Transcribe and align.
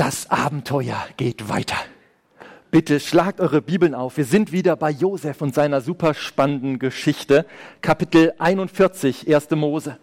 Das 0.00 0.30
Abenteuer 0.30 0.96
geht 1.18 1.50
weiter. 1.50 1.76
Bitte 2.70 3.00
schlagt 3.00 3.38
eure 3.38 3.60
Bibeln 3.60 3.94
auf. 3.94 4.16
Wir 4.16 4.24
sind 4.24 4.50
wieder 4.50 4.74
bei 4.74 4.90
Josef 4.90 5.42
und 5.42 5.54
seiner 5.54 5.82
super 5.82 6.14
spannenden 6.14 6.78
Geschichte. 6.78 7.44
Kapitel 7.82 8.32
41, 8.38 9.28
1. 9.28 9.50
Mose. 9.50 9.98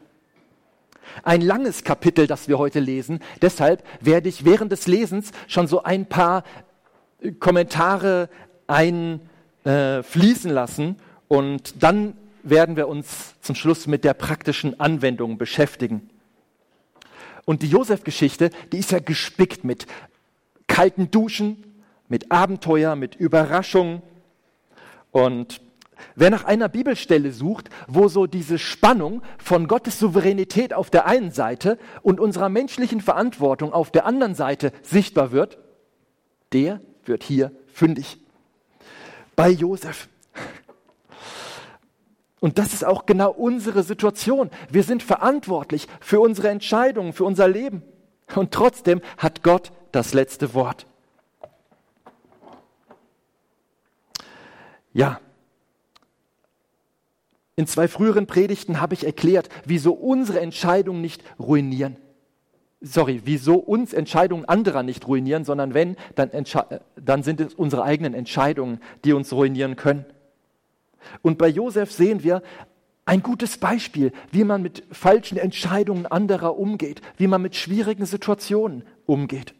Ein 1.23 1.41
langes 1.41 1.83
Kapitel, 1.83 2.27
das 2.27 2.47
wir 2.47 2.59
heute 2.59 2.79
lesen. 2.79 3.21
Deshalb 3.41 3.83
werde 3.99 4.29
ich 4.29 4.45
während 4.45 4.71
des 4.71 4.85
Lesens 4.85 5.31
schon 5.47 5.65
so 5.65 5.81
ein 5.81 6.05
paar 6.05 6.43
Kommentare 7.39 8.29
einfließen 8.67 10.51
lassen 10.51 10.97
und 11.27 11.81
dann 11.81 12.15
werden 12.43 12.75
wir 12.75 12.87
uns 12.87 13.33
zum 13.41 13.55
Schluss 13.55 13.87
mit 13.87 14.03
der 14.03 14.13
praktischen 14.13 14.79
Anwendung 14.79 15.39
beschäftigen. 15.39 16.07
Und 17.47 17.61
die 17.61 17.69
Josef-Geschichte, 17.69 18.49
die 18.73 18.79
ist 18.79 18.91
ja 18.91 18.99
gespickt 18.99 19.63
mit 19.63 19.87
kalten 20.67 21.09
Duschen, 21.11 21.63
mit 22.09 22.29
Abenteuer, 22.29 22.97
mit 22.97 23.15
Überraschungen. 23.15 24.01
Und 25.11 25.61
wer 26.13 26.29
nach 26.29 26.43
einer 26.43 26.67
Bibelstelle 26.67 27.31
sucht, 27.31 27.69
wo 27.87 28.09
so 28.09 28.27
diese 28.27 28.59
Spannung 28.59 29.21
von 29.37 29.69
Gottes 29.69 29.97
Souveränität 29.97 30.73
auf 30.73 30.89
der 30.89 31.05
einen 31.05 31.31
Seite 31.31 31.79
und 32.01 32.19
unserer 32.19 32.49
menschlichen 32.49 32.99
Verantwortung 32.99 33.71
auf 33.71 33.91
der 33.91 34.05
anderen 34.05 34.35
Seite 34.35 34.73
sichtbar 34.81 35.31
wird, 35.31 35.57
der 36.51 36.81
wird 37.05 37.23
hier 37.23 37.53
fündig. 37.71 38.19
Bei 39.37 39.49
Josef. 39.49 40.09
Und 42.39 42.59
das 42.59 42.73
ist 42.73 42.85
auch 42.85 43.05
genau 43.05 43.31
unsere 43.31 43.83
Situation. 43.83 44.51
Wir 44.69 44.83
sind 44.83 45.01
verantwortlich 45.01 45.87
für 45.99 46.19
unsere 46.19 46.49
Entscheidungen, 46.49 47.13
für 47.13 47.25
unser 47.25 47.47
Leben. 47.47 47.81
Und 48.35 48.53
trotzdem 48.53 49.01
hat 49.17 49.43
Gott 49.43 49.71
das 49.91 50.13
letzte 50.13 50.53
Wort. 50.53 50.85
Ja, 54.93 55.19
in 57.57 57.65
zwei 57.65 57.87
früheren 57.87 58.27
Predigten 58.27 58.79
habe 58.79 58.93
ich 58.93 59.03
erklärt, 59.03 59.49
wieso 59.65 59.91
unsere 59.93 60.39
Entscheidungen 60.39 61.01
nicht 61.01 61.23
ruinieren. 61.39 61.97
Sorry, 62.81 63.21
wieso 63.25 63.55
uns 63.55 63.93
Entscheidungen 63.93 64.45
anderer 64.45 64.83
nicht 64.83 65.07
ruinieren, 65.07 65.43
sondern 65.43 65.73
wenn, 65.73 65.97
dann, 66.13 66.29
dann 66.95 67.23
sind 67.23 67.41
es 67.41 67.55
unsere 67.55 67.81
eigenen 67.81 68.13
Entscheidungen, 68.13 68.79
die 69.03 69.13
uns 69.13 69.33
ruinieren 69.33 69.75
können. 69.75 70.05
Und 71.21 71.37
bei 71.37 71.47
Josef 71.47 71.91
sehen 71.91 72.23
wir 72.23 72.41
ein 73.05 73.23
gutes 73.23 73.57
Beispiel, 73.57 74.11
wie 74.31 74.43
man 74.43 74.61
mit 74.61 74.83
falschen 74.91 75.37
Entscheidungen 75.37 76.05
anderer 76.05 76.57
umgeht, 76.57 77.01
wie 77.17 77.27
man 77.27 77.41
mit 77.41 77.55
schwierigen 77.55 78.05
Situationen 78.05 78.83
umgeht. 79.05 79.53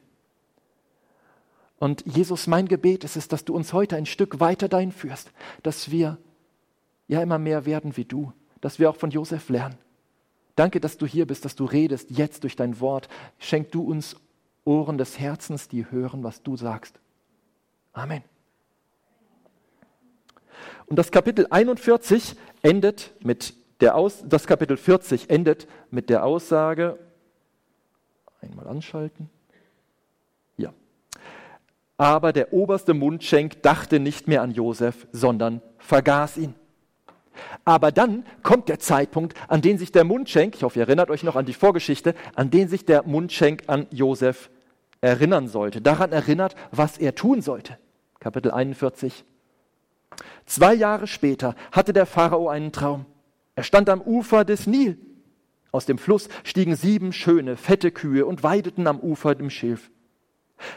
Und 1.80 2.04
Jesus, 2.06 2.48
mein 2.48 2.68
Gebet 2.68 3.04
ist 3.04 3.16
es, 3.16 3.28
dass 3.28 3.46
du 3.46 3.56
uns 3.56 3.72
heute 3.72 3.96
ein 3.96 4.06
Stück 4.06 4.40
weiter 4.40 4.68
dahin 4.68 4.92
führst, 4.92 5.32
dass 5.64 5.92
wir 5.92 6.18
ja 7.08 7.22
immer 7.22 7.40
mehr 7.40 7.66
werden 7.66 7.96
wie 7.96 8.06
du, 8.06 8.34
dass 8.62 8.80
wir 8.80 8.90
auch 8.90 8.96
von 8.96 9.12
Josef 9.12 9.50
lernen. 9.50 9.78
Danke, 10.56 10.80
dass 10.80 10.98
du 10.98 11.06
hier 11.06 11.28
bist, 11.28 11.46
dass 11.46 11.56
du 11.56 11.66
redest 11.66 12.10
jetzt 12.10 12.44
durch 12.44 12.56
dein 12.56 12.80
Wort. 12.80 13.08
Schenk 13.38 13.72
du 13.72 13.84
uns 13.84 14.16
Ohren 14.66 14.98
des 14.98 15.20
Herzens, 15.20 15.68
die 15.68 15.90
hören, 15.90 16.24
was 16.24 16.42
du 16.42 16.58
sagst. 16.58 17.00
Amen. 17.94 18.24
Und 20.88 20.98
das 20.98 21.12
Kapitel 21.12 21.48
41 21.50 22.36
endet 22.62 23.14
mit 23.24 23.54
der 23.82 23.96
Aus, 23.96 24.24
das 24.26 24.48
Kapitel 24.48 24.78
40 24.78 25.30
endet 25.30 25.68
mit 25.92 26.10
der 26.10 26.24
Aussage, 26.26 26.98
einmal 28.42 28.68
anschalten. 28.68 29.30
Ja. 30.58 30.74
Aber 31.98 32.34
der 32.34 32.54
oberste 32.54 32.94
Mundschenk 32.94 33.62
dachte 33.62 34.00
nicht 34.00 34.28
mehr 34.28 34.42
an 34.42 34.52
Josef, 34.52 35.08
sondern 35.12 35.62
vergaß 35.78 36.38
ihn. 36.38 36.56
Aber 37.66 37.92
dann 37.92 38.26
kommt 38.42 38.70
der 38.70 38.80
Zeitpunkt, 38.80 39.36
an 39.48 39.62
den 39.62 39.78
sich 39.78 39.92
der 39.92 40.04
Mundschenk, 40.04 40.56
ich 40.56 40.64
hoffe, 40.64 40.80
ihr 40.80 40.86
erinnert 40.88 41.10
euch 41.12 41.24
noch 41.24 41.36
an 41.36 41.46
die 41.46 41.54
Vorgeschichte, 41.54 42.16
an 42.36 42.50
den 42.50 42.68
sich 42.68 42.86
der 42.86 43.04
Mundschenk 43.04 43.64
an 43.68 43.88
Josef 43.92 44.50
erinnern 45.02 45.48
sollte, 45.48 45.82
daran 45.82 46.12
erinnert, 46.12 46.56
was 46.72 46.98
er 46.98 47.14
tun 47.14 47.42
sollte. 47.42 47.78
Kapitel 48.20 48.52
41, 48.52 49.24
Zwei 50.48 50.74
Jahre 50.74 51.08
später 51.08 51.56
hatte 51.72 51.94
der 51.94 52.06
Pharao 52.06 52.50
einen 52.50 52.72
Traum. 52.72 53.06
Er 53.56 53.64
stand 53.64 53.90
am 53.90 54.02
Ufer 54.02 54.46
des 54.46 54.66
Nil. 54.66 54.98
Aus 55.72 55.86
dem 55.86 55.98
Fluss 55.98 56.30
stiegen 56.44 56.76
sieben 56.76 57.12
schöne, 57.12 57.58
fette 57.58 57.92
Kühe 57.92 58.26
und 58.26 58.44
weideten 58.44 58.88
am 58.88 59.00
Ufer 59.00 59.38
im 59.38 59.50
Schilf. 59.50 59.92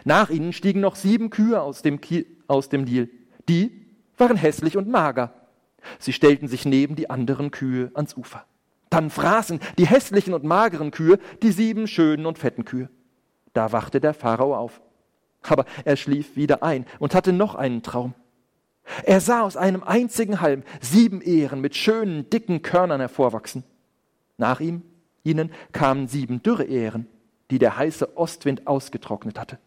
Nach 0.05 0.29
ihnen 0.29 0.53
stiegen 0.53 0.81
noch 0.81 0.97
sieben 0.97 1.31
Kühe 1.31 1.63
aus 1.63 1.83
dem, 1.83 2.01
Ki 2.01 2.27
aus 2.49 2.69
dem 2.69 2.83
Nil. 2.83 3.11
Die 3.49 3.87
waren 4.19 4.37
hässlich 4.37 4.77
und 4.77 4.89
mager. 4.89 5.33
Sie 5.99 6.13
stellten 6.13 6.49
sich 6.49 6.67
neben 6.67 6.97
die 6.97 7.09
anderen 7.09 7.53
Kühe 7.53 7.93
ans 7.95 8.17
Ufer. 8.17 8.45
Dann 8.91 9.09
fraßen 9.09 9.61
die 9.79 9.87
hässlichen 9.87 10.35
und 10.35 10.43
mageren 10.43 10.91
Kühe 10.91 11.21
die 11.43 11.53
sieben 11.53 11.87
schönen 11.87 12.27
und 12.27 12.39
fetten 12.39 12.65
Kühe. 12.65 12.91
Da 13.53 13.71
wachte 13.71 14.01
der 14.01 14.15
Pharao 14.15 14.57
auf. 14.57 14.83
Aber 15.43 15.65
er 15.85 15.97
schlief 15.97 16.35
wieder 16.35 16.65
ein 16.65 16.87
und 16.99 17.15
hatte 17.15 17.33
noch 17.33 17.55
einen 17.55 17.83
Traum. 17.83 18.15
Er 19.05 19.21
sah 19.21 19.43
aus 19.43 19.57
einem 19.57 19.83
einzigen 19.83 20.41
Halm 20.41 20.63
sieben 20.81 21.21
Ähren 21.21 21.61
mit 21.61 21.77
schönen, 21.77 22.29
dicken 22.31 22.63
Körnern 22.63 23.01
hervorwachsen. 23.01 23.65
Nach 24.37 24.61
ihm, 24.61 24.83
ihnen, 25.23 25.53
kamen 25.73 26.09
sieben 26.09 26.43
dürre 26.43 26.65
Ähren, 26.65 27.07
die 27.51 27.59
der 27.59 27.77
heiße 27.77 28.17
Ostwind 28.17 28.67
ausgetrocknet 28.67 29.39
hatte. 29.39 29.59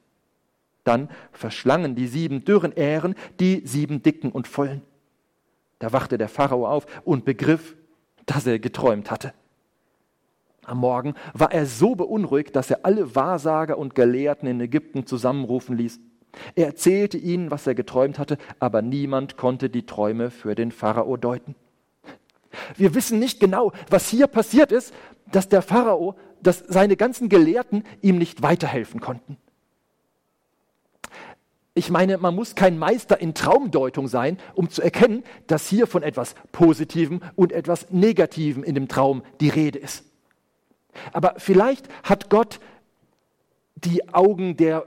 Dann 0.84 1.10
verschlangen 1.32 1.96
die 1.96 2.08
sieben 2.08 2.44
dürren 2.44 2.74
Ähren 2.74 3.16
die 3.40 3.62
sieben 3.66 4.02
dicken 4.02 4.32
und 4.32 4.48
vollen. 4.48 4.82
Da 5.80 5.94
wachte 5.94 6.18
der 6.18 6.30
Pharao 6.30 6.68
auf 6.68 6.86
und 7.06 7.26
begriff, 7.26 7.76
dass 8.26 8.46
er 8.48 8.60
geträumt 8.60 9.12
hatte. 9.12 9.34
Am 10.66 10.78
Morgen 10.78 11.14
war 11.34 11.52
er 11.52 11.66
so 11.66 11.96
beunruhigt, 11.96 12.56
dass 12.56 12.72
er 12.72 12.86
alle 12.86 13.16
Wahrsager 13.16 13.78
und 13.78 13.96
Gelehrten 13.96 14.48
in 14.48 14.62
Ägypten 14.62 15.06
zusammenrufen 15.06 15.78
ließ. 15.78 16.00
Er 16.56 16.68
erzählte 16.68 17.18
ihnen, 17.18 17.52
was 17.52 17.68
er 17.68 17.76
geträumt 17.76 18.20
hatte, 18.20 18.38
aber 18.60 18.82
niemand 18.82 19.38
konnte 19.38 19.70
die 19.70 19.86
Träume 19.86 20.32
für 20.32 20.56
den 20.56 20.72
Pharao 20.72 21.18
deuten. 21.18 21.56
Wir 22.76 22.94
wissen 22.96 23.20
nicht 23.20 23.40
genau, 23.40 23.72
was 23.90 24.10
hier 24.10 24.28
passiert 24.28 24.72
ist, 24.72 24.94
dass 25.32 25.50
der 25.50 25.62
Pharao, 25.62 26.16
dass 26.42 26.60
seine 26.60 26.98
ganzen 26.98 27.30
Gelehrten 27.30 27.84
ihm 28.02 28.18
nicht 28.18 28.42
weiterhelfen 28.42 29.00
konnten. 29.00 29.38
Ich 31.76 31.90
meine, 31.90 32.20
man 32.20 32.36
muss 32.36 32.54
kein 32.54 32.78
Meister 32.78 33.20
in 33.20 33.34
Traumdeutung 33.34 34.08
sein, 34.08 34.38
um 34.54 34.70
zu 34.70 34.84
erkennen, 34.84 35.24
dass 35.48 35.68
hier 35.68 35.88
von 35.88 36.04
etwas 36.04 36.36
Positivem 36.52 37.22
und 37.36 37.52
etwas 37.52 37.90
Negativem 37.90 38.64
in 38.64 38.76
dem 38.76 38.88
Traum 38.88 39.24
die 39.42 39.50
Rede 39.50 39.80
ist. 39.80 40.06
Aber 41.12 41.34
vielleicht 41.38 41.88
hat 42.04 42.30
Gott 42.30 42.60
die 43.86 44.14
Augen 44.14 44.58
der, 44.58 44.86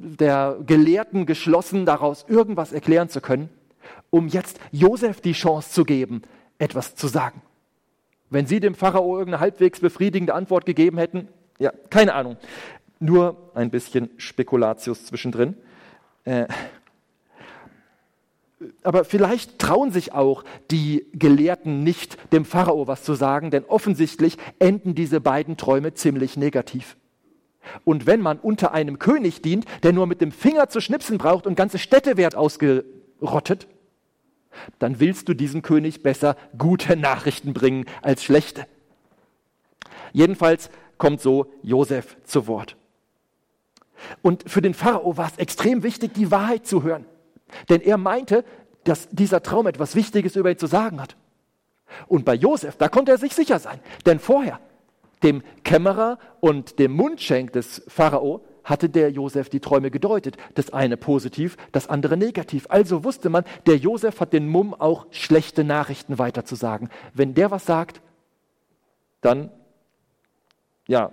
der 0.00 0.58
Gelehrten 0.66 1.26
geschlossen, 1.26 1.86
daraus 1.86 2.24
irgendwas 2.28 2.72
erklären 2.72 3.08
zu 3.08 3.20
können, 3.20 3.48
um 4.10 4.28
jetzt 4.28 4.60
Josef 4.72 5.20
die 5.20 5.32
Chance 5.32 5.70
zu 5.70 5.84
geben, 5.84 6.22
etwas 6.58 6.94
zu 6.94 7.08
sagen. 7.08 7.42
Wenn 8.30 8.46
sie 8.46 8.60
dem 8.60 8.74
Pharao 8.74 9.18
irgendeine 9.18 9.40
halbwegs 9.40 9.80
befriedigende 9.80 10.34
Antwort 10.34 10.66
gegeben 10.66 10.98
hätten, 10.98 11.28
ja, 11.58 11.72
keine 11.90 12.14
Ahnung. 12.14 12.36
Nur 12.98 13.50
ein 13.54 13.70
bisschen 13.70 14.10
Spekulatius 14.16 15.04
zwischendrin. 15.06 15.56
Äh, 16.24 16.46
aber 18.82 19.04
vielleicht 19.04 19.58
trauen 19.58 19.90
sich 19.92 20.12
auch 20.12 20.44
die 20.70 21.06
Gelehrten 21.12 21.82
nicht, 21.82 22.32
dem 22.32 22.44
Pharao 22.44 22.86
was 22.86 23.04
zu 23.04 23.14
sagen, 23.14 23.50
denn 23.50 23.64
offensichtlich 23.64 24.38
enden 24.58 24.94
diese 24.94 25.20
beiden 25.20 25.56
Träume 25.56 25.94
ziemlich 25.94 26.36
negativ. 26.36 26.96
Und 27.84 28.06
wenn 28.06 28.20
man 28.20 28.38
unter 28.38 28.72
einem 28.72 28.98
König 28.98 29.42
dient, 29.42 29.64
der 29.82 29.92
nur 29.92 30.06
mit 30.06 30.20
dem 30.20 30.32
Finger 30.32 30.68
zu 30.68 30.80
schnipsen 30.80 31.18
braucht 31.18 31.46
und 31.46 31.56
ganze 31.56 31.78
Städte 31.78 32.16
wird 32.16 32.34
ausgerottet, 32.34 33.66
dann 34.78 35.00
willst 35.00 35.28
du 35.28 35.34
diesem 35.34 35.62
König 35.62 36.02
besser 36.02 36.36
gute 36.56 36.96
Nachrichten 36.96 37.52
bringen 37.52 37.84
als 38.02 38.24
schlechte. 38.24 38.66
Jedenfalls 40.12 40.70
kommt 40.98 41.20
so 41.20 41.52
Josef 41.62 42.16
zu 42.24 42.46
Wort. 42.46 42.76
Und 44.22 44.48
für 44.48 44.62
den 44.62 44.74
Pharao 44.74 45.16
war 45.16 45.26
es 45.26 45.38
extrem 45.38 45.82
wichtig, 45.82 46.14
die 46.14 46.30
Wahrheit 46.30 46.66
zu 46.66 46.82
hören. 46.82 47.04
Denn 47.68 47.80
er 47.80 47.96
meinte, 47.96 48.44
dass 48.84 49.08
dieser 49.10 49.42
Traum 49.42 49.66
etwas 49.66 49.94
Wichtiges 49.94 50.36
über 50.36 50.50
ihn 50.50 50.58
zu 50.58 50.66
sagen 50.66 51.00
hat. 51.00 51.16
Und 52.06 52.24
bei 52.24 52.34
Josef, 52.34 52.76
da 52.76 52.88
konnte 52.88 53.12
er 53.12 53.18
sich 53.18 53.34
sicher 53.34 53.58
sein. 53.58 53.80
Denn 54.04 54.18
vorher 54.18 54.60
dem 55.22 55.42
Kämmerer 55.64 56.18
und 56.40 56.78
dem 56.78 56.92
Mundschenk 56.92 57.52
des 57.52 57.82
Pharao 57.88 58.44
hatte 58.64 58.88
der 58.88 59.10
Josef 59.10 59.48
die 59.48 59.60
Träume 59.60 59.90
gedeutet. 59.90 60.36
Das 60.54 60.72
eine 60.72 60.96
positiv, 60.96 61.56
das 61.72 61.88
andere 61.88 62.16
negativ. 62.16 62.66
Also 62.68 63.04
wusste 63.04 63.30
man, 63.30 63.44
der 63.66 63.76
Josef 63.76 64.20
hat 64.20 64.32
den 64.32 64.48
Mumm 64.48 64.74
auch 64.74 65.06
schlechte 65.10 65.64
Nachrichten 65.64 66.18
weiterzusagen. 66.18 66.90
Wenn 67.14 67.34
der 67.34 67.50
was 67.50 67.64
sagt, 67.64 68.00
dann, 69.20 69.50
ja, 70.88 71.12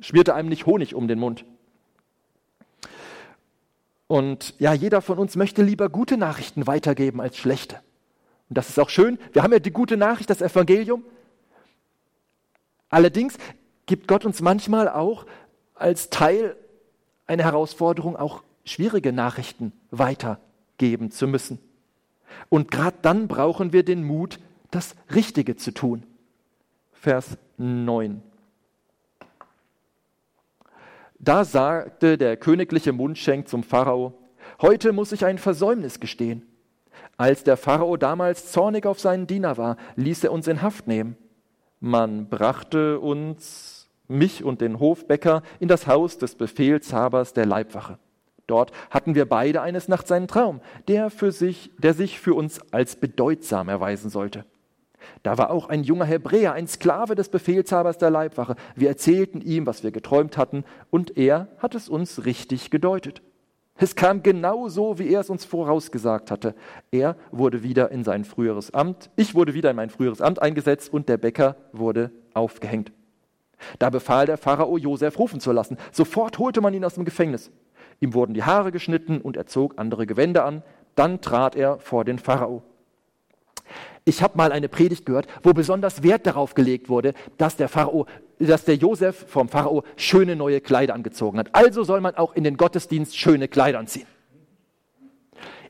schmiert 0.00 0.28
er 0.28 0.34
einem 0.34 0.48
nicht 0.48 0.66
Honig 0.66 0.94
um 0.94 1.06
den 1.06 1.18
Mund. 1.18 1.44
Und 4.08 4.54
ja, 4.58 4.72
jeder 4.72 5.02
von 5.02 5.18
uns 5.18 5.36
möchte 5.36 5.62
lieber 5.62 5.88
gute 5.88 6.16
Nachrichten 6.16 6.66
weitergeben 6.66 7.20
als 7.20 7.36
schlechte. 7.36 7.76
Und 8.48 8.56
das 8.56 8.68
ist 8.68 8.78
auch 8.78 8.88
schön. 8.88 9.18
Wir 9.32 9.42
haben 9.42 9.52
ja 9.52 9.58
die 9.58 9.72
gute 9.72 9.96
Nachricht, 9.96 10.30
das 10.30 10.40
Evangelium. 10.40 11.04
Allerdings 12.90 13.36
gibt 13.86 14.08
Gott 14.08 14.24
uns 14.24 14.40
manchmal 14.40 14.88
auch 14.88 15.26
als 15.74 16.10
Teil 16.10 16.56
eine 17.26 17.44
Herausforderung, 17.44 18.16
auch 18.16 18.42
schwierige 18.64 19.12
Nachrichten 19.12 19.72
weitergeben 19.90 21.10
zu 21.10 21.26
müssen. 21.26 21.58
Und 22.48 22.70
gerade 22.70 22.96
dann 23.02 23.28
brauchen 23.28 23.72
wir 23.72 23.84
den 23.84 24.04
Mut, 24.04 24.38
das 24.70 24.94
Richtige 25.14 25.56
zu 25.56 25.72
tun. 25.72 26.04
Vers 26.92 27.38
9. 27.56 28.22
Da 31.18 31.44
sagte 31.44 32.18
der 32.18 32.36
königliche 32.36 32.92
Mundschenk 32.92 33.48
zum 33.48 33.62
Pharao, 33.62 34.18
heute 34.60 34.92
muss 34.92 35.12
ich 35.12 35.24
ein 35.24 35.38
Versäumnis 35.38 35.98
gestehen. 36.00 36.42
Als 37.16 37.44
der 37.44 37.56
Pharao 37.56 37.96
damals 37.96 38.52
zornig 38.52 38.84
auf 38.84 39.00
seinen 39.00 39.26
Diener 39.26 39.56
war, 39.56 39.76
ließ 39.96 40.24
er 40.24 40.32
uns 40.32 40.46
in 40.46 40.60
Haft 40.60 40.86
nehmen. 40.86 41.16
Man 41.80 42.28
brachte 42.28 43.00
uns, 43.00 43.88
mich 44.08 44.44
und 44.44 44.60
den 44.60 44.78
Hofbäcker, 44.78 45.42
in 45.60 45.68
das 45.68 45.86
Haus 45.86 46.18
des 46.18 46.34
Befehlshabers 46.34 47.32
der 47.32 47.46
Leibwache. 47.46 47.98
Dort 48.46 48.70
hatten 48.90 49.14
wir 49.14 49.28
beide 49.28 49.60
eines 49.60 49.88
Nachts 49.88 50.12
einen 50.12 50.28
Traum, 50.28 50.60
der, 50.86 51.10
für 51.10 51.32
sich, 51.32 51.72
der 51.78 51.94
sich 51.94 52.20
für 52.20 52.34
uns 52.34 52.60
als 52.72 52.96
bedeutsam 52.96 53.68
erweisen 53.68 54.08
sollte. 54.08 54.44
Da 55.22 55.38
war 55.38 55.50
auch 55.50 55.68
ein 55.68 55.82
junger 55.82 56.04
Hebräer, 56.04 56.52
ein 56.52 56.68
Sklave 56.68 57.14
des 57.14 57.28
Befehlshabers 57.28 57.98
der 57.98 58.10
Leibwache. 58.10 58.56
Wir 58.74 58.88
erzählten 58.88 59.40
ihm, 59.40 59.66
was 59.66 59.82
wir 59.82 59.90
geträumt 59.90 60.36
hatten, 60.36 60.64
und 60.90 61.16
er 61.16 61.48
hat 61.58 61.74
es 61.74 61.88
uns 61.88 62.24
richtig 62.24 62.70
gedeutet. 62.70 63.22
Es 63.78 63.94
kam 63.94 64.22
genau 64.22 64.68
so, 64.68 64.98
wie 64.98 65.12
er 65.12 65.20
es 65.20 65.28
uns 65.28 65.44
vorausgesagt 65.44 66.30
hatte. 66.30 66.54
Er 66.90 67.16
wurde 67.30 67.62
wieder 67.62 67.90
in 67.90 68.04
sein 68.04 68.24
früheres 68.24 68.72
Amt, 68.72 69.10
ich 69.16 69.34
wurde 69.34 69.52
wieder 69.52 69.70
in 69.70 69.76
mein 69.76 69.90
früheres 69.90 70.22
Amt 70.22 70.40
eingesetzt 70.40 70.92
und 70.92 71.08
der 71.08 71.18
Bäcker 71.18 71.56
wurde 71.72 72.10
aufgehängt. 72.32 72.92
Da 73.78 73.90
befahl 73.90 74.26
der 74.26 74.38
Pharao, 74.38 74.78
Josef 74.78 75.18
rufen 75.18 75.40
zu 75.40 75.52
lassen. 75.52 75.76
Sofort 75.92 76.38
holte 76.38 76.60
man 76.60 76.74
ihn 76.74 76.84
aus 76.84 76.94
dem 76.94 77.04
Gefängnis. 77.04 77.50
Ihm 78.00 78.14
wurden 78.14 78.34
die 78.34 78.42
Haare 78.42 78.72
geschnitten 78.72 79.20
und 79.20 79.36
er 79.36 79.46
zog 79.46 79.74
andere 79.78 80.06
Gewänder 80.06 80.44
an. 80.44 80.62
Dann 80.94 81.20
trat 81.20 81.56
er 81.56 81.78
vor 81.78 82.04
den 82.04 82.18
Pharao. 82.18 82.62
Ich 84.08 84.22
habe 84.22 84.38
mal 84.38 84.52
eine 84.52 84.68
Predigt 84.68 85.04
gehört, 85.04 85.26
wo 85.42 85.52
besonders 85.52 86.04
Wert 86.04 86.28
darauf 86.28 86.54
gelegt 86.54 86.88
wurde, 86.88 87.12
dass 87.38 87.56
der 87.56 87.68
Pharao, 87.68 88.06
dass 88.38 88.64
der 88.64 88.76
Josef 88.76 89.26
vom 89.28 89.48
Pharao 89.48 89.82
schöne 89.96 90.36
neue 90.36 90.60
Kleider 90.60 90.94
angezogen 90.94 91.40
hat. 91.40 91.52
Also 91.52 91.82
soll 91.82 92.00
man 92.00 92.14
auch 92.14 92.36
in 92.36 92.44
den 92.44 92.56
Gottesdienst 92.56 93.18
schöne 93.18 93.48
Kleider 93.48 93.80
anziehen. 93.80 94.06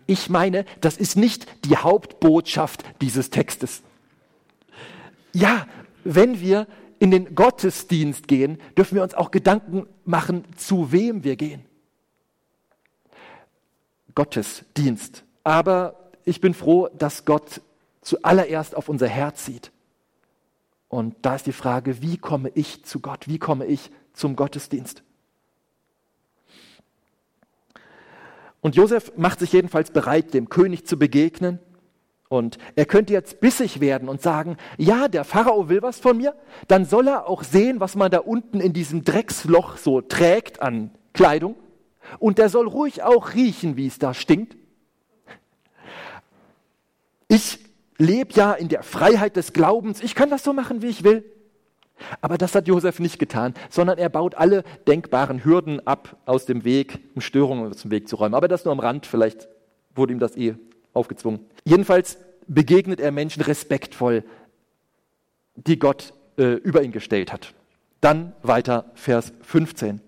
Ich 0.07 0.29
meine, 0.29 0.67
das 0.83 0.99
ist 0.99 1.17
nicht 1.17 1.47
die 1.65 1.79
Hauptbotschaft 1.79 2.85
dieses 3.01 3.31
Textes. 3.31 3.83
Ja, 5.33 5.67
wenn 6.05 6.39
wir 6.39 6.67
in 6.99 7.11
den 7.11 7.35
Gottesdienst 7.35 8.29
gehen, 8.29 8.59
dürfen 8.77 8.97
wir 8.97 9.03
uns 9.03 9.15
auch 9.15 9.31
Gedanken 9.31 9.87
machen, 10.05 10.45
zu 10.57 10.93
wem 10.93 11.25
wir 11.25 11.37
gehen. 11.37 11.65
Gottesdienst. 14.15 15.25
Aber 15.43 16.11
ich 16.27 16.43
bin 16.43 16.53
froh, 16.53 16.91
dass 16.99 17.25
Gott 17.25 17.63
zuallererst 18.07 18.77
auf 18.77 18.89
unser 18.89 19.09
Herz 19.09 19.45
sieht. 19.45 19.73
Und 20.89 21.17
da 21.23 21.35
ist 21.35 21.47
die 21.47 21.53
Frage, 21.53 22.01
wie 22.01 22.17
komme 22.17 22.51
ich 22.55 22.85
zu 22.85 23.01
Gott? 23.01 23.27
Wie 23.27 23.39
komme 23.39 23.67
ich 23.67 23.91
zum 24.13 24.37
Gottesdienst? 24.37 25.03
Und 28.61 28.77
Josef 28.77 29.13
macht 29.17 29.41
sich 29.41 29.53
jedenfalls 29.53 29.91
bereit, 29.91 30.35
dem 30.35 30.49
König 30.49 30.87
zu 30.87 30.99
begegnen. 30.99 31.59
Und 32.29 32.59
er 32.77 32.87
könnte 32.87 33.13
jetzt 33.13 33.41
bissig 33.41 33.81
werden 33.81 34.09
und 34.09 34.23
sagen, 34.23 34.57
ja, 34.79 35.09
der 35.09 35.25
Pharao 35.25 35.69
will 35.69 35.83
was 35.83 35.99
von 35.99 36.17
mir, 36.17 36.35
dann 36.69 36.85
soll 36.85 37.09
er 37.09 37.29
auch 37.29 37.43
sehen, 37.43 37.81
was 37.81 37.97
man 37.97 38.11
da 38.11 38.19
unten 38.19 38.61
in 38.61 38.73
diesem 38.73 39.05
Drecksloch 39.05 39.77
so 39.77 40.01
trägt 40.01 40.63
an 40.63 40.91
Kleidung. 41.13 41.57
Und 42.21 42.39
der 42.39 42.51
soll 42.51 42.69
ruhig 42.69 43.03
auch 43.03 43.35
riechen, 43.35 43.77
wie 43.77 43.89
es 43.89 43.99
da 43.99 44.15
stinkt. 44.15 44.57
Ich 47.29 47.66
lebe 47.99 48.33
ja 48.35 48.53
in 48.53 48.69
der 48.69 48.83
Freiheit 48.83 49.37
des 49.37 49.53
Glaubens, 49.53 50.03
ich 50.03 50.15
kann 50.15 50.31
das 50.31 50.45
so 50.45 50.53
machen, 50.53 50.83
wie 50.83 50.89
ich 50.89 51.05
will. 51.05 51.25
Aber 52.21 52.37
das 52.37 52.55
hat 52.55 52.69
Josef 52.69 53.01
nicht 53.01 53.19
getan, 53.19 53.55
sondern 53.71 53.99
er 53.99 54.11
baut 54.11 54.35
alle 54.35 54.65
denkbaren 54.87 55.45
Hürden 55.45 55.87
ab 55.87 56.17
aus 56.27 56.45
dem 56.45 56.65
Weg, 56.65 56.99
um 57.15 57.23
Störungen 57.23 57.71
aus 57.71 57.83
dem 57.83 57.91
Weg 57.91 58.09
zu 58.09 58.17
räumen. 58.17 58.35
Aber 58.35 58.49
das 58.49 58.65
nur 58.65 58.73
am 58.73 58.81
Rand, 58.81 59.07
vielleicht 59.07 59.49
wurde 59.95 60.13
ihm 60.13 60.19
das 60.19 60.37
eh 60.37 60.57
aufgezwungen. 60.93 61.41
Jedenfalls 61.65 62.19
begegnet 62.47 63.01
er 63.01 63.13
Menschen 63.13 63.43
respektvoll, 63.43 64.25
die 65.55 65.79
Gott 65.79 66.13
äh, 66.39 66.55
über 66.55 66.83
ihn 66.83 66.93
gestellt 66.93 67.33
hat. 67.33 67.55
Dann 68.03 68.35
weiter 68.43 68.91
Vers 68.95 69.33
15. 69.43 70.01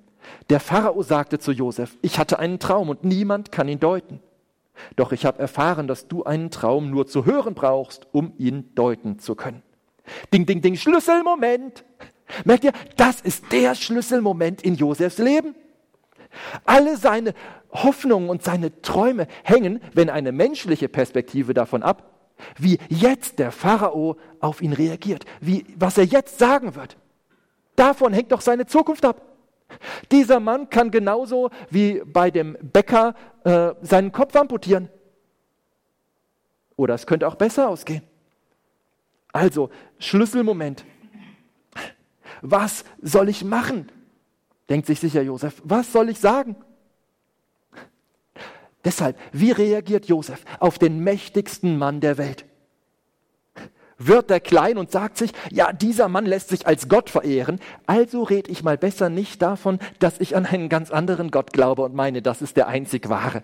Der 0.51 0.61
Pharao 0.61 1.03
sagte 1.03 1.39
zu 1.39 1.53
Josef, 1.53 1.97
ich 2.03 2.19
hatte 2.19 2.39
einen 2.39 2.59
Traum 2.59 2.91
und 2.91 3.03
niemand 3.05 3.51
kann 3.51 3.69
ihn 3.69 3.81
deuten. 3.81 4.21
Doch 4.97 5.13
ich 5.13 5.25
habe 5.25 5.39
erfahren, 5.39 5.87
dass 5.87 6.09
du 6.09 6.25
einen 6.25 6.51
Traum 6.51 6.91
nur 6.91 7.07
zu 7.07 7.25
hören 7.25 7.55
brauchst, 7.55 8.07
um 8.13 8.33
ihn 8.39 8.75
deuten 8.75 9.19
zu 9.19 9.35
können. 9.35 9.63
Ding, 10.33 10.47
ding, 10.47 10.63
ding, 10.63 10.77
Schlüsselmoment. 10.77 11.85
Merkt 12.45 12.65
ihr, 12.65 12.73
das 12.97 13.21
ist 13.21 13.53
der 13.53 13.75
Schlüsselmoment 13.75 14.63
in 14.63 14.75
Josefs 14.75 15.19
Leben. 15.19 15.55
Alle 16.65 16.97
seine 16.97 17.35
Hoffnungen 17.73 18.29
und 18.29 18.43
seine 18.43 18.83
Träume 18.83 19.27
hängen, 19.45 19.81
wenn 19.95 20.11
eine 20.11 20.33
menschliche 20.33 20.89
Perspektive 20.89 21.55
davon 21.55 21.83
ab, 21.83 22.19
wie 22.59 22.79
jetzt 22.89 23.39
der 23.39 23.51
Pharao 23.51 24.17
auf 24.41 24.63
ihn 24.63 24.73
reagiert, 24.73 25.25
wie, 25.41 25.65
was 25.77 25.99
er 25.99 26.05
jetzt 26.05 26.39
sagen 26.39 26.75
wird. 26.75 26.97
Davon 27.77 28.13
hängt 28.13 28.33
doch 28.33 28.41
seine 28.41 28.67
Zukunft 28.67 29.05
ab. 29.05 29.28
Dieser 30.11 30.41
Mann 30.41 30.71
kann 30.71 30.91
genauso 30.91 31.51
wie 31.71 32.03
bei 32.05 32.31
dem 32.31 32.57
Bäcker 32.61 33.15
äh, 33.45 33.75
seinen 33.83 34.13
Kopf 34.13 34.35
amputieren. 34.37 34.89
Oder 36.77 36.95
es 36.95 37.07
könnte 37.07 37.27
auch 37.27 37.35
besser 37.35 37.69
ausgehen. 37.69 38.03
Also, 39.33 39.71
Schlüsselmoment. 39.99 40.85
Was 42.41 42.85
soll 43.03 43.29
ich 43.29 43.45
machen? 43.45 43.91
Denkt 44.69 44.87
sich 44.87 45.01
sicher 45.01 45.23
Josef. 45.23 45.61
Was 45.65 45.93
soll 45.93 46.09
ich 46.09 46.19
sagen? 46.19 46.57
Deshalb, 48.85 49.19
wie 49.33 49.51
reagiert 49.51 50.07
Josef 50.07 50.45
auf 50.61 50.79
den 50.79 51.01
mächtigsten 51.01 51.79
Mann 51.79 52.01
der 52.01 52.17
Welt? 52.17 52.45
Wird 53.99 54.31
er 54.31 54.41
klein 54.41 54.79
und 54.79 54.91
sagt 54.91 55.19
sich, 55.19 55.33
ja, 55.51 55.73
dieser 55.73 56.09
Mann 56.09 56.25
lässt 56.25 56.49
sich 56.49 56.67
als 56.67 56.89
Gott 56.89 57.11
verehren, 57.11 57.61
also 57.87 58.23
red 58.23 58.49
ich 58.49 58.63
mal 58.63 58.79
besser 58.79 59.09
nicht 59.11 59.43
davon, 59.43 59.81
dass 59.99 60.21
ich 60.21 60.37
an 60.37 60.47
einen 60.47 60.69
ganz 60.69 60.91
anderen 60.91 61.31
Gott 61.31 61.53
glaube 61.53 61.83
und 61.83 61.95
meine, 61.95 62.23
das 62.23 62.41
ist 62.41 62.57
der 62.57 62.69
einzig 62.69 63.09
wahre. 63.09 63.43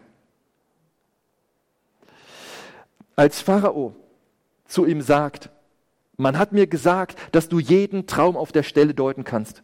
Als 3.16 3.40
Pharao 3.40 3.94
zu 4.66 4.86
ihm 4.86 5.00
sagt, 5.00 5.50
man 6.16 6.38
hat 6.38 6.52
mir 6.52 6.68
gesagt, 6.68 7.18
dass 7.32 7.48
du 7.48 7.58
jeden 7.58 8.06
Traum 8.06 8.36
auf 8.36 8.52
der 8.52 8.62
Stelle 8.62 8.94
deuten 8.94 9.24
kannst. 9.24 9.62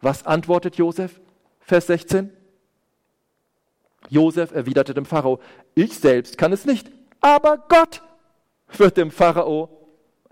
Was 0.00 0.26
antwortet 0.26 0.76
Josef? 0.76 1.20
Vers 1.60 1.86
16. 1.86 2.30
Josef 4.08 4.52
erwiderte 4.52 4.94
dem 4.94 5.04
Pharao, 5.04 5.40
ich 5.74 5.98
selbst 5.98 6.38
kann 6.38 6.52
es 6.52 6.64
nicht, 6.64 6.90
aber 7.20 7.58
Gott 7.68 8.02
wird 8.76 8.96
dem 8.96 9.10
Pharao 9.10 9.81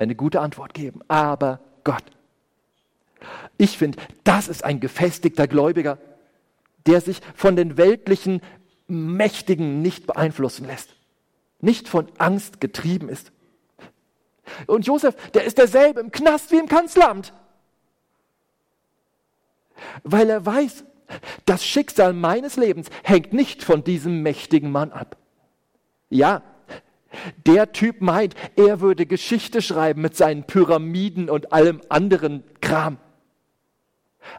eine 0.00 0.14
gute 0.14 0.40
Antwort 0.40 0.74
geben. 0.74 1.00
Aber 1.08 1.60
Gott. 1.84 2.04
Ich 3.58 3.76
finde, 3.76 3.98
das 4.24 4.48
ist 4.48 4.64
ein 4.64 4.80
gefestigter 4.80 5.46
Gläubiger, 5.46 5.98
der 6.86 7.00
sich 7.00 7.20
von 7.34 7.54
den 7.54 7.76
weltlichen 7.76 8.40
Mächtigen 8.88 9.82
nicht 9.82 10.06
beeinflussen 10.06 10.66
lässt, 10.66 10.96
nicht 11.60 11.86
von 11.88 12.08
Angst 12.18 12.60
getrieben 12.60 13.08
ist. 13.08 13.30
Und 14.66 14.86
Josef, 14.86 15.14
der 15.32 15.44
ist 15.44 15.58
derselbe 15.58 16.00
im 16.00 16.10
Knast 16.10 16.50
wie 16.50 16.58
im 16.58 16.66
Kanzleramt, 16.66 17.32
weil 20.02 20.30
er 20.30 20.44
weiß, 20.44 20.84
das 21.44 21.64
Schicksal 21.64 22.14
meines 22.14 22.56
Lebens 22.56 22.88
hängt 23.02 23.32
nicht 23.32 23.62
von 23.62 23.84
diesem 23.84 24.22
mächtigen 24.22 24.72
Mann 24.72 24.92
ab. 24.92 25.16
Ja, 26.08 26.42
der 27.46 27.72
Typ 27.72 28.00
meint, 28.00 28.34
er 28.56 28.80
würde 28.80 29.06
Geschichte 29.06 29.62
schreiben 29.62 30.00
mit 30.02 30.16
seinen 30.16 30.44
Pyramiden 30.44 31.28
und 31.28 31.52
allem 31.52 31.80
anderen 31.88 32.44
Kram. 32.60 32.98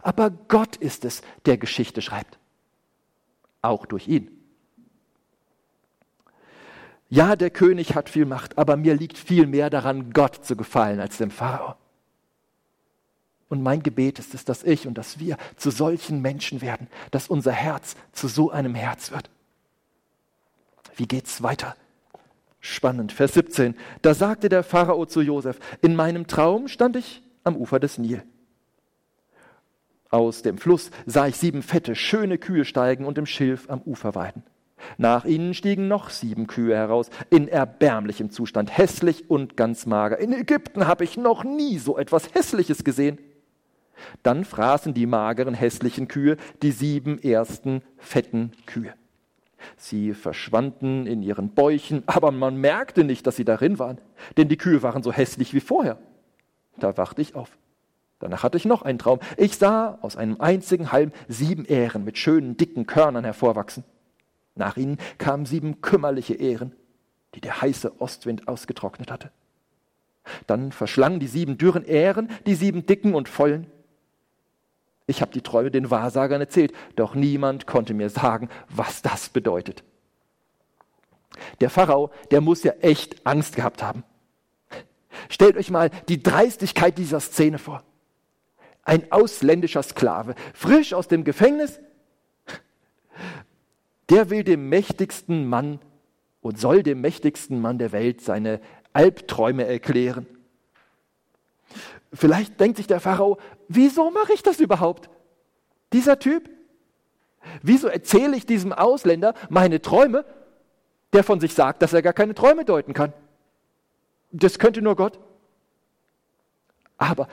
Aber 0.02 0.30
Gott 0.30 0.76
ist 0.78 1.06
es, 1.06 1.22
der 1.46 1.58
Geschichte 1.58 2.02
schreibt. 2.02 2.38
Auch 3.62 3.86
durch 3.86 4.08
ihn. 4.08 4.30
Ja, 7.10 7.36
der 7.36 7.50
König 7.50 7.94
hat 7.94 8.10
viel 8.10 8.26
Macht, 8.26 8.58
aber 8.58 8.78
mir 8.78 8.96
liegt 8.96 9.18
viel 9.18 9.46
mehr 9.46 9.70
daran, 9.70 10.14
Gott 10.14 10.46
zu 10.46 10.56
gefallen 10.56 11.02
als 11.02 11.18
dem 11.18 11.30
Pharao. 11.30 11.76
Und 13.50 13.62
mein 13.62 13.84
Gebet 13.84 14.18
ist 14.18 14.34
es, 14.34 14.46
dass 14.46 14.64
ich 14.64 14.88
und 14.88 14.98
dass 14.98 15.20
wir 15.20 15.36
zu 15.58 15.72
solchen 15.72 16.22
Menschen 16.22 16.62
werden, 16.62 16.88
dass 17.12 17.28
unser 17.28 17.52
Herz 17.52 17.98
zu 18.14 18.30
so 18.30 18.50
einem 18.50 18.76
Herz 18.76 19.12
wird. 19.12 19.30
Wie 20.96 21.06
geht's 21.06 21.44
weiter? 21.44 21.76
Spannend. 22.62 23.12
Vers 23.12 23.34
17. 23.34 23.76
Da 24.04 24.14
sagte 24.14 24.48
der 24.48 24.64
Pharao 24.64 25.08
zu 25.08 25.22
Josef, 25.22 25.60
in 25.82 25.96
meinem 25.96 26.28
Traum 26.28 26.68
stand 26.68 26.96
ich 26.96 27.24
am 27.44 27.58
Ufer 27.58 27.80
des 27.80 27.98
Nil. 27.98 28.24
Aus 30.12 30.44
dem 30.44 30.60
Fluss 30.60 30.92
sah 31.08 31.28
ich 31.28 31.38
sieben 31.38 31.64
fette, 31.64 31.96
schöne 31.96 32.38
Kühe 32.38 32.64
steigen 32.64 33.06
und 33.06 33.18
im 33.18 33.26
Schilf 33.26 33.70
am 33.70 33.82
Ufer 33.82 34.14
weiden. 34.14 34.44
Nach 34.98 35.26
ihnen 35.26 35.54
stiegen 35.54 35.88
noch 35.88 36.10
sieben 36.10 36.48
Kühe 36.48 36.76
heraus, 36.76 37.10
in 37.30 37.48
erbärmlichem 37.48 38.30
Zustand, 38.30 38.78
hässlich 38.78 39.30
und 39.30 39.58
ganz 39.58 39.86
mager. 39.86 40.20
In 40.20 40.34
Ägypten 40.34 40.86
habe 40.86 41.04
ich 41.04 41.18
noch 41.18 41.44
nie 41.44 41.80
so 41.80 41.98
etwas 41.98 42.34
Hässliches 42.34 42.84
gesehen. 42.84 43.18
Dann 44.22 44.46
fraßen 44.46 44.94
die 44.94 45.06
mageren, 45.06 45.54
hässlichen 45.54 46.08
Kühe 46.08 46.38
die 46.62 46.72
sieben 46.72 47.22
ersten 47.22 47.82
fetten 47.98 48.52
Kühe. 48.66 48.94
Sie 49.78 50.14
verschwanden 50.14 51.06
in 51.08 51.22
ihren 51.22 51.50
Bäuchen, 51.50 52.04
aber 52.06 52.32
man 52.32 52.58
merkte 52.58 53.04
nicht, 53.04 53.26
dass 53.28 53.36
sie 53.36 53.46
darin 53.46 53.80
waren, 53.80 54.00
denn 54.38 54.48
die 54.48 54.58
Kühe 54.58 54.84
waren 54.84 55.04
so 55.04 55.12
hässlich 55.12 55.54
wie 55.54 55.60
vorher. 55.60 55.98
Da 56.78 56.98
wachte 56.98 57.22
ich 57.22 57.36
auf. 57.36 57.58
Danach 58.20 58.44
hatte 58.44 58.58
ich 58.58 58.66
noch 58.66 58.84
einen 58.84 59.00
Traum. 59.00 59.20
Ich 59.36 59.58
sah 59.58 59.98
aus 60.02 60.16
einem 60.16 60.40
einzigen 60.40 60.92
Halm 60.92 61.12
sieben 61.28 61.66
Ähren 61.66 62.04
mit 62.04 62.18
schönen, 62.20 62.56
dicken 62.56 62.86
Körnern 62.86 63.24
hervorwachsen. 63.24 63.84
Nach 64.56 64.78
ihnen 64.78 64.98
kamen 65.18 65.46
sieben 65.46 65.82
kümmerliche 65.82 66.36
Ähren, 66.36 66.76
die 67.34 67.42
der 67.42 67.62
heiße 67.62 68.00
Ostwind 68.00 68.48
ausgetrocknet 68.48 69.12
hatte. 69.12 69.32
Dann 70.46 70.72
verschlangen 70.72 71.20
die 71.20 71.28
sieben 71.28 71.58
dürren 71.58 71.84
Ähren 71.84 72.30
die 72.46 72.54
sieben 72.56 72.86
dicken 72.86 73.16
und 73.16 73.28
vollen. 73.28 73.68
Ich 75.12 75.22
habe 75.22 75.32
die 75.32 75.42
Träume 75.42 75.72
den 75.72 75.92
Wahrsagern 75.92 76.42
erzählt, 76.42 76.74
doch 76.96 77.16
niemand 77.16 77.68
konnte 77.68 77.94
mir 77.94 78.10
sagen, 78.10 78.50
was 78.70 79.02
das 79.02 79.30
bedeutet. 79.30 79.84
Der 81.60 81.70
Pharao, 81.70 82.12
der 82.32 82.42
muss 82.42 82.64
ja 82.64 82.72
echt 82.82 83.26
Angst 83.26 83.56
gehabt 83.56 83.84
haben. 83.84 84.04
Stellt 85.30 85.58
euch 85.58 85.70
mal 85.70 85.92
die 86.08 86.24
Dreistigkeit 86.24 86.98
dieser 86.98 87.20
Szene 87.20 87.58
vor 87.58 87.84
ein 88.84 89.12
ausländischer 89.12 89.84
Sklave, 89.84 90.36
frisch 90.54 90.94
aus 90.94 91.08
dem 91.08 91.24
Gefängnis, 91.24 91.80
der 94.10 94.30
will 94.30 94.44
dem 94.44 94.70
mächtigsten 94.70 95.46
Mann 95.48 95.80
und 96.42 96.60
soll 96.60 96.84
dem 96.84 97.02
mächtigsten 97.02 97.62
Mann 97.62 97.78
der 97.78 97.92
Welt 97.92 98.22
seine 98.22 98.60
Albträume 98.94 99.66
erklären. 99.66 100.26
Vielleicht 102.14 102.60
denkt 102.60 102.78
sich 102.78 102.88
der 102.88 103.00
Pharao, 103.00 103.38
wieso 103.68 104.12
mache 104.12 104.34
ich 104.34 104.44
das 104.44 104.60
überhaupt? 104.60 105.10
Dieser 105.94 106.20
Typ? 106.20 106.50
Wieso 107.62 107.88
erzähle 107.88 108.36
ich 108.36 108.46
diesem 108.46 108.74
Ausländer 108.74 109.34
meine 109.50 109.82
Träume, 109.82 110.26
der 111.14 111.24
von 111.24 111.40
sich 111.40 111.54
sagt, 111.54 111.82
dass 111.82 111.94
er 111.94 112.02
gar 112.02 112.14
keine 112.14 112.36
Träume 112.36 112.66
deuten 112.66 112.94
kann? 112.94 113.14
Das 114.32 114.60
könnte 114.60 114.82
nur 114.82 114.96
Gott. 114.96 115.20
Aber 116.98 117.28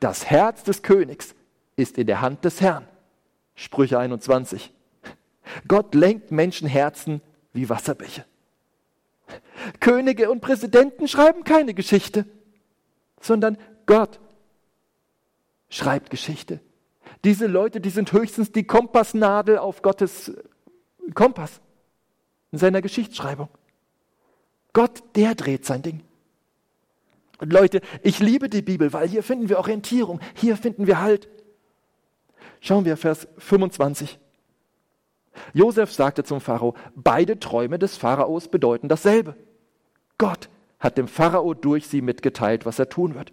das 0.00 0.30
Herz 0.30 0.62
des 0.62 0.82
Königs 0.82 1.34
ist 1.76 1.98
in 1.98 2.06
der 2.06 2.20
Hand 2.20 2.44
des 2.44 2.60
Herrn. 2.60 2.88
Sprüche 3.54 3.98
21. 3.98 4.72
Gott 5.68 5.94
lenkt 5.94 6.30
Menschenherzen 6.30 7.20
wie 7.52 7.68
Wasserbäche. 7.68 8.24
Könige 9.78 10.30
und 10.30 10.40
Präsidenten 10.40 11.06
schreiben 11.06 11.44
keine 11.44 11.74
Geschichte, 11.74 12.24
sondern 13.20 13.58
Gott 13.90 14.20
schreibt 15.68 16.10
Geschichte. 16.10 16.60
Diese 17.24 17.48
Leute, 17.48 17.80
die 17.80 17.90
sind 17.90 18.12
höchstens 18.12 18.52
die 18.52 18.62
Kompassnadel 18.62 19.58
auf 19.58 19.82
Gottes 19.82 20.32
Kompass 21.12 21.60
in 22.52 22.58
seiner 22.58 22.82
Geschichtsschreibung. 22.82 23.48
Gott, 24.72 25.02
der 25.16 25.34
dreht 25.34 25.64
sein 25.64 25.82
Ding. 25.82 26.04
Und 27.40 27.52
Leute, 27.52 27.80
ich 28.04 28.20
liebe 28.20 28.48
die 28.48 28.62
Bibel, 28.62 28.92
weil 28.92 29.08
hier 29.08 29.24
finden 29.24 29.48
wir 29.48 29.58
Orientierung, 29.58 30.20
hier 30.34 30.56
finden 30.56 30.86
wir 30.86 31.00
Halt. 31.00 31.28
Schauen 32.60 32.84
wir 32.84 32.96
Vers 32.96 33.26
25. 33.38 34.20
Josef 35.52 35.92
sagte 35.92 36.22
zum 36.22 36.40
Pharao, 36.40 36.76
beide 36.94 37.40
Träume 37.40 37.80
des 37.80 37.96
Pharaos 37.96 38.46
bedeuten 38.46 38.86
dasselbe. 38.86 39.34
Gott 40.16 40.48
hat 40.78 40.96
dem 40.96 41.08
Pharao 41.08 41.54
durch 41.54 41.88
sie 41.88 42.02
mitgeteilt, 42.02 42.64
was 42.66 42.78
er 42.78 42.88
tun 42.88 43.16
wird. 43.16 43.32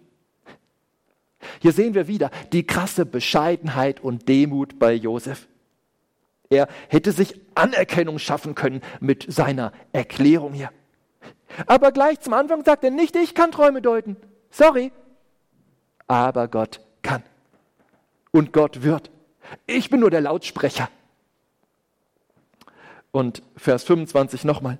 Hier 1.60 1.72
sehen 1.72 1.94
wir 1.94 2.08
wieder 2.08 2.30
die 2.52 2.66
krasse 2.66 3.06
Bescheidenheit 3.06 4.00
und 4.00 4.28
Demut 4.28 4.78
bei 4.78 4.92
Josef. 4.92 5.46
Er 6.50 6.68
hätte 6.88 7.12
sich 7.12 7.40
Anerkennung 7.54 8.18
schaffen 8.18 8.54
können 8.54 8.80
mit 9.00 9.26
seiner 9.32 9.72
Erklärung 9.92 10.52
hier. 10.52 10.70
Aber 11.66 11.92
gleich 11.92 12.20
zum 12.20 12.32
Anfang 12.32 12.64
sagt 12.64 12.84
er, 12.84 12.90
nicht 12.90 13.16
ich 13.16 13.34
kann 13.34 13.52
Träume 13.52 13.82
deuten. 13.82 14.16
Sorry. 14.50 14.92
Aber 16.06 16.48
Gott 16.48 16.80
kann. 17.02 17.22
Und 18.30 18.52
Gott 18.52 18.82
wird. 18.82 19.10
Ich 19.66 19.90
bin 19.90 20.00
nur 20.00 20.10
der 20.10 20.20
Lautsprecher. 20.20 20.88
Und 23.10 23.42
Vers 23.56 23.84
25 23.84 24.44
nochmal. 24.44 24.78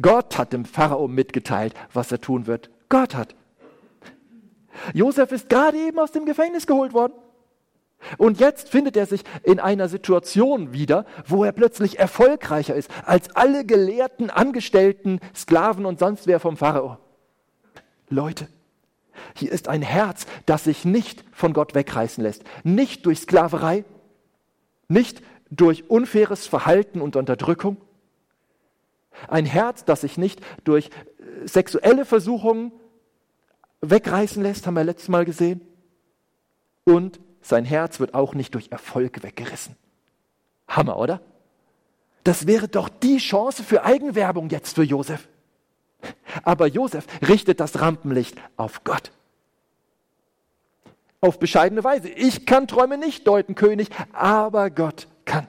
Gott 0.00 0.36
hat 0.38 0.52
dem 0.52 0.64
Pharao 0.64 1.08
mitgeteilt, 1.08 1.74
was 1.92 2.10
er 2.10 2.20
tun 2.20 2.46
wird. 2.46 2.70
Gott 2.88 3.14
hat. 3.14 3.34
Josef 4.94 5.32
ist 5.32 5.48
gerade 5.48 5.78
eben 5.78 5.98
aus 5.98 6.12
dem 6.12 6.24
Gefängnis 6.24 6.66
geholt 6.66 6.92
worden. 6.92 7.12
Und 8.16 8.38
jetzt 8.38 8.68
findet 8.68 8.96
er 8.96 9.06
sich 9.06 9.24
in 9.42 9.58
einer 9.58 9.88
Situation 9.88 10.72
wieder, 10.72 11.04
wo 11.26 11.44
er 11.44 11.52
plötzlich 11.52 11.98
erfolgreicher 11.98 12.74
ist 12.74 12.90
als 13.04 13.34
alle 13.34 13.64
gelehrten 13.64 14.30
Angestellten, 14.30 15.20
Sklaven 15.34 15.84
und 15.84 15.98
sonst 15.98 16.26
wer 16.26 16.38
vom 16.38 16.56
Pharao. 16.56 16.98
Leute, 18.08 18.48
hier 19.34 19.50
ist 19.50 19.68
ein 19.68 19.82
Herz, 19.82 20.26
das 20.46 20.64
sich 20.64 20.84
nicht 20.84 21.24
von 21.32 21.52
Gott 21.52 21.74
wegreißen 21.74 22.22
lässt. 22.22 22.44
Nicht 22.62 23.04
durch 23.04 23.20
Sklaverei, 23.20 23.84
nicht 24.86 25.22
durch 25.50 25.90
unfaires 25.90 26.46
Verhalten 26.46 27.00
und 27.00 27.16
Unterdrückung. 27.16 27.78
Ein 29.26 29.44
Herz, 29.44 29.84
das 29.84 30.02
sich 30.02 30.18
nicht 30.18 30.40
durch 30.64 30.86
äh, 30.86 31.46
sexuelle 31.48 32.04
Versuchungen 32.04 32.72
wegreißen 33.80 34.42
lässt, 34.42 34.66
haben 34.66 34.74
wir 34.74 34.84
letztes 34.84 35.08
Mal 35.08 35.24
gesehen. 35.24 35.60
Und 36.84 37.20
sein 37.40 37.64
Herz 37.64 38.00
wird 38.00 38.14
auch 38.14 38.34
nicht 38.34 38.54
durch 38.54 38.70
Erfolg 38.70 39.22
weggerissen. 39.22 39.76
Hammer, 40.66 40.98
oder? 40.98 41.20
Das 42.24 42.46
wäre 42.46 42.68
doch 42.68 42.88
die 42.88 43.18
Chance 43.18 43.62
für 43.62 43.84
Eigenwerbung 43.84 44.50
jetzt 44.50 44.74
für 44.74 44.82
Josef. 44.82 45.28
Aber 46.42 46.66
Josef 46.66 47.06
richtet 47.26 47.60
das 47.60 47.80
Rampenlicht 47.80 48.36
auf 48.56 48.84
Gott. 48.84 49.10
Auf 51.20 51.38
bescheidene 51.38 51.82
Weise. 51.82 52.08
Ich 52.08 52.46
kann 52.46 52.68
Träume 52.68 52.98
nicht 52.98 53.26
deuten, 53.26 53.54
König, 53.54 53.88
aber 54.12 54.70
Gott 54.70 55.08
kann. 55.24 55.48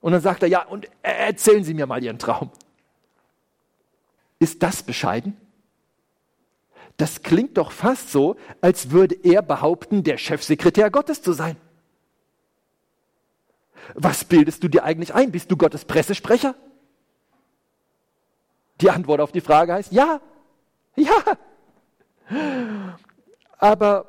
Und 0.00 0.12
dann 0.12 0.20
sagt 0.20 0.42
er, 0.42 0.48
ja, 0.48 0.62
und 0.64 0.88
erzählen 1.02 1.64
Sie 1.64 1.74
mir 1.74 1.86
mal 1.86 2.02
Ihren 2.02 2.18
Traum. 2.18 2.50
Ist 4.38 4.62
das 4.62 4.82
bescheiden? 4.82 5.36
Das 7.00 7.22
klingt 7.22 7.56
doch 7.56 7.72
fast 7.72 8.12
so, 8.12 8.36
als 8.60 8.90
würde 8.90 9.14
er 9.22 9.40
behaupten, 9.40 10.04
der 10.04 10.18
Chefsekretär 10.18 10.90
Gottes 10.90 11.22
zu 11.22 11.32
sein. 11.32 11.56
Was 13.94 14.22
bildest 14.26 14.62
du 14.62 14.68
dir 14.68 14.84
eigentlich 14.84 15.14
ein? 15.14 15.32
Bist 15.32 15.50
du 15.50 15.56
Gottes 15.56 15.86
Pressesprecher? 15.86 16.54
Die 18.82 18.90
Antwort 18.90 19.22
auf 19.22 19.32
die 19.32 19.40
Frage 19.40 19.72
heißt 19.72 19.92
ja. 19.92 20.20
Ja. 20.94 21.24
Aber 23.56 24.04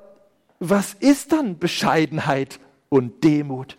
was 0.60 0.94
ist 0.94 1.32
dann 1.32 1.60
Bescheidenheit 1.60 2.60
und 2.90 3.24
Demut? 3.24 3.78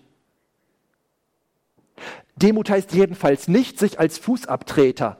Demut 2.37 2.71
heißt 2.71 2.95
jedenfalls 2.95 3.47
nicht, 3.47 3.79
sich 3.79 4.01
als 4.01 4.17
Fußabtreter 4.17 5.19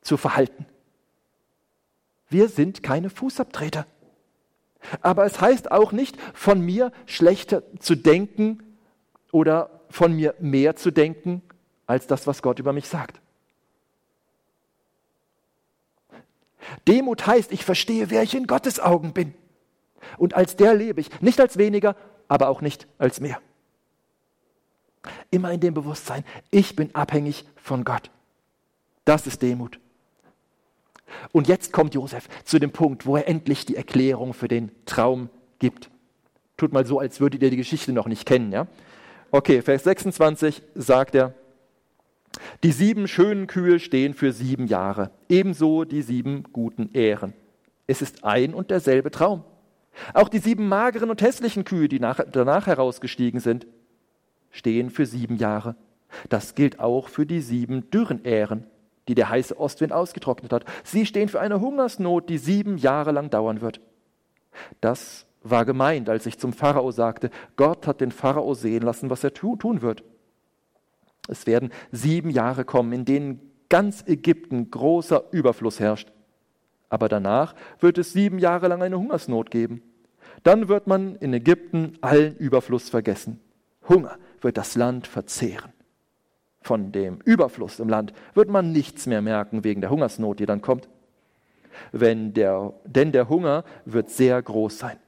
zu 0.00 0.16
verhalten. 0.16 0.69
Wir 2.30 2.48
sind 2.48 2.82
keine 2.82 3.10
Fußabtreter. 3.10 3.86
Aber 5.02 5.26
es 5.26 5.40
heißt 5.40 5.70
auch 5.70 5.92
nicht, 5.92 6.16
von 6.32 6.60
mir 6.60 6.92
schlechter 7.04 7.62
zu 7.80 7.96
denken 7.96 8.62
oder 9.32 9.82
von 9.90 10.14
mir 10.14 10.34
mehr 10.38 10.76
zu 10.76 10.90
denken 10.90 11.42
als 11.86 12.06
das, 12.06 12.26
was 12.26 12.40
Gott 12.40 12.58
über 12.58 12.72
mich 12.72 12.88
sagt. 12.88 13.20
Demut 16.86 17.26
heißt, 17.26 17.52
ich 17.52 17.64
verstehe, 17.64 18.10
wer 18.10 18.22
ich 18.22 18.34
in 18.34 18.46
Gottes 18.46 18.80
Augen 18.80 19.12
bin. 19.12 19.34
Und 20.16 20.34
als 20.34 20.56
der 20.56 20.74
lebe 20.74 21.00
ich, 21.00 21.20
nicht 21.20 21.40
als 21.40 21.58
weniger, 21.58 21.96
aber 22.28 22.48
auch 22.48 22.60
nicht 22.60 22.86
als 22.98 23.20
mehr. 23.20 23.40
Immer 25.30 25.52
in 25.52 25.60
dem 25.60 25.74
Bewusstsein, 25.74 26.24
ich 26.50 26.76
bin 26.76 26.94
abhängig 26.94 27.44
von 27.56 27.84
Gott. 27.84 28.10
Das 29.04 29.26
ist 29.26 29.42
Demut. 29.42 29.80
Und 31.32 31.48
jetzt 31.48 31.72
kommt 31.72 31.94
Josef 31.94 32.28
zu 32.44 32.58
dem 32.58 32.70
Punkt, 32.70 33.06
wo 33.06 33.16
er 33.16 33.28
endlich 33.28 33.66
die 33.66 33.76
Erklärung 33.76 34.34
für 34.34 34.48
den 34.48 34.70
Traum 34.86 35.28
gibt. 35.58 35.90
Tut 36.56 36.72
mal 36.72 36.86
so, 36.86 36.98
als 36.98 37.20
würdet 37.20 37.42
ihr 37.42 37.50
die 37.50 37.56
Geschichte 37.56 37.92
noch 37.92 38.06
nicht 38.06 38.26
kennen. 38.26 38.52
Ja? 38.52 38.66
Okay, 39.30 39.62
Vers 39.62 39.84
26 39.84 40.62
sagt 40.74 41.14
er, 41.14 41.34
Die 42.62 42.72
sieben 42.72 43.08
schönen 43.08 43.46
Kühe 43.46 43.78
stehen 43.78 44.14
für 44.14 44.32
sieben 44.32 44.66
Jahre, 44.66 45.10
ebenso 45.28 45.84
die 45.84 46.02
sieben 46.02 46.44
guten 46.52 46.90
Ähren. 46.92 47.32
Es 47.86 48.02
ist 48.02 48.24
ein 48.24 48.54
und 48.54 48.70
derselbe 48.70 49.10
Traum. 49.10 49.44
Auch 50.14 50.28
die 50.28 50.38
sieben 50.38 50.68
mageren 50.68 51.10
und 51.10 51.22
hässlichen 51.22 51.64
Kühe, 51.64 51.88
die 51.88 52.00
nach, 52.00 52.20
danach 52.30 52.66
herausgestiegen 52.66 53.40
sind, 53.40 53.66
stehen 54.50 54.90
für 54.90 55.06
sieben 55.06 55.36
Jahre. 55.36 55.76
Das 56.28 56.54
gilt 56.54 56.80
auch 56.80 57.08
für 57.08 57.26
die 57.26 57.40
sieben 57.40 57.90
dürren 57.90 58.24
Ähren, 58.24 58.66
die 59.08 59.14
der 59.14 59.28
heiße 59.28 59.58
Ostwind 59.58 59.92
ausgetrocknet 59.92 60.52
hat. 60.52 60.64
Sie 60.84 61.06
stehen 61.06 61.28
für 61.28 61.40
eine 61.40 61.60
Hungersnot, 61.60 62.28
die 62.28 62.38
sieben 62.38 62.76
Jahre 62.78 63.12
lang 63.12 63.30
dauern 63.30 63.60
wird. 63.60 63.80
Das 64.80 65.26
war 65.42 65.64
gemeint, 65.64 66.08
als 66.08 66.26
ich 66.26 66.38
zum 66.38 66.52
Pharao 66.52 66.90
sagte, 66.90 67.30
Gott 67.56 67.86
hat 67.86 68.00
den 68.00 68.12
Pharao 68.12 68.54
sehen 68.54 68.82
lassen, 68.82 69.10
was 69.10 69.24
er 69.24 69.32
tun 69.32 69.82
wird. 69.82 70.04
Es 71.28 71.46
werden 71.46 71.70
sieben 71.92 72.30
Jahre 72.30 72.64
kommen, 72.64 72.92
in 72.92 73.04
denen 73.04 73.40
ganz 73.68 74.04
Ägypten 74.06 74.70
großer 74.70 75.24
Überfluss 75.30 75.80
herrscht. 75.80 76.12
Aber 76.88 77.08
danach 77.08 77.54
wird 77.78 77.98
es 77.98 78.12
sieben 78.12 78.38
Jahre 78.38 78.68
lang 78.68 78.82
eine 78.82 78.98
Hungersnot 78.98 79.50
geben. 79.50 79.82
Dann 80.42 80.68
wird 80.68 80.86
man 80.86 81.16
in 81.16 81.32
Ägypten 81.32 81.96
allen 82.00 82.36
Überfluss 82.36 82.88
vergessen. 82.88 83.40
Hunger 83.88 84.18
wird 84.40 84.56
das 84.56 84.74
Land 84.74 85.06
verzehren. 85.06 85.72
Von 86.62 86.92
dem 86.92 87.20
Überfluss 87.24 87.80
im 87.80 87.88
Land 87.88 88.12
wird 88.34 88.50
man 88.50 88.72
nichts 88.72 89.06
mehr 89.06 89.22
merken 89.22 89.64
wegen 89.64 89.80
der 89.80 89.90
Hungersnot, 89.90 90.40
die 90.40 90.46
dann 90.46 90.60
kommt. 90.60 90.88
Wenn 91.92 92.34
der, 92.34 92.74
denn 92.84 93.12
der 93.12 93.28
Hunger 93.28 93.64
wird 93.84 94.10
sehr 94.10 94.40
groß 94.40 94.78
sein. 94.78 94.98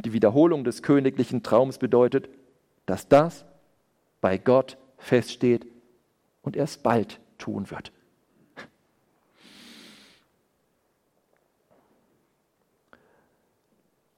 Die 0.00 0.12
Wiederholung 0.12 0.64
des 0.64 0.82
königlichen 0.82 1.42
Traums 1.42 1.78
bedeutet, 1.78 2.28
dass 2.86 3.08
das 3.08 3.44
bei 4.20 4.38
Gott 4.38 4.76
feststeht 4.98 5.66
und 6.42 6.56
er 6.56 6.64
es 6.64 6.76
bald 6.76 7.20
tun 7.38 7.70
wird. 7.70 7.92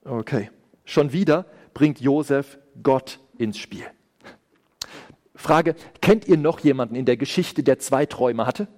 Okay, 0.04 0.50
schon 0.84 1.12
wieder 1.12 1.46
bringt 1.74 2.00
Josef 2.00 2.58
Gott 2.82 3.18
ins 3.38 3.58
Spiel. 3.58 3.84
Frage, 5.36 5.76
kennt 6.00 6.26
ihr 6.26 6.36
noch 6.36 6.60
jemanden 6.60 6.94
in 6.94 7.04
der 7.04 7.16
Geschichte, 7.16 7.62
der 7.62 7.78
zwei 7.78 8.06
Träume 8.06 8.46
hatte? 8.46 8.68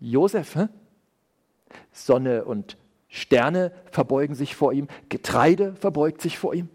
Josef, 0.00 0.54
hä? 0.56 0.68
Sonne 1.92 2.44
und 2.44 2.76
Sterne 3.08 3.72
verbeugen 3.90 4.34
sich 4.34 4.54
vor 4.54 4.72
ihm, 4.72 4.88
Getreide 5.08 5.74
verbeugt 5.76 6.20
sich 6.20 6.38
vor 6.38 6.54
ihm. 6.54 6.68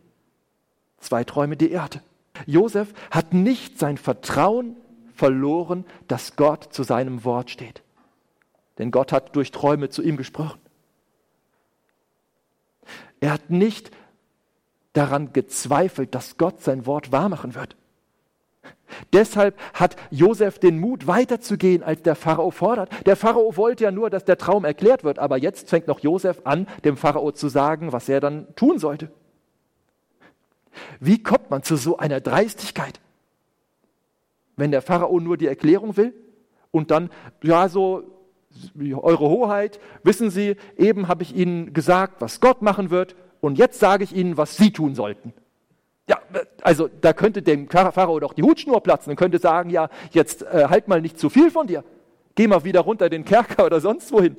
Zwei 0.97 1.23
Träume, 1.23 1.57
die 1.57 1.71
er 1.71 1.83
hatte. 1.83 2.01
Josef 2.45 2.93
hat 3.11 3.33
nicht 3.33 3.77
sein 3.77 3.97
Vertrauen 3.97 4.75
verloren, 5.13 5.85
dass 6.07 6.35
Gott 6.35 6.73
zu 6.73 6.83
seinem 6.83 7.23
Wort 7.23 7.51
steht. 7.51 7.83
Denn 8.77 8.89
Gott 8.89 9.11
hat 9.11 9.35
durch 9.35 9.51
Träume 9.51 9.89
zu 9.89 10.01
ihm 10.01 10.17
gesprochen. 10.17 10.59
Er 13.19 13.31
hat 13.31 13.49
nicht 13.49 13.91
daran 14.93 15.33
gezweifelt, 15.33 16.15
dass 16.15 16.37
Gott 16.37 16.61
sein 16.61 16.85
Wort 16.85 17.11
wahrmachen 17.11 17.55
wird. 17.55 17.75
Deshalb 19.11 19.59
hat 19.73 19.95
Josef 20.11 20.59
den 20.59 20.79
Mut, 20.79 21.07
weiterzugehen, 21.07 21.83
als 21.83 22.03
der 22.03 22.15
Pharao 22.15 22.51
fordert. 22.51 22.89
Der 23.07 23.15
Pharao 23.15 23.57
wollte 23.57 23.85
ja 23.85 23.91
nur, 23.91 24.09
dass 24.11 24.23
der 24.23 24.37
Traum 24.37 24.65
erklärt 24.65 25.03
wird, 25.03 25.19
aber 25.19 25.37
jetzt 25.37 25.69
fängt 25.69 25.87
noch 25.87 25.99
Josef 25.99 26.41
an, 26.43 26.67
dem 26.83 26.95
Pharao 26.95 27.31
zu 27.31 27.49
sagen, 27.49 27.91
was 27.91 28.07
er 28.07 28.19
dann 28.19 28.47
tun 28.55 28.77
sollte. 28.77 29.11
Wie 30.99 31.21
kommt 31.21 31.49
man 31.49 31.63
zu 31.63 31.75
so 31.75 31.97
einer 31.97 32.21
Dreistigkeit? 32.21 32.99
Wenn 34.55 34.71
der 34.71 34.81
Pharao 34.81 35.19
nur 35.19 35.37
die 35.37 35.47
Erklärung 35.47 35.97
will 35.97 36.13
und 36.71 36.91
dann, 36.91 37.09
ja, 37.41 37.67
so, 37.69 38.03
Eure 38.77 39.27
Hoheit, 39.29 39.79
wissen 40.03 40.29
Sie, 40.29 40.57
eben 40.77 41.07
habe 41.07 41.23
ich 41.23 41.35
Ihnen 41.35 41.73
gesagt, 41.73 42.21
was 42.21 42.39
Gott 42.39 42.61
machen 42.61 42.91
wird 42.91 43.15
und 43.43 43.57
jetzt 43.57 43.77
sage 43.77 44.05
ich 44.05 44.15
Ihnen, 44.15 44.37
was 44.37 44.55
Sie 44.55 44.71
tun 44.71 44.95
sollten. 44.95 45.33
Ja, 46.07 46.17
also 46.61 46.87
da 47.01 47.11
könnte 47.11 47.41
dem 47.41 47.67
Pharao 47.67 48.17
doch 48.21 48.31
die 48.31 48.41
Hutschnur 48.41 48.81
platzen 48.81 49.11
und 49.11 49.17
könnte 49.17 49.37
sagen, 49.37 49.69
ja, 49.69 49.89
jetzt 50.11 50.43
äh, 50.43 50.67
halt 50.69 50.87
mal 50.87 51.01
nicht 51.01 51.19
zu 51.19 51.29
viel 51.29 51.51
von 51.51 51.67
dir. 51.67 51.83
Geh 52.35 52.47
mal 52.47 52.63
wieder 52.63 52.79
runter 52.79 53.09
den 53.09 53.25
Kerker 53.25 53.65
oder 53.65 53.81
sonst 53.81 54.13
wohin. 54.13 54.37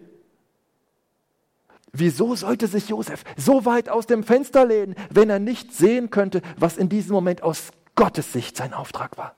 Wieso 1.93 2.35
sollte 2.35 2.67
sich 2.67 2.89
Josef 2.89 3.25
so 3.37 3.67
weit 3.67 3.91
aus 3.91 4.07
dem 4.07 4.25
Fenster 4.25 4.65
lehnen, 4.65 4.95
wenn 5.11 5.29
er 5.29 5.39
nicht 5.39 5.75
sehen 5.75 6.09
könnte, 6.09 6.41
was 6.57 6.79
in 6.79 6.89
diesem 6.89 7.13
Moment 7.13 7.43
aus 7.43 7.73
Gottes 7.97 8.33
Sicht 8.33 8.57
sein 8.57 8.73
Auftrag 8.73 9.19
war? 9.19 9.37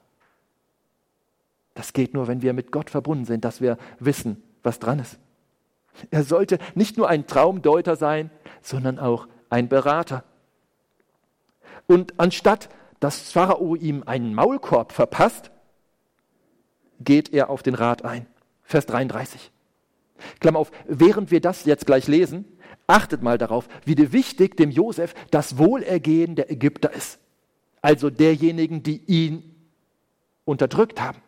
Das 1.75 1.93
geht 1.93 2.15
nur, 2.15 2.29
wenn 2.29 2.41
wir 2.41 2.53
mit 2.53 2.71
Gott 2.71 2.89
verbunden 2.89 3.25
sind, 3.25 3.45
dass 3.45 3.61
wir 3.61 3.79
wissen, 3.99 4.45
was 4.63 4.79
dran 4.79 5.01
ist. 5.01 5.19
Er 6.13 6.23
sollte 6.23 6.59
nicht 6.77 6.97
nur 6.97 7.09
ein 7.09 7.27
Traumdeuter 7.27 7.97
sein, 7.97 8.31
sondern 8.63 9.01
auch 9.01 9.27
ein 9.51 9.69
Berater. 9.69 10.25
Und 11.87 12.15
anstatt 12.19 12.69
dass 13.01 13.31
Pharao 13.31 13.75
ihm 13.75 14.03
einen 14.07 14.35
Maulkorb 14.35 14.93
verpasst, 14.93 15.51
geht 17.01 17.33
er 17.33 17.51
auf 17.51 17.63
den 17.63 17.75
Rat 17.75 18.05
ein. 18.05 18.27
Vers 18.63 18.87
33. 18.87 19.51
Klammer 20.41 20.59
auf, 20.59 20.71
während 20.87 21.31
wir 21.31 21.41
das 21.41 21.67
jetzt 21.67 21.87
gleich 21.87 22.09
lesen, 22.09 22.45
achtet 22.87 23.23
mal 23.23 23.39
darauf, 23.39 23.69
wie 23.85 24.13
wichtig 24.13 24.57
dem 24.57 24.71
Josef 24.71 25.15
das 25.31 25.59
Wohlergehen 25.59 26.37
der 26.37 26.51
Ägypter 26.51 26.93
ist. 26.93 27.19
Also 27.83 28.11
derjenigen, 28.11 28.83
die 28.83 29.03
ihn 29.07 29.55
unterdrückt 30.45 31.01
haben. 31.01 31.19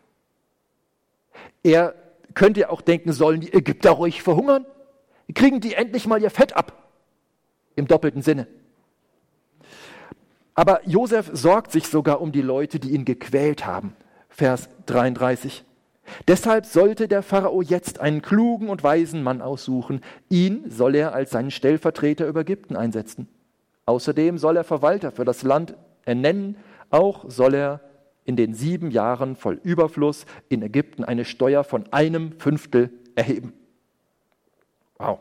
Er 1.61 1.93
könnte 2.33 2.69
auch 2.69 2.81
denken, 2.81 3.13
sollen 3.13 3.41
die 3.41 3.53
Ägypter 3.53 3.91
ruhig 3.91 4.23
verhungern? 4.23 4.65
Kriegen 5.33 5.61
die 5.61 5.75
endlich 5.75 6.07
mal 6.07 6.21
ihr 6.21 6.31
Fett 6.31 6.55
ab? 6.55 6.88
Im 7.79 7.87
doppelten 7.87 8.21
Sinne. 8.21 8.45
Aber 10.53 10.81
Josef 10.85 11.29
sorgt 11.31 11.71
sich 11.71 11.87
sogar 11.87 12.19
um 12.19 12.33
die 12.33 12.41
Leute, 12.41 12.77
die 12.77 12.89
ihn 12.89 13.05
gequält 13.05 13.65
haben. 13.65 13.95
Vers 14.27 14.67
33. 14.87 15.63
Deshalb 16.27 16.65
sollte 16.65 17.07
der 17.07 17.23
Pharao 17.23 17.61
jetzt 17.61 18.01
einen 18.01 18.21
klugen 18.21 18.67
und 18.67 18.83
weisen 18.83 19.23
Mann 19.23 19.41
aussuchen. 19.41 20.01
Ihn 20.27 20.69
soll 20.69 20.93
er 20.93 21.13
als 21.13 21.29
seinen 21.29 21.51
Stellvertreter 21.51 22.27
über 22.27 22.41
Ägypten 22.41 22.75
einsetzen. 22.75 23.29
Außerdem 23.85 24.37
soll 24.37 24.57
er 24.57 24.65
Verwalter 24.65 25.13
für 25.13 25.23
das 25.23 25.43
Land 25.43 25.77
ernennen. 26.03 26.57
Auch 26.89 27.29
soll 27.29 27.53
er 27.53 27.79
in 28.25 28.35
den 28.35 28.53
sieben 28.53 28.91
Jahren 28.91 29.37
voll 29.37 29.57
Überfluss 29.63 30.25
in 30.49 30.61
Ägypten 30.63 31.05
eine 31.05 31.23
Steuer 31.23 31.63
von 31.63 31.85
einem 31.93 32.37
Fünftel 32.39 32.91
erheben. 33.15 33.53
Wow. 34.97 35.19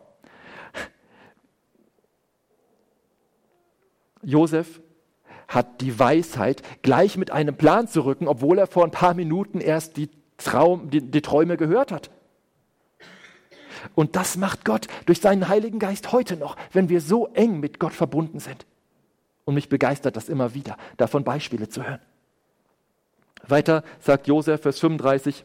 Josef 4.22 4.80
hat 5.46 5.80
die 5.80 5.98
Weisheit, 5.98 6.62
gleich 6.82 7.16
mit 7.16 7.30
einem 7.30 7.56
Plan 7.56 7.88
zu 7.88 8.02
rücken, 8.02 8.28
obwohl 8.28 8.58
er 8.58 8.66
vor 8.66 8.84
ein 8.84 8.90
paar 8.90 9.14
Minuten 9.14 9.60
erst 9.60 9.96
die, 9.96 10.10
Traum, 10.36 10.90
die, 10.90 11.00
die 11.00 11.22
Träume 11.22 11.56
gehört 11.56 11.90
hat. 11.90 12.10
Und 13.94 14.16
das 14.16 14.36
macht 14.36 14.64
Gott 14.64 14.88
durch 15.06 15.20
seinen 15.20 15.48
Heiligen 15.48 15.78
Geist 15.78 16.12
heute 16.12 16.36
noch, 16.36 16.56
wenn 16.72 16.88
wir 16.88 17.00
so 17.00 17.28
eng 17.28 17.60
mit 17.60 17.78
Gott 17.78 17.92
verbunden 17.92 18.40
sind. 18.40 18.66
Und 19.44 19.54
mich 19.54 19.68
begeistert 19.68 20.16
das 20.16 20.28
immer 20.28 20.54
wieder, 20.54 20.76
davon 20.96 21.24
Beispiele 21.24 21.68
zu 21.68 21.82
hören. 21.82 22.00
Weiter 23.46 23.82
sagt 24.00 24.26
Josef, 24.26 24.62
Vers 24.62 24.78
35, 24.78 25.44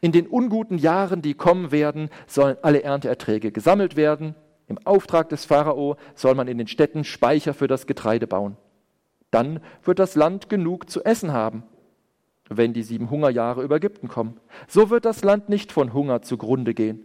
in 0.00 0.12
den 0.12 0.26
unguten 0.26 0.78
Jahren, 0.78 1.20
die 1.20 1.34
kommen 1.34 1.70
werden, 1.70 2.08
sollen 2.26 2.56
alle 2.62 2.82
Ernteerträge 2.82 3.52
gesammelt 3.52 3.96
werden. 3.96 4.34
Im 4.66 4.78
Auftrag 4.86 5.28
des 5.28 5.44
Pharao 5.44 5.96
soll 6.14 6.34
man 6.34 6.48
in 6.48 6.58
den 6.58 6.68
Städten 6.68 7.04
Speicher 7.04 7.54
für 7.54 7.68
das 7.68 7.86
Getreide 7.86 8.26
bauen. 8.26 8.56
Dann 9.30 9.60
wird 9.82 9.98
das 9.98 10.14
Land 10.14 10.48
genug 10.48 10.88
zu 10.88 11.04
essen 11.04 11.32
haben, 11.32 11.64
wenn 12.48 12.72
die 12.72 12.82
sieben 12.82 13.10
Hungerjahre 13.10 13.62
über 13.62 13.76
Ägypten 13.76 14.08
kommen. 14.08 14.40
So 14.68 14.90
wird 14.90 15.04
das 15.04 15.22
Land 15.22 15.48
nicht 15.48 15.72
von 15.72 15.92
Hunger 15.92 16.22
zugrunde 16.22 16.72
gehen. 16.72 17.04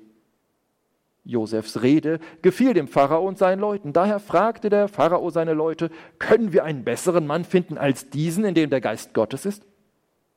Josefs 1.25 1.81
Rede 1.81 2.19
gefiel 2.41 2.73
dem 2.73 2.87
Pharao 2.87 3.27
und 3.27 3.37
seinen 3.37 3.59
Leuten. 3.59 3.93
Daher 3.93 4.19
fragte 4.19 4.69
der 4.69 4.87
Pharao 4.87 5.29
seine 5.29 5.53
Leute, 5.53 5.89
können 6.17 6.53
wir 6.53 6.63
einen 6.63 6.83
besseren 6.83 7.27
Mann 7.27 7.43
finden 7.43 7.77
als 7.77 8.09
diesen, 8.09 8.45
in 8.45 8.55
dem 8.55 8.69
der 8.69 8.81
Geist 8.81 9.13
Gottes 9.13 9.45
ist? 9.45 9.63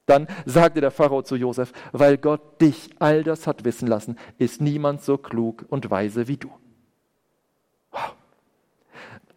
Dann 0.07 0.27
sagte 0.45 0.81
der 0.81 0.91
Pharao 0.91 1.23
zu 1.23 1.37
Josef, 1.37 1.73
weil 1.93 2.19
Gott 2.19 2.61
dich 2.61 2.91
all 2.99 3.23
das 3.23 3.47
hat 3.47 3.65
wissen 3.65 3.87
lassen, 3.87 4.19
ist 4.39 4.61
niemand 4.61 5.03
so 5.03 5.17
klug 5.17 5.65
und 5.69 5.91
weise 5.91 6.27
wie 6.27 6.37
du 6.37 6.51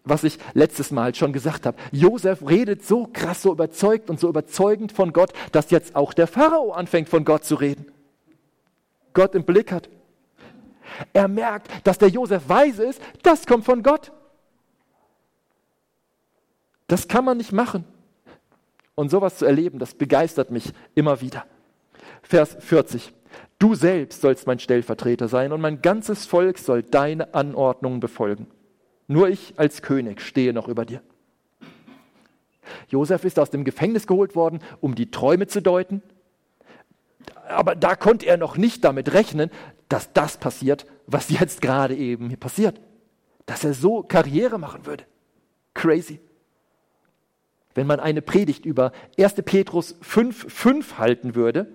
was 0.05 0.23
ich 0.23 0.37
letztes 0.53 0.91
Mal 0.91 1.13
schon 1.15 1.33
gesagt 1.33 1.65
habe. 1.65 1.77
Josef 1.91 2.47
redet 2.47 2.85
so 2.85 3.09
krass, 3.11 3.41
so 3.41 3.51
überzeugt 3.51 4.09
und 4.09 4.19
so 4.19 4.29
überzeugend 4.29 4.91
von 4.91 5.11
Gott, 5.11 5.33
dass 5.51 5.71
jetzt 5.71 5.95
auch 5.95 6.13
der 6.13 6.27
Pharao 6.27 6.71
anfängt 6.71 7.09
von 7.09 7.25
Gott 7.25 7.43
zu 7.43 7.55
reden. 7.55 7.91
Gott 9.13 9.35
im 9.35 9.43
Blick 9.43 9.71
hat. 9.71 9.89
Er 11.13 11.27
merkt, 11.27 11.69
dass 11.85 11.97
der 11.97 12.09
Josef 12.09 12.47
weise 12.47 12.83
ist, 12.85 13.01
das 13.23 13.45
kommt 13.45 13.65
von 13.65 13.83
Gott. 13.83 14.11
Das 16.87 17.07
kann 17.07 17.25
man 17.25 17.37
nicht 17.37 17.51
machen. 17.51 17.85
Und 18.93 19.09
sowas 19.09 19.37
zu 19.37 19.45
erleben, 19.45 19.79
das 19.79 19.93
begeistert 19.93 20.51
mich 20.51 20.71
immer 20.93 21.19
wieder. 21.19 21.45
Vers 22.21 22.55
40. 22.59 23.11
Du 23.59 23.75
selbst 23.75 24.21
sollst 24.21 24.47
mein 24.47 24.59
Stellvertreter 24.59 25.27
sein 25.27 25.51
und 25.51 25.61
mein 25.61 25.81
ganzes 25.81 26.25
Volk 26.25 26.57
soll 26.57 26.83
deine 26.83 27.33
Anordnungen 27.33 27.99
befolgen. 27.99 28.47
Nur 29.07 29.29
ich 29.29 29.53
als 29.57 29.81
König 29.81 30.21
stehe 30.21 30.53
noch 30.53 30.67
über 30.67 30.85
dir. 30.85 31.01
Josef 32.89 33.23
ist 33.23 33.39
aus 33.39 33.51
dem 33.51 33.63
Gefängnis 33.63 34.07
geholt 34.07 34.35
worden, 34.35 34.59
um 34.81 34.95
die 34.95 35.11
Träume 35.11 35.47
zu 35.47 35.61
deuten. 35.61 36.01
Aber 37.47 37.75
da 37.75 37.95
konnte 37.95 38.25
er 38.25 38.37
noch 38.37 38.57
nicht 38.57 38.83
damit 38.83 39.13
rechnen, 39.13 39.51
dass 39.89 40.13
das 40.13 40.37
passiert, 40.37 40.85
was 41.05 41.29
jetzt 41.29 41.61
gerade 41.61 41.95
eben 41.95 42.35
passiert. 42.37 42.81
Dass 43.45 43.63
er 43.63 43.73
so 43.73 44.01
Karriere 44.01 44.57
machen 44.57 44.85
würde. 44.85 45.03
Crazy. 45.75 46.19
Wenn 47.75 47.87
man 47.87 47.99
eine 47.99 48.21
Predigt 48.21 48.65
über 48.65 48.93
1. 49.19 49.35
Petrus 49.43 49.95
5,5 50.01 50.97
halten 50.97 51.35
würde, 51.35 51.67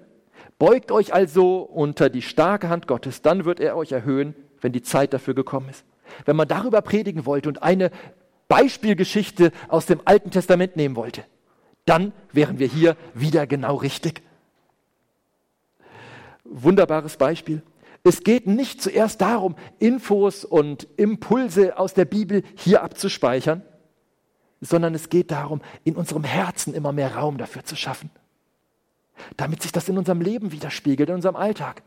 beugt 0.58 0.90
euch 0.90 1.14
also 1.14 1.60
unter 1.60 2.08
die 2.08 2.22
starke 2.22 2.68
Hand 2.68 2.88
Gottes, 2.88 3.22
dann 3.22 3.44
wird 3.44 3.60
er 3.60 3.76
euch 3.76 3.92
erhöhen, 3.92 4.34
wenn 4.60 4.72
die 4.72 4.82
Zeit 4.82 5.12
dafür 5.12 5.34
gekommen 5.34 5.68
ist. 5.68 5.84
Wenn 6.24 6.36
man 6.36 6.48
darüber 6.48 6.80
predigen 6.82 7.26
wollte 7.26 7.48
und 7.48 7.62
eine 7.62 7.90
Beispielgeschichte 8.48 9.52
aus 9.68 9.86
dem 9.86 10.00
Alten 10.04 10.30
Testament 10.30 10.76
nehmen 10.76 10.96
wollte, 10.96 11.24
dann 11.84 12.12
wären 12.32 12.58
wir 12.58 12.66
hier 12.66 12.96
wieder 13.14 13.46
genau 13.46 13.76
richtig. 13.76 14.22
Wunderbares 16.44 17.16
Beispiel. 17.16 17.62
Es 18.02 18.24
geht 18.24 18.46
nicht 18.46 18.82
zuerst 18.82 19.20
darum, 19.20 19.56
Infos 19.78 20.44
und 20.44 20.88
Impulse 20.96 21.78
aus 21.78 21.94
der 21.94 22.06
Bibel 22.06 22.42
hier 22.56 22.82
abzuspeichern, 22.82 23.62
sondern 24.60 24.94
es 24.94 25.08
geht 25.08 25.30
darum, 25.30 25.60
in 25.84 25.96
unserem 25.96 26.24
Herzen 26.24 26.74
immer 26.74 26.92
mehr 26.92 27.14
Raum 27.14 27.38
dafür 27.38 27.64
zu 27.64 27.76
schaffen, 27.76 28.10
damit 29.36 29.62
sich 29.62 29.72
das 29.72 29.88
in 29.88 29.98
unserem 29.98 30.20
Leben 30.20 30.50
widerspiegelt, 30.50 31.08
in 31.08 31.16
unserem 31.16 31.36
Alltag. 31.36 31.82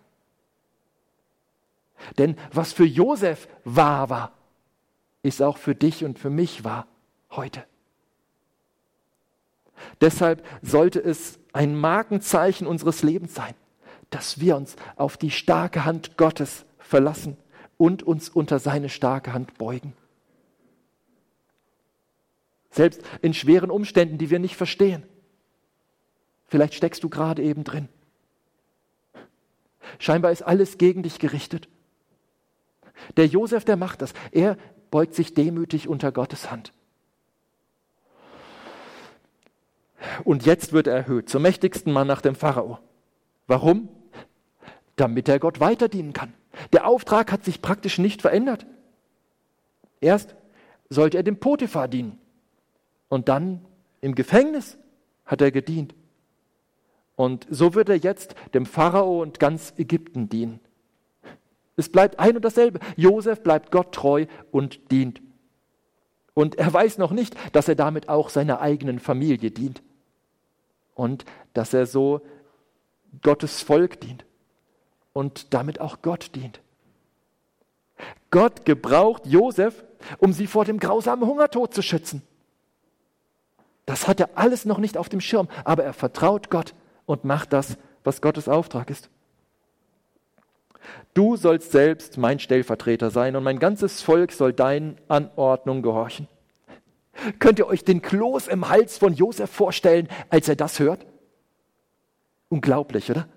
Denn 2.17 2.35
was 2.51 2.73
für 2.73 2.85
Josef 2.85 3.47
wahr 3.63 4.09
war, 4.09 4.31
ist 5.21 5.41
auch 5.41 5.57
für 5.57 5.75
dich 5.75 6.03
und 6.03 6.19
für 6.19 6.29
mich 6.29 6.63
wahr 6.63 6.87
heute. 7.31 7.63
Deshalb 10.01 10.45
sollte 10.61 10.99
es 10.99 11.39
ein 11.53 11.75
Markenzeichen 11.75 12.67
unseres 12.67 13.03
Lebens 13.03 13.35
sein, 13.35 13.53
dass 14.09 14.39
wir 14.39 14.55
uns 14.55 14.75
auf 14.95 15.17
die 15.17 15.31
starke 15.31 15.85
Hand 15.85 16.17
Gottes 16.17 16.65
verlassen 16.79 17.37
und 17.77 18.03
uns 18.03 18.29
unter 18.29 18.59
seine 18.59 18.89
starke 18.89 19.33
Hand 19.33 19.57
beugen. 19.57 19.93
Selbst 22.69 23.01
in 23.21 23.33
schweren 23.33 23.69
Umständen, 23.69 24.17
die 24.17 24.29
wir 24.29 24.39
nicht 24.39 24.55
verstehen. 24.55 25.03
Vielleicht 26.47 26.73
steckst 26.73 27.03
du 27.03 27.09
gerade 27.09 27.41
eben 27.41 27.63
drin. 27.63 27.87
Scheinbar 29.99 30.31
ist 30.31 30.41
alles 30.41 30.77
gegen 30.77 31.03
dich 31.03 31.19
gerichtet. 31.19 31.67
Der 33.17 33.27
Josef, 33.27 33.65
der 33.65 33.77
macht 33.77 34.01
das. 34.01 34.13
Er 34.31 34.57
beugt 34.91 35.15
sich 35.15 35.33
demütig 35.33 35.87
unter 35.87 36.11
Gottes 36.11 36.51
Hand. 36.51 36.73
Und 40.23 40.45
jetzt 40.45 40.73
wird 40.73 40.87
er 40.87 40.95
erhöht 40.95 41.29
zum 41.29 41.41
mächtigsten 41.41 41.91
Mann 41.91 42.07
nach 42.07 42.21
dem 42.21 42.35
Pharao. 42.35 42.79
Warum? 43.47 43.89
Damit 44.95 45.27
er 45.27 45.39
Gott 45.39 45.59
weiter 45.59 45.89
dienen 45.89 46.13
kann. 46.13 46.33
Der 46.71 46.87
Auftrag 46.87 47.31
hat 47.31 47.43
sich 47.43 47.61
praktisch 47.61 47.97
nicht 47.97 48.21
verändert. 48.21 48.65
Erst 50.01 50.35
sollte 50.89 51.17
er 51.17 51.23
dem 51.23 51.39
Potiphar 51.39 51.87
dienen. 51.87 52.19
Und 53.09 53.29
dann 53.29 53.65
im 54.01 54.15
Gefängnis 54.15 54.77
hat 55.25 55.41
er 55.41 55.51
gedient. 55.51 55.95
Und 57.15 57.47
so 57.49 57.73
wird 57.73 57.89
er 57.89 57.97
jetzt 57.97 58.35
dem 58.53 58.65
Pharao 58.65 59.21
und 59.21 59.39
ganz 59.39 59.73
Ägypten 59.77 60.29
dienen. 60.29 60.59
Es 61.75 61.89
bleibt 61.89 62.19
ein 62.19 62.35
und 62.35 62.45
dasselbe. 62.45 62.79
Josef 62.95 63.41
bleibt 63.41 63.71
Gott 63.71 63.93
treu 63.93 64.25
und 64.51 64.91
dient. 64.91 65.21
Und 66.33 66.55
er 66.55 66.71
weiß 66.71 66.97
noch 66.97 67.11
nicht, 67.11 67.35
dass 67.55 67.67
er 67.67 67.75
damit 67.75 68.09
auch 68.09 68.29
seiner 68.29 68.61
eigenen 68.61 68.99
Familie 68.99 69.51
dient. 69.51 69.81
Und 70.95 71.25
dass 71.53 71.73
er 71.73 71.85
so 71.85 72.21
Gottes 73.21 73.61
Volk 73.61 73.99
dient. 74.01 74.25
Und 75.13 75.53
damit 75.53 75.79
auch 75.79 76.01
Gott 76.01 76.35
dient. 76.35 76.61
Gott 78.31 78.65
gebraucht 78.65 79.25
Josef, 79.25 79.83
um 80.17 80.33
sie 80.33 80.47
vor 80.47 80.65
dem 80.65 80.79
grausamen 80.79 81.27
Hungertod 81.27 81.73
zu 81.73 81.81
schützen. 81.81 82.23
Das 83.85 84.07
hat 84.07 84.19
er 84.19 84.29
alles 84.35 84.65
noch 84.65 84.77
nicht 84.77 84.97
auf 84.97 85.09
dem 85.09 85.21
Schirm, 85.21 85.49
aber 85.65 85.83
er 85.83 85.93
vertraut 85.93 86.49
Gott 86.49 86.73
und 87.05 87.25
macht 87.25 87.53
das, 87.53 87.77
was 88.03 88.21
Gottes 88.21 88.47
Auftrag 88.47 88.89
ist. 88.89 89.09
Du 91.13 91.35
sollst 91.35 91.71
selbst 91.71 92.17
mein 92.17 92.39
Stellvertreter 92.39 93.09
sein 93.11 93.35
und 93.35 93.43
mein 93.43 93.59
ganzes 93.59 94.01
Volk 94.01 94.31
soll 94.31 94.53
deinen 94.53 94.97
Anordnungen 95.07 95.83
gehorchen. 95.83 96.27
Könnt 97.39 97.59
ihr 97.59 97.67
euch 97.67 97.83
den 97.83 98.01
Kloß 98.01 98.47
im 98.47 98.69
Hals 98.69 98.97
von 98.97 99.13
Josef 99.13 99.49
vorstellen, 99.49 100.07
als 100.29 100.49
er 100.49 100.55
das 100.55 100.79
hört? 100.79 101.05
Unglaublich, 102.49 103.09
oder? 103.11 103.27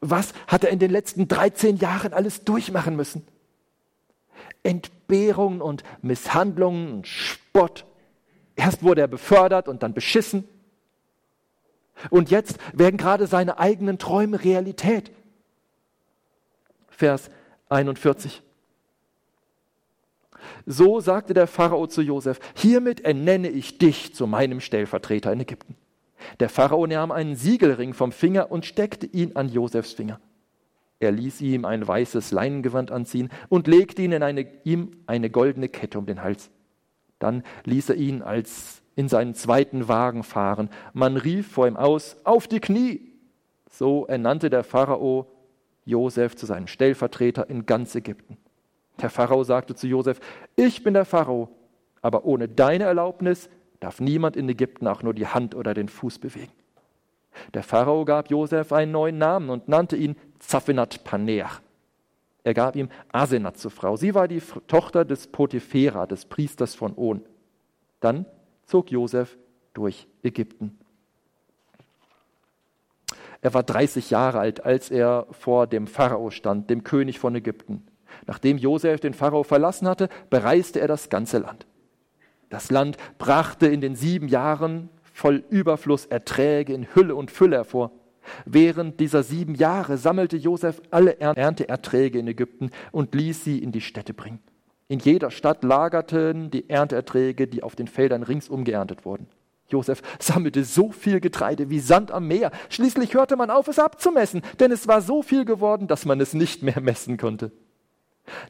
Was 0.00 0.32
hat 0.46 0.64
er 0.64 0.70
in 0.70 0.78
den 0.78 0.90
letzten 0.90 1.28
13 1.28 1.76
Jahren 1.76 2.12
alles 2.12 2.44
durchmachen 2.44 2.96
müssen? 2.96 3.26
Entbehrungen 4.62 5.60
und 5.60 5.82
Misshandlungen 6.02 6.92
und 6.92 7.06
Spott. 7.06 7.84
Erst 8.56 8.82
wurde 8.82 9.02
er 9.02 9.08
befördert 9.08 9.68
und 9.68 9.82
dann 9.82 9.94
beschissen. 9.94 10.48
Und 12.08 12.30
jetzt 12.30 12.58
werden 12.72 12.96
gerade 12.96 13.26
seine 13.26 13.58
eigenen 13.58 13.98
Träume 13.98 14.42
Realität. 14.42 15.10
Vers 17.00 17.30
41. 17.70 18.42
So 20.66 21.00
sagte 21.00 21.32
der 21.32 21.46
Pharao 21.46 21.86
zu 21.86 22.02
Josef, 22.02 22.38
hiermit 22.54 23.00
ernenne 23.00 23.48
ich 23.48 23.78
dich 23.78 24.14
zu 24.14 24.26
meinem 24.26 24.60
Stellvertreter 24.60 25.32
in 25.32 25.40
Ägypten. 25.40 25.76
Der 26.40 26.50
Pharao 26.50 26.86
nahm 26.86 27.10
einen 27.10 27.36
Siegelring 27.36 27.94
vom 27.94 28.12
Finger 28.12 28.52
und 28.52 28.66
steckte 28.66 29.06
ihn 29.06 29.34
an 29.34 29.48
Josefs 29.48 29.94
Finger. 29.94 30.20
Er 30.98 31.12
ließ 31.12 31.40
ihm 31.40 31.64
ein 31.64 31.88
weißes 31.88 32.32
Leinengewand 32.32 32.90
anziehen 32.90 33.30
und 33.48 33.66
legte 33.66 34.02
ihn 34.02 34.12
in 34.12 34.22
eine, 34.22 34.46
ihm 34.64 34.90
eine 35.06 35.30
goldene 35.30 35.70
Kette 35.70 35.98
um 35.98 36.04
den 36.04 36.22
Hals. 36.22 36.50
Dann 37.18 37.44
ließ 37.64 37.88
er 37.88 37.96
ihn 37.96 38.20
als 38.20 38.82
in 38.94 39.08
seinen 39.08 39.34
zweiten 39.34 39.88
Wagen 39.88 40.22
fahren. 40.22 40.68
Man 40.92 41.16
rief 41.16 41.50
vor 41.50 41.66
ihm 41.66 41.78
aus, 41.78 42.18
auf 42.24 42.46
die 42.46 42.60
Knie! 42.60 43.00
So 43.70 44.04
ernannte 44.04 44.50
der 44.50 44.64
Pharao 44.64 45.39
Josef 45.84 46.36
zu 46.36 46.46
seinem 46.46 46.66
Stellvertreter 46.66 47.48
in 47.48 47.66
ganz 47.66 47.94
Ägypten. 47.94 48.36
Der 49.00 49.10
Pharao 49.10 49.44
sagte 49.44 49.74
zu 49.74 49.86
Josef, 49.86 50.20
ich 50.56 50.82
bin 50.82 50.94
der 50.94 51.04
Pharao, 51.04 51.48
aber 52.02 52.24
ohne 52.24 52.48
deine 52.48 52.84
Erlaubnis 52.84 53.48
darf 53.80 54.00
niemand 54.00 54.36
in 54.36 54.48
Ägypten 54.48 54.86
auch 54.86 55.02
nur 55.02 55.14
die 55.14 55.26
Hand 55.26 55.54
oder 55.54 55.74
den 55.74 55.88
Fuß 55.88 56.18
bewegen. 56.18 56.52
Der 57.54 57.62
Pharao 57.62 58.04
gab 58.04 58.30
Josef 58.30 58.72
einen 58.72 58.92
neuen 58.92 59.18
Namen 59.18 59.50
und 59.50 59.68
nannte 59.68 59.96
ihn 59.96 60.16
Zaphenat 60.38 61.04
Paneach. 61.04 61.60
Er 62.42 62.54
gab 62.54 62.76
ihm 62.76 62.88
Asenat 63.12 63.58
zur 63.58 63.70
Frau. 63.70 63.96
Sie 63.96 64.14
war 64.14 64.26
die 64.26 64.42
Tochter 64.66 65.04
des 65.04 65.26
Potiphera, 65.26 66.06
des 66.06 66.24
Priesters 66.24 66.74
von 66.74 66.96
On. 66.96 67.22
Dann 68.00 68.26
zog 68.64 68.90
Josef 68.90 69.36
durch 69.74 70.06
Ägypten. 70.22 70.78
Er 73.42 73.54
war 73.54 73.62
30 73.62 74.10
Jahre 74.10 74.38
alt, 74.38 74.64
als 74.64 74.90
er 74.90 75.26
vor 75.30 75.66
dem 75.66 75.86
Pharao 75.86 76.30
stand, 76.30 76.68
dem 76.68 76.84
König 76.84 77.18
von 77.18 77.34
Ägypten. 77.34 77.86
Nachdem 78.26 78.58
Josef 78.58 79.00
den 79.00 79.14
Pharao 79.14 79.44
verlassen 79.44 79.88
hatte, 79.88 80.08
bereiste 80.28 80.80
er 80.80 80.88
das 80.88 81.08
ganze 81.08 81.38
Land. 81.38 81.66
Das 82.50 82.70
Land 82.70 82.96
brachte 83.18 83.66
in 83.68 83.80
den 83.80 83.94
sieben 83.94 84.28
Jahren 84.28 84.90
voll 85.02 85.44
Überfluss 85.48 86.06
Erträge 86.06 86.74
in 86.74 86.94
Hülle 86.94 87.14
und 87.14 87.30
Fülle 87.30 87.56
hervor. 87.56 87.92
Während 88.44 89.00
dieser 89.00 89.22
sieben 89.22 89.54
Jahre 89.54 89.96
sammelte 89.96 90.36
Josef 90.36 90.82
alle 90.90 91.18
Ernteerträge 91.20 92.18
in 92.18 92.28
Ägypten 92.28 92.70
und 92.92 93.14
ließ 93.14 93.44
sie 93.44 93.58
in 93.58 93.72
die 93.72 93.80
Städte 93.80 94.12
bringen. 94.12 94.40
In 94.88 94.98
jeder 94.98 95.30
Stadt 95.30 95.62
lagerten 95.62 96.50
die 96.50 96.68
Ernteerträge, 96.68 97.46
die 97.46 97.62
auf 97.62 97.76
den 97.76 97.86
Feldern 97.86 98.22
ringsum 98.22 98.64
geerntet 98.64 99.04
wurden. 99.04 99.28
Josef 99.72 100.02
sammelte 100.18 100.64
so 100.64 100.90
viel 100.90 101.20
Getreide 101.20 101.70
wie 101.70 101.80
Sand 101.80 102.10
am 102.10 102.28
Meer. 102.28 102.50
Schließlich 102.68 103.14
hörte 103.14 103.36
man 103.36 103.50
auf, 103.50 103.68
es 103.68 103.78
abzumessen, 103.78 104.42
denn 104.58 104.72
es 104.72 104.88
war 104.88 105.00
so 105.00 105.22
viel 105.22 105.44
geworden, 105.44 105.86
dass 105.86 106.04
man 106.04 106.20
es 106.20 106.34
nicht 106.34 106.62
mehr 106.62 106.80
messen 106.80 107.16
konnte. 107.16 107.52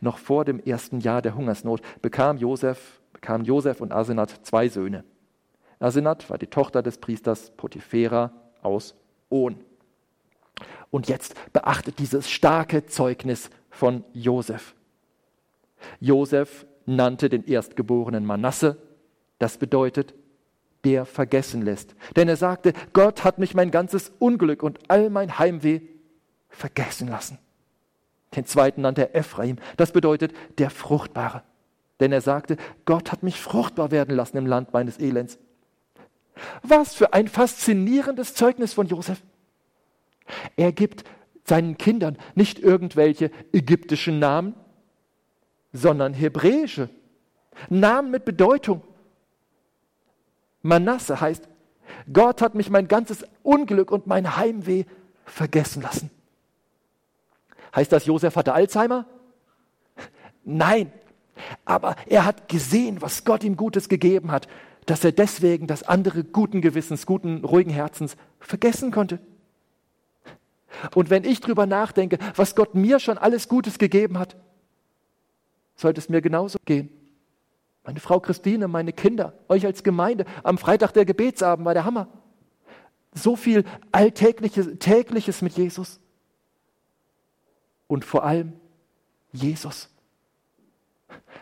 Noch 0.00 0.18
vor 0.18 0.44
dem 0.44 0.60
ersten 0.60 1.00
Jahr 1.00 1.22
der 1.22 1.34
Hungersnot 1.34 1.80
bekam 2.02 2.36
Josef, 2.38 3.00
bekamen 3.12 3.44
Josef 3.44 3.80
und 3.80 3.92
Asenat 3.92 4.40
zwei 4.42 4.68
Söhne. 4.68 5.04
Asenat 5.78 6.28
war 6.28 6.38
die 6.38 6.46
Tochter 6.46 6.82
des 6.82 6.98
Priesters 6.98 7.50
Potiphera 7.56 8.32
aus 8.62 8.94
On. 9.30 9.56
Und 10.90 11.08
jetzt 11.08 11.34
beachtet 11.52 11.98
dieses 11.98 12.30
starke 12.30 12.86
Zeugnis 12.86 13.50
von 13.70 14.04
Josef. 14.12 14.74
Josef 16.00 16.66
nannte 16.84 17.28
den 17.28 17.44
Erstgeborenen 17.44 18.26
Manasse, 18.26 18.76
das 19.38 19.56
bedeutet 19.56 20.14
der 20.84 21.04
vergessen 21.04 21.62
lässt. 21.62 21.94
Denn 22.16 22.28
er 22.28 22.36
sagte, 22.36 22.72
Gott 22.92 23.24
hat 23.24 23.38
mich 23.38 23.54
mein 23.54 23.70
ganzes 23.70 24.12
Unglück 24.18 24.62
und 24.62 24.78
all 24.88 25.10
mein 25.10 25.38
Heimweh 25.38 25.80
vergessen 26.48 27.08
lassen. 27.08 27.38
Den 28.34 28.46
zweiten 28.46 28.82
nannte 28.82 29.02
er 29.02 29.16
Ephraim. 29.16 29.56
Das 29.76 29.92
bedeutet 29.92 30.32
der 30.58 30.70
Fruchtbare. 30.70 31.42
Denn 31.98 32.12
er 32.12 32.20
sagte, 32.20 32.56
Gott 32.86 33.12
hat 33.12 33.22
mich 33.22 33.40
fruchtbar 33.40 33.90
werden 33.90 34.16
lassen 34.16 34.36
im 34.38 34.46
Land 34.46 34.72
meines 34.72 34.98
Elends. 34.98 35.38
Was 36.62 36.94
für 36.94 37.12
ein 37.12 37.28
faszinierendes 37.28 38.34
Zeugnis 38.34 38.72
von 38.72 38.86
Josef. 38.86 39.22
Er 40.56 40.72
gibt 40.72 41.04
seinen 41.44 41.76
Kindern 41.76 42.16
nicht 42.34 42.58
irgendwelche 42.58 43.30
ägyptischen 43.52 44.18
Namen, 44.18 44.54
sondern 45.72 46.14
hebräische 46.14 46.88
Namen 47.68 48.10
mit 48.10 48.24
Bedeutung. 48.24 48.82
Manasse 50.62 51.20
heißt, 51.20 51.48
Gott 52.12 52.42
hat 52.42 52.54
mich 52.54 52.70
mein 52.70 52.88
ganzes 52.88 53.24
Unglück 53.42 53.90
und 53.90 54.06
mein 54.06 54.36
Heimweh 54.36 54.84
vergessen 55.24 55.82
lassen. 55.82 56.10
Heißt 57.74 57.92
das, 57.92 58.06
Josef 58.06 58.36
hatte 58.36 58.52
Alzheimer? 58.52 59.06
Nein, 60.44 60.92
aber 61.64 61.96
er 62.06 62.24
hat 62.24 62.48
gesehen, 62.48 63.00
was 63.02 63.24
Gott 63.24 63.44
ihm 63.44 63.56
Gutes 63.56 63.88
gegeben 63.88 64.30
hat, 64.30 64.48
dass 64.86 65.04
er 65.04 65.12
deswegen 65.12 65.66
das 65.66 65.82
andere 65.82 66.24
guten 66.24 66.60
Gewissens, 66.60 67.06
guten, 67.06 67.44
ruhigen 67.44 67.70
Herzens 67.70 68.16
vergessen 68.40 68.90
konnte. 68.90 69.20
Und 70.94 71.10
wenn 71.10 71.24
ich 71.24 71.40
drüber 71.40 71.66
nachdenke, 71.66 72.18
was 72.36 72.54
Gott 72.54 72.74
mir 72.74 72.98
schon 72.98 73.18
alles 73.18 73.48
Gutes 73.48 73.78
gegeben 73.78 74.18
hat, 74.18 74.36
sollte 75.76 76.00
es 76.00 76.08
mir 76.08 76.20
genauso 76.20 76.58
gehen. 76.64 76.90
Meine 77.84 78.00
Frau 78.00 78.20
Christine, 78.20 78.68
meine 78.68 78.92
Kinder, 78.92 79.32
euch 79.48 79.64
als 79.64 79.82
Gemeinde, 79.82 80.24
am 80.42 80.58
Freitag 80.58 80.92
der 80.92 81.04
Gebetsabend 81.04 81.64
war 81.64 81.74
der 81.74 81.84
Hammer. 81.84 82.08
So 83.12 83.36
viel 83.36 83.64
Alltägliches 83.90 84.78
Tägliches 84.78 85.42
mit 85.42 85.56
Jesus. 85.56 86.00
Und 87.86 88.04
vor 88.04 88.24
allem 88.24 88.52
Jesus. 89.32 89.88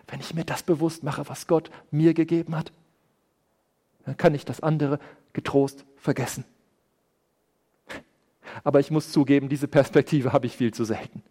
Wenn 0.06 0.20
ich 0.20 0.32
mir 0.32 0.44
das 0.44 0.62
bewusst 0.62 1.02
mache, 1.02 1.28
was 1.28 1.46
Gott 1.46 1.70
mir 1.90 2.14
gegeben 2.14 2.56
hat, 2.56 2.72
dann 4.04 4.16
kann 4.16 4.34
ich 4.34 4.46
das 4.46 4.60
andere 4.60 4.98
getrost 5.34 5.84
vergessen. 5.96 6.44
Aber 8.64 8.80
ich 8.80 8.90
muss 8.90 9.12
zugeben, 9.12 9.48
diese 9.48 9.68
Perspektive 9.68 10.32
habe 10.32 10.46
ich 10.46 10.56
viel 10.56 10.72
zu 10.72 10.84
selten. 10.84 11.22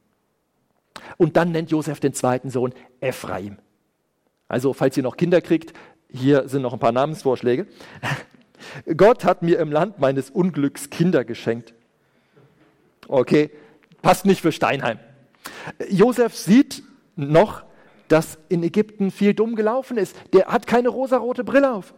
Und 1.18 1.36
dann 1.36 1.52
nennt 1.52 1.72
Josef 1.72 2.00
den 2.00 2.14
zweiten 2.14 2.52
Sohn 2.52 2.74
Ephraim. 3.00 3.58
Also, 4.48 4.74
falls 4.74 4.96
ihr 4.98 5.04
noch 5.04 5.18
Kinder 5.18 5.42
kriegt, 5.42 5.74
hier 6.10 6.48
sind 6.48 6.62
noch 6.62 6.74
ein 6.74 6.80
paar 6.80 6.92
Namensvorschläge. 6.92 7.68
Gott 8.98 9.24
hat 9.24 9.42
mir 9.44 9.60
im 9.60 9.72
Land 9.72 10.00
meines 10.00 10.30
Unglücks 10.30 10.90
Kinder 10.90 11.26
geschenkt. 11.26 11.74
Okay, 13.08 13.52
passt 14.02 14.26
nicht 14.26 14.42
für 14.42 14.52
Steinheim. 14.52 15.00
Josef 15.90 16.36
sieht 16.36 16.84
noch, 17.16 17.64
dass 18.08 18.38
in 18.50 18.64
Ägypten 18.64 19.12
viel 19.12 19.34
dumm 19.34 19.56
gelaufen 19.56 19.98
ist. 19.98 20.16
Der 20.34 20.48
hat 20.48 20.68
keine 20.68 20.90
rosarote 20.90 21.44
Brille 21.44 21.74
auf. 21.74 21.94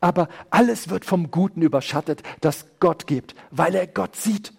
Aber 0.00 0.28
alles 0.50 0.90
wird 0.90 1.04
vom 1.04 1.30
Guten 1.30 1.62
überschattet, 1.62 2.22
das 2.40 2.66
Gott 2.80 3.06
gibt, 3.06 3.34
weil 3.50 3.74
er 3.74 3.86
Gott 3.86 4.16
sieht, 4.16 4.52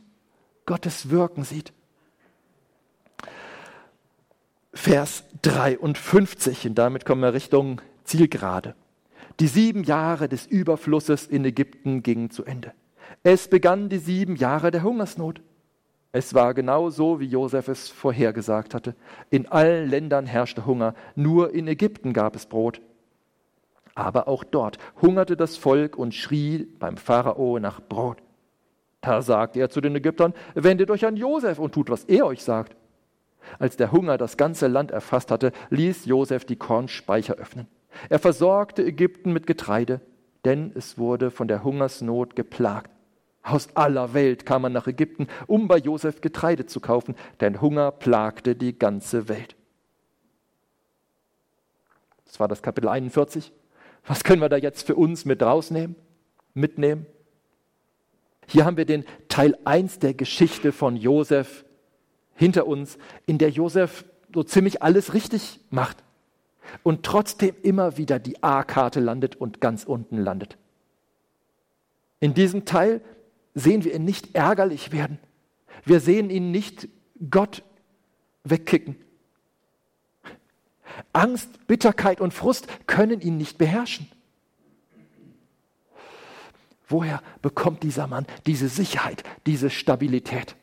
Gottes 0.66 1.10
Wirken 1.10 1.44
sieht. 1.44 1.74
Vers 4.76 5.24
53, 5.44 6.66
und 6.66 6.76
damit 6.76 7.06
kommen 7.06 7.22
wir 7.22 7.34
Richtung 7.34 7.80
Zielgerade. 8.06 8.74
Die 9.40 9.48
sieben 9.48 9.84
Jahre 9.84 10.28
des 10.28 10.48
Überflusses 10.48 11.28
in 11.28 11.46
Ägypten 11.46 12.02
gingen 12.02 12.32
zu 12.32 12.44
Ende. 12.44 12.74
Es 13.22 13.48
begannen 13.48 13.90
die 13.90 14.00
sieben 14.00 14.36
Jahre 14.36 14.72
der 14.72 14.82
Hungersnot. 14.82 15.42
Es 16.12 16.34
war 16.34 16.56
genau 16.56 16.90
so, 16.90 17.20
wie 17.20 17.28
Josef 17.28 17.68
es 17.68 17.90
vorhergesagt 17.90 18.74
hatte. 18.74 18.96
In 19.30 19.48
allen 19.48 19.90
Ländern 19.90 20.26
herrschte 20.26 20.66
Hunger, 20.66 20.96
nur 21.16 21.54
in 21.54 21.68
Ägypten 21.68 22.12
gab 22.12 22.36
es 22.36 22.48
Brot. 22.48 22.82
Aber 23.94 24.28
auch 24.28 24.44
dort 24.44 24.80
hungerte 25.02 25.38
das 25.38 25.56
Volk 25.56 25.98
und 25.98 26.16
schrie 26.16 26.68
beim 26.80 26.98
Pharao 26.98 27.60
nach 27.60 27.80
Brot. 27.80 28.18
Da 29.02 29.22
sagte 29.22 29.60
er 29.60 29.70
zu 29.70 29.82
den 29.82 29.96
Ägyptern, 29.96 30.34
wendet 30.56 30.90
euch 30.90 31.06
an 31.06 31.16
Josef 31.16 31.60
und 31.60 31.74
tut, 31.74 31.92
was 31.92 32.06
er 32.06 32.26
euch 32.26 32.44
sagt. 32.44 32.76
Als 33.60 33.78
der 33.78 33.92
Hunger 33.92 34.18
das 34.18 34.38
ganze 34.38 34.68
Land 34.68 34.92
erfasst 34.92 35.32
hatte, 35.32 35.52
ließ 35.70 36.06
Josef 36.06 36.46
die 36.46 36.56
Kornspeicher 36.56 37.36
öffnen. 37.36 37.68
Er 38.10 38.20
versorgte 38.20 38.84
Ägypten 38.84 39.34
mit 39.34 39.48
Getreide, 39.48 40.02
denn 40.46 40.72
es 40.76 40.98
wurde 40.98 41.32
von 41.32 41.48
der 41.48 41.64
Hungersnot 41.64 42.36
geplagt. 42.36 42.92
Aus 43.44 43.76
aller 43.76 44.14
Welt 44.14 44.46
kam 44.46 44.62
man 44.62 44.72
nach 44.72 44.88
Ägypten, 44.88 45.28
um 45.48 45.68
bei 45.68 45.78
Josef 45.78 46.22
Getreide 46.22 46.66
zu 46.66 46.80
kaufen, 46.80 47.16
denn 47.42 47.62
Hunger 47.62 47.92
plagte 47.92 48.56
die 48.56 48.78
ganze 48.78 49.28
Welt. 49.28 49.56
Das 52.26 52.40
war 52.40 52.48
das 52.48 52.64
Kapitel 52.64 52.88
41. 52.88 53.52
Was 54.06 54.24
können 54.24 54.42
wir 54.42 54.50
da 54.50 54.58
jetzt 54.58 54.88
für 54.88 54.96
uns 54.96 55.26
mit 55.26 55.44
rausnehmen, 55.44 55.96
mitnehmen? 56.54 57.06
Hier 58.48 58.66
haben 58.66 58.78
wir 58.78 58.86
den 58.86 59.06
Teil 59.28 59.58
1 59.66 60.00
der 60.00 60.14
Geschichte 60.14 60.72
von 60.72 60.96
Josef 60.96 61.66
hinter 62.36 62.68
uns, 62.68 62.98
in 63.26 63.38
der 63.38 63.50
Josef 63.50 64.06
so 64.34 64.44
ziemlich 64.44 64.82
alles 64.82 65.14
richtig 65.14 65.60
macht 65.70 65.98
und 66.82 67.04
trotzdem 67.04 67.56
immer 67.62 67.98
wieder 67.98 68.20
die 68.20 68.42
A-Karte 68.42 69.00
landet 69.00 69.36
und 69.36 69.62
ganz 69.62 69.84
unten 69.84 70.18
landet. 70.18 70.58
In 72.20 72.34
diesem 72.34 72.66
Teil 72.66 73.02
sehen 73.54 73.84
wir 73.84 73.94
ihn 73.94 74.06
nicht 74.06 74.36
ärgerlich 74.36 74.92
werden. 74.92 75.20
Wir 75.86 76.00
sehen 76.00 76.30
ihn 76.30 76.52
nicht 76.52 76.88
Gott 77.30 77.64
wegkicken. 78.44 78.96
Angst, 81.12 81.68
Bitterkeit 81.68 82.22
und 82.22 82.34
Frust 82.34 82.68
können 82.88 83.22
ihn 83.22 83.38
nicht 83.38 83.58
beherrschen. 83.58 84.08
Woher 86.88 87.22
bekommt 87.42 87.84
dieser 87.84 88.08
Mann 88.08 88.26
diese 88.46 88.70
Sicherheit, 88.70 89.24
diese 89.46 89.70
Stabilität? 89.70 90.56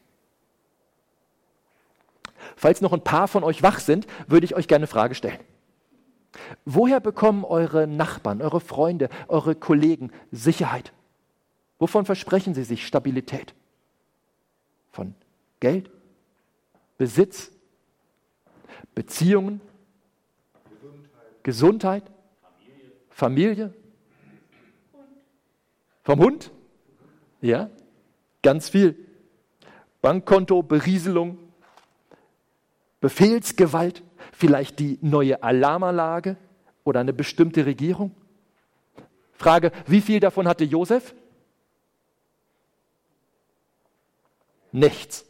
Falls 2.57 2.81
noch 2.81 2.93
ein 2.93 3.05
paar 3.05 3.29
von 3.29 3.45
euch 3.45 3.63
wach 3.63 3.79
sind, 3.81 4.07
würde 4.27 4.45
ich 4.45 4.55
euch 4.55 4.69
gerne 4.69 4.83
eine 4.83 4.87
Frage 4.87 5.15
stellen. 5.15 5.39
Woher 6.65 7.01
bekommen 7.01 7.45
eure 7.45 7.87
Nachbarn, 7.87 8.41
eure 8.41 8.61
Freunde, 8.61 9.09
eure 9.29 9.55
Kollegen 9.55 10.13
Sicherheit? 10.31 10.93
Wovon 11.79 12.05
versprechen 12.05 12.55
sie 12.55 12.65
sich 12.65 12.87
Stabilität? 12.87 13.55
Von 14.93 15.15
Geld, 15.61 15.91
Besitz, 16.99 17.51
Beziehungen, 18.95 19.61
Gesundheit, 21.43 22.05
Familie, 23.09 23.73
vom 26.03 26.21
Hund? 26.21 26.51
Ja, 27.41 27.71
ganz 28.43 28.69
viel. 28.69 28.97
Bankkonto, 30.03 30.63
Berieselung, 30.63 31.39
Befehlsgewalt, 33.01 34.03
vielleicht 34.33 34.79
die 34.79 34.99
neue 35.01 35.43
Alarmanlage 35.43 36.37
oder 36.85 37.01
eine 37.01 37.13
bestimmte 37.13 37.67
Regierung? 37.67 38.15
Frage, 39.33 39.73
wie 39.87 40.01
viel 40.01 40.21
davon 40.21 40.47
hatte 40.47 40.65
Josef? 40.65 41.15
Nichts. 44.73 45.25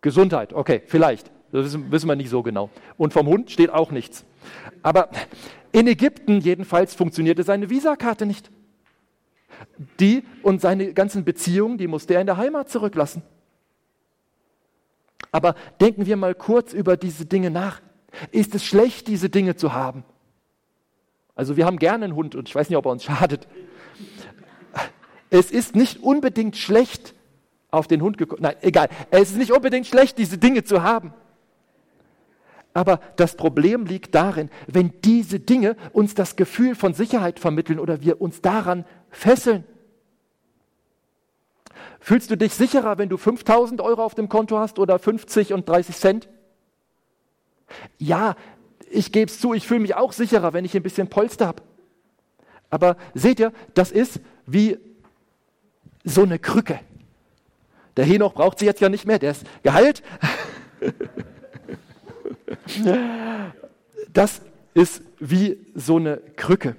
Gesundheit, 0.00 0.52
okay, 0.52 0.82
vielleicht. 0.86 1.30
Das 1.50 1.64
wissen, 1.64 1.90
wissen 1.90 2.08
wir 2.08 2.16
nicht 2.16 2.30
so 2.30 2.42
genau. 2.42 2.70
Und 2.96 3.12
vom 3.12 3.26
Hund 3.26 3.50
steht 3.50 3.70
auch 3.70 3.90
nichts. 3.90 4.24
Aber 4.82 5.08
in 5.72 5.86
Ägypten 5.86 6.40
jedenfalls 6.40 6.94
funktionierte 6.94 7.42
seine 7.42 7.70
Visakarte 7.70 8.26
nicht. 8.26 8.50
Die 9.98 10.24
und 10.42 10.60
seine 10.60 10.92
ganzen 10.92 11.24
Beziehungen, 11.24 11.78
die 11.78 11.86
musste 11.86 12.14
er 12.14 12.20
in 12.20 12.26
der 12.26 12.36
Heimat 12.36 12.68
zurücklassen. 12.68 13.22
Aber 15.32 15.54
denken 15.80 16.06
wir 16.06 16.16
mal 16.16 16.34
kurz 16.34 16.72
über 16.72 16.96
diese 16.96 17.26
Dinge 17.26 17.50
nach. 17.50 17.80
Ist 18.30 18.54
es 18.54 18.64
schlecht, 18.64 19.06
diese 19.08 19.28
Dinge 19.28 19.56
zu 19.56 19.72
haben? 19.72 20.04
Also 21.34 21.56
wir 21.56 21.66
haben 21.66 21.78
gerne 21.78 22.06
einen 22.06 22.14
Hund 22.16 22.34
und 22.34 22.48
ich 22.48 22.54
weiß 22.54 22.68
nicht, 22.68 22.76
ob 22.76 22.86
er 22.86 22.92
uns 22.92 23.04
schadet. 23.04 23.46
Es 25.30 25.50
ist 25.50 25.76
nicht 25.76 26.02
unbedingt 26.02 26.56
schlecht, 26.56 27.14
auf 27.70 27.86
den 27.86 28.00
Hund 28.02 28.18
gekommen. 28.18 28.42
Nein, 28.42 28.56
egal. 28.62 28.88
Es 29.10 29.30
ist 29.30 29.36
nicht 29.36 29.52
unbedingt 29.52 29.86
schlecht, 29.86 30.18
diese 30.18 30.38
Dinge 30.38 30.64
zu 30.64 30.82
haben. 30.82 31.12
Aber 32.74 33.00
das 33.16 33.36
Problem 33.36 33.86
liegt 33.86 34.14
darin, 34.14 34.50
wenn 34.66 34.92
diese 35.04 35.40
Dinge 35.40 35.76
uns 35.92 36.14
das 36.14 36.36
Gefühl 36.36 36.74
von 36.74 36.94
Sicherheit 36.94 37.40
vermitteln 37.40 37.78
oder 37.78 38.00
wir 38.02 38.20
uns 38.20 38.40
daran 38.40 38.84
fesseln. 39.10 39.64
Fühlst 42.08 42.30
du 42.30 42.38
dich 42.38 42.54
sicherer, 42.54 42.96
wenn 42.96 43.10
du 43.10 43.18
5000 43.18 43.82
Euro 43.82 44.02
auf 44.02 44.14
dem 44.14 44.30
Konto 44.30 44.58
hast 44.58 44.78
oder 44.78 44.98
50 44.98 45.52
und 45.52 45.68
30 45.68 45.94
Cent? 45.94 46.28
Ja, 47.98 48.34
ich 48.88 49.12
gebe 49.12 49.30
es 49.30 49.38
zu, 49.38 49.52
ich 49.52 49.66
fühle 49.66 49.80
mich 49.80 49.94
auch 49.94 50.14
sicherer, 50.14 50.54
wenn 50.54 50.64
ich 50.64 50.74
ein 50.74 50.82
bisschen 50.82 51.08
Polster 51.08 51.48
habe. 51.48 51.62
Aber 52.70 52.96
seht 53.12 53.40
ihr, 53.40 53.52
das 53.74 53.90
ist 53.90 54.20
wie 54.46 54.78
so 56.02 56.22
eine 56.22 56.38
Krücke. 56.38 56.80
Der 57.98 58.06
Henoch 58.06 58.32
braucht 58.32 58.60
sie 58.60 58.64
jetzt 58.64 58.80
ja 58.80 58.88
nicht 58.88 59.04
mehr, 59.04 59.18
der 59.18 59.32
ist 59.32 59.44
geheilt. 59.62 60.02
Das 64.14 64.40
ist 64.72 65.02
wie 65.18 65.58
so 65.74 65.96
eine 65.96 66.16
Krücke. 66.36 66.74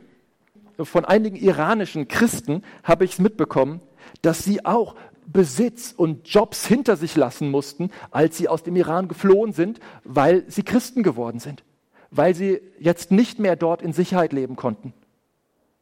Von 0.79 1.05
einigen 1.05 1.35
iranischen 1.35 2.07
Christen 2.07 2.63
habe 2.83 3.05
ich 3.05 3.11
es 3.11 3.19
mitbekommen, 3.19 3.81
dass 4.21 4.43
sie 4.43 4.65
auch 4.65 4.95
Besitz 5.31 5.93
und 5.95 6.27
Jobs 6.27 6.65
hinter 6.65 6.97
sich 6.97 7.15
lassen 7.15 7.51
mussten, 7.51 7.91
als 8.11 8.37
sie 8.37 8.47
aus 8.47 8.63
dem 8.63 8.75
Iran 8.75 9.07
geflohen 9.07 9.53
sind, 9.53 9.79
weil 10.03 10.43
sie 10.49 10.63
Christen 10.63 11.03
geworden 11.03 11.39
sind, 11.39 11.63
weil 12.09 12.33
sie 12.33 12.61
jetzt 12.79 13.11
nicht 13.11 13.39
mehr 13.39 13.55
dort 13.55 13.81
in 13.81 13.93
Sicherheit 13.93 14.33
leben 14.33 14.55
konnten. 14.55 14.93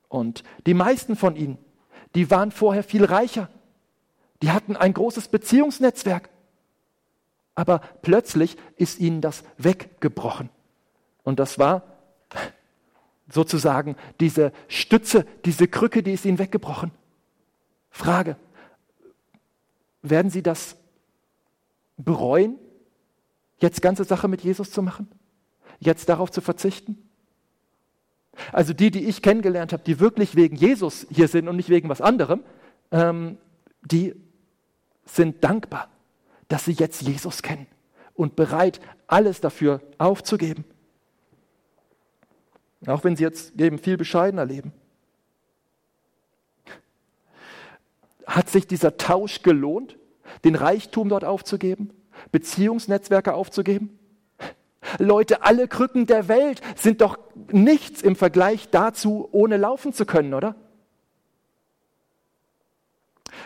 Und 0.10 0.43
die 0.65 0.73
meisten 0.73 1.15
von 1.15 1.36
ihnen, 1.36 1.57
die 2.15 2.29
waren 2.29 2.51
vorher 2.51 2.83
viel 2.83 3.05
reicher, 3.05 3.49
die 4.41 4.51
hatten 4.51 4.75
ein 4.75 4.93
großes 4.93 5.29
Beziehungsnetzwerk, 5.29 6.29
aber 7.55 7.81
plötzlich 8.01 8.57
ist 8.75 8.99
ihnen 8.99 9.21
das 9.21 9.43
weggebrochen. 9.57 10.49
Und 11.23 11.39
das 11.39 11.57
war 11.57 11.83
sozusagen 13.29 13.95
diese 14.19 14.51
Stütze, 14.67 15.25
diese 15.45 15.67
Krücke, 15.67 16.03
die 16.03 16.13
ist 16.13 16.25
ihnen 16.25 16.39
weggebrochen. 16.39 16.91
Frage, 17.89 18.38
werden 20.10 20.32
Sie 20.32 20.43
das 20.43 20.76
bereuen, 21.98 22.58
jetzt 23.60 23.82
ganze 23.82 24.04
Sache 24.04 24.28
mit 24.28 24.41
Jesus 24.41 24.72
zu 24.72 24.82
machen? 24.82 25.08
Jetzt 25.80 26.10
darauf 26.10 26.32
zu 26.32 26.41
verzichten? 26.41 26.98
Also 28.52 28.74
die, 28.74 28.91
die 28.91 29.06
ich 29.06 29.22
kennengelernt 29.22 29.74
habe, 29.74 29.84
die 29.84 30.00
wirklich 30.00 30.36
wegen 30.36 30.56
Jesus 30.56 31.08
hier 31.10 31.28
sind 31.28 31.48
und 31.48 31.56
nicht 31.56 31.70
wegen 31.70 31.89
was 31.89 32.02
anderem, 32.02 32.43
ähm, 32.91 33.38
die 33.82 34.15
sind 35.06 35.43
dankbar, 35.43 35.89
dass 36.48 36.65
sie 36.65 36.74
jetzt 36.74 37.02
Jesus 37.02 37.41
kennen 37.41 37.67
und 38.13 38.36
bereit, 38.36 38.80
alles 39.08 39.41
dafür 39.41 39.82
aufzugeben. 39.98 40.65
Auch 42.86 43.04
wenn 43.04 43.15
sie 43.15 43.24
jetzt 43.24 43.60
eben 43.60 43.80
viel 43.80 43.98
bescheidener 43.98 44.46
leben. 44.46 44.72
Hat 48.26 48.50
sich 48.50 48.67
dieser 48.67 48.98
Tausch 48.98 49.41
gelohnt, 49.41 49.96
den 50.43 50.56
Reichtum 50.56 51.10
dort 51.10 51.26
aufzugeben, 51.26 51.91
Beziehungsnetzwerke 52.32 53.34
aufzugeben? 53.34 53.97
Leute, 55.00 55.43
alle 55.43 55.67
Krücken 55.67 56.06
der 56.06 56.28
Welt 56.28 56.62
sind 56.76 57.02
doch 57.02 57.17
nichts 57.52 58.02
im 58.02 58.15
Vergleich 58.15 58.69
dazu, 58.69 59.28
ohne 59.32 59.58
laufen 59.58 59.93
zu 59.93 60.06
können, 60.06 60.34
oder? 60.34 60.56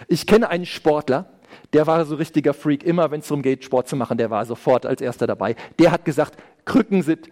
Ich 0.08 0.28
kenne 0.28 0.50
einen 0.50 0.66
Sportler, 0.66 1.30
der 1.74 1.88
war 1.88 2.06
so 2.06 2.16
richtiger 2.16 2.54
Freak. 2.54 2.84
Immer 2.84 3.12
wenn 3.12 3.22
es 3.22 3.28
darum 3.28 3.42
geht, 3.42 3.64
Sport 3.64 3.88
zu 3.88 3.96
machen, 3.96 4.18
der 4.18 4.30
war 4.30 4.46
sofort 4.46 4.86
als 4.86 5.02
erster 5.02 5.28
dabei. 5.28 5.56
Der 5.80 5.92
hat 5.92 6.06
gesagt, 6.06 6.38
Krücken 6.66 7.02
sind 7.02 7.30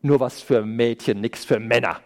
nur 0.00 0.20
was 0.20 0.40
für 0.40 0.64
Mädchen, 0.64 1.20
nichts 1.20 1.44
für 1.44 1.58
Männer. 1.58 2.00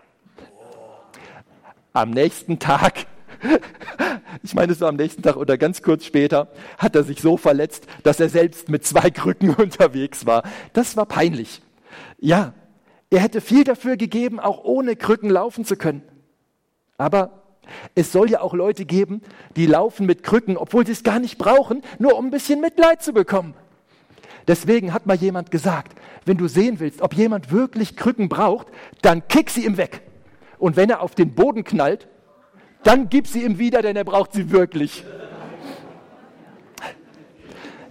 Am 1.92 2.10
nächsten 2.10 2.58
Tag 2.58 3.06
ich 4.42 4.54
meine, 4.54 4.72
es 4.72 4.80
war 4.80 4.88
am 4.88 4.96
nächsten 4.96 5.22
Tag 5.22 5.36
oder 5.36 5.58
ganz 5.58 5.82
kurz 5.82 6.04
später, 6.04 6.48
hat 6.78 6.96
er 6.96 7.04
sich 7.04 7.20
so 7.20 7.36
verletzt, 7.36 7.86
dass 8.02 8.20
er 8.20 8.28
selbst 8.28 8.68
mit 8.68 8.86
zwei 8.86 9.10
Krücken 9.10 9.50
unterwegs 9.54 10.26
war. 10.26 10.42
Das 10.72 10.96
war 10.96 11.06
peinlich. 11.06 11.62
Ja, 12.18 12.54
er 13.10 13.20
hätte 13.20 13.40
viel 13.40 13.64
dafür 13.64 13.96
gegeben, 13.96 14.40
auch 14.40 14.64
ohne 14.64 14.96
Krücken 14.96 15.28
laufen 15.28 15.64
zu 15.64 15.76
können. 15.76 16.02
Aber 16.96 17.42
es 17.94 18.12
soll 18.12 18.30
ja 18.30 18.40
auch 18.40 18.54
Leute 18.54 18.84
geben, 18.84 19.22
die 19.56 19.66
laufen 19.66 20.06
mit 20.06 20.22
Krücken, 20.22 20.56
obwohl 20.56 20.86
sie 20.86 20.92
es 20.92 21.02
gar 21.02 21.18
nicht 21.18 21.38
brauchen, 21.38 21.82
nur 21.98 22.16
um 22.16 22.26
ein 22.26 22.30
bisschen 22.30 22.60
Mitleid 22.60 23.02
zu 23.02 23.12
bekommen. 23.12 23.54
Deswegen 24.48 24.92
hat 24.92 25.06
mal 25.06 25.16
jemand 25.16 25.50
gesagt, 25.50 25.96
wenn 26.24 26.36
du 26.36 26.48
sehen 26.48 26.80
willst, 26.80 27.02
ob 27.02 27.14
jemand 27.14 27.52
wirklich 27.52 27.96
Krücken 27.96 28.28
braucht, 28.28 28.66
dann 29.00 29.26
kick 29.28 29.50
sie 29.50 29.64
ihm 29.64 29.76
weg. 29.76 30.02
Und 30.58 30.76
wenn 30.76 30.90
er 30.90 31.00
auf 31.00 31.14
den 31.14 31.34
Boden 31.34 31.64
knallt, 31.64 32.08
dann 32.84 33.08
gib 33.08 33.26
sie 33.26 33.44
ihm 33.44 33.58
wieder, 33.58 33.82
denn 33.82 33.96
er 33.96 34.04
braucht 34.04 34.32
sie 34.32 34.50
wirklich. 34.50 35.04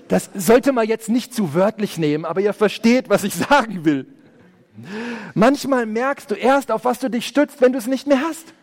Das 0.08 0.30
sollte 0.34 0.74
man 0.74 0.88
jetzt 0.88 1.08
nicht 1.08 1.34
zu 1.34 1.54
wörtlich 1.54 1.98
nehmen, 1.98 2.26
aber 2.26 2.42
ihr 2.42 2.54
versteht, 2.54 3.10
was 3.10 3.24
ich 3.24 3.34
sagen 3.34 3.86
will. 3.86 4.06
Manchmal 5.34 5.86
merkst 5.86 6.30
du 6.32 6.36
erst, 6.36 6.72
auf 6.72 6.86
was 6.86 7.00
du 7.00 7.10
dich 7.10 7.28
stützt, 7.28 7.62
wenn 7.62 7.72
du 7.72 7.78
es 7.78 7.88
nicht 7.88 8.08
mehr 8.08 8.22
hast. 8.22 8.54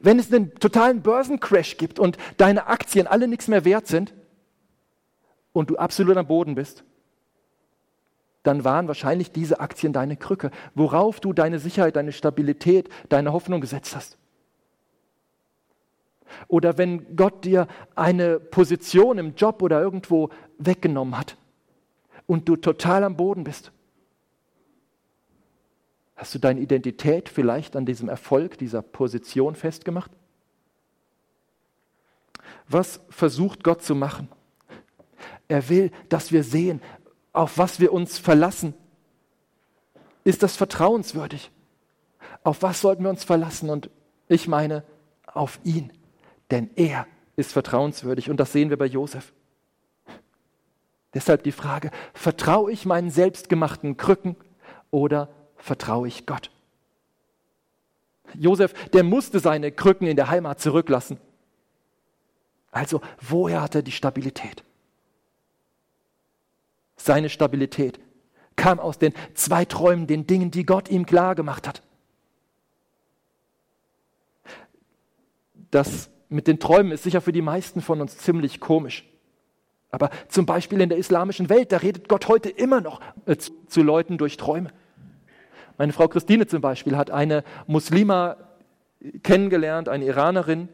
Wenn 0.00 0.18
es 0.18 0.32
einen 0.32 0.54
totalen 0.56 1.00
Börsencrash 1.00 1.76
gibt 1.78 1.98
und 1.98 2.18
deine 2.36 2.66
Aktien 2.66 3.06
alle 3.06 3.28
nichts 3.28 3.48
mehr 3.48 3.64
wert 3.64 3.86
sind 3.86 4.12
und 5.52 5.70
du 5.70 5.76
absolut 5.76 6.16
am 6.16 6.26
Boden 6.26 6.54
bist, 6.54 6.84
dann 8.42 8.64
waren 8.64 8.88
wahrscheinlich 8.88 9.30
diese 9.30 9.60
Aktien 9.60 9.92
deine 9.92 10.16
Krücke, 10.16 10.50
worauf 10.74 11.20
du 11.20 11.32
deine 11.32 11.58
Sicherheit, 11.58 11.96
deine 11.96 12.12
Stabilität, 12.12 12.88
deine 13.08 13.32
Hoffnung 13.32 13.60
gesetzt 13.60 13.94
hast. 13.94 14.18
Oder 16.48 16.78
wenn 16.78 17.14
Gott 17.14 17.44
dir 17.44 17.68
eine 17.94 18.40
Position 18.40 19.18
im 19.18 19.34
Job 19.34 19.62
oder 19.62 19.80
irgendwo 19.80 20.30
weggenommen 20.58 21.18
hat 21.18 21.36
und 22.26 22.48
du 22.48 22.56
total 22.56 23.04
am 23.04 23.16
Boden 23.16 23.44
bist. 23.44 23.72
Hast 26.16 26.34
du 26.34 26.38
deine 26.38 26.60
Identität 26.60 27.28
vielleicht 27.28 27.76
an 27.76 27.84
diesem 27.84 28.08
Erfolg, 28.08 28.58
dieser 28.58 28.82
Position 28.82 29.54
festgemacht? 29.54 30.10
Was 32.68 33.00
versucht 33.10 33.64
Gott 33.64 33.82
zu 33.82 33.94
machen? 33.94 34.28
Er 35.48 35.68
will, 35.68 35.90
dass 36.08 36.32
wir 36.32 36.44
sehen, 36.44 36.80
auf 37.32 37.58
was 37.58 37.80
wir 37.80 37.92
uns 37.92 38.18
verlassen, 38.18 38.74
ist 40.24 40.42
das 40.42 40.56
vertrauenswürdig? 40.56 41.50
Auf 42.44 42.62
was 42.62 42.80
sollten 42.80 43.02
wir 43.02 43.10
uns 43.10 43.24
verlassen? 43.24 43.70
Und 43.70 43.90
ich 44.28 44.48
meine, 44.48 44.84
auf 45.26 45.58
ihn. 45.64 45.92
Denn 46.50 46.70
er 46.76 47.06
ist 47.36 47.52
vertrauenswürdig 47.52 48.30
und 48.30 48.38
das 48.38 48.52
sehen 48.52 48.70
wir 48.70 48.76
bei 48.76 48.86
Josef. 48.86 49.32
Deshalb 51.14 51.42
die 51.42 51.52
Frage, 51.52 51.90
vertraue 52.14 52.72
ich 52.72 52.86
meinen 52.86 53.10
selbstgemachten 53.10 53.96
Krücken 53.96 54.36
oder 54.90 55.28
vertraue 55.56 56.08
ich 56.08 56.26
Gott? 56.26 56.50
Josef, 58.34 58.72
der 58.90 59.02
musste 59.02 59.40
seine 59.40 59.72
Krücken 59.72 60.06
in 60.06 60.16
der 60.16 60.28
Heimat 60.28 60.60
zurücklassen. 60.60 61.18
Also, 62.70 63.02
woher 63.20 63.60
hat 63.60 63.74
er 63.74 63.82
die 63.82 63.92
Stabilität? 63.92 64.64
Seine 67.04 67.30
Stabilität 67.30 67.98
kam 68.54 68.78
aus 68.78 68.96
den 68.96 69.12
zwei 69.34 69.64
Träumen, 69.64 70.06
den 70.06 70.28
Dingen, 70.28 70.52
die 70.52 70.64
Gott 70.64 70.88
ihm 70.88 71.04
klar 71.04 71.34
gemacht 71.34 71.66
hat. 71.66 71.82
Das 75.72 76.10
mit 76.28 76.46
den 76.46 76.60
Träumen 76.60 76.92
ist 76.92 77.02
sicher 77.02 77.20
für 77.20 77.32
die 77.32 77.42
meisten 77.42 77.80
von 77.80 78.00
uns 78.00 78.18
ziemlich 78.18 78.60
komisch. 78.60 79.04
Aber 79.90 80.10
zum 80.28 80.46
Beispiel 80.46 80.80
in 80.80 80.90
der 80.90 80.98
islamischen 80.98 81.48
Welt, 81.48 81.72
da 81.72 81.78
redet 81.78 82.08
Gott 82.08 82.28
heute 82.28 82.48
immer 82.48 82.80
noch 82.80 83.00
äh, 83.26 83.36
zu, 83.36 83.82
Leuten 83.82 84.16
durch 84.16 84.36
Träume. 84.36 84.70
Meine 85.78 85.92
Frau 85.92 86.06
Christine 86.06 86.46
zum 86.46 86.60
Beispiel 86.60 86.96
hat 86.96 87.10
eine 87.10 87.42
Muslima 87.66 88.36
kennengelernt, 89.24 89.88
eine 89.88 90.04
Iranerin, 90.04 90.68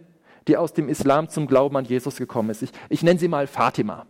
die 0.47 0.59
aus 0.59 0.75
dem 0.75 0.91
Islam 0.91 1.31
zum 1.31 1.47
Glauben 1.47 1.77
an 1.77 1.87
Jesus 1.87 2.17
gekommen 2.17 2.51
ist. 2.51 2.63
Ich, 2.63 2.71
ich 2.91 3.03
nenne 3.03 3.19
sie 3.19 3.29
mal 3.29 3.47
Fatima. 3.47 4.07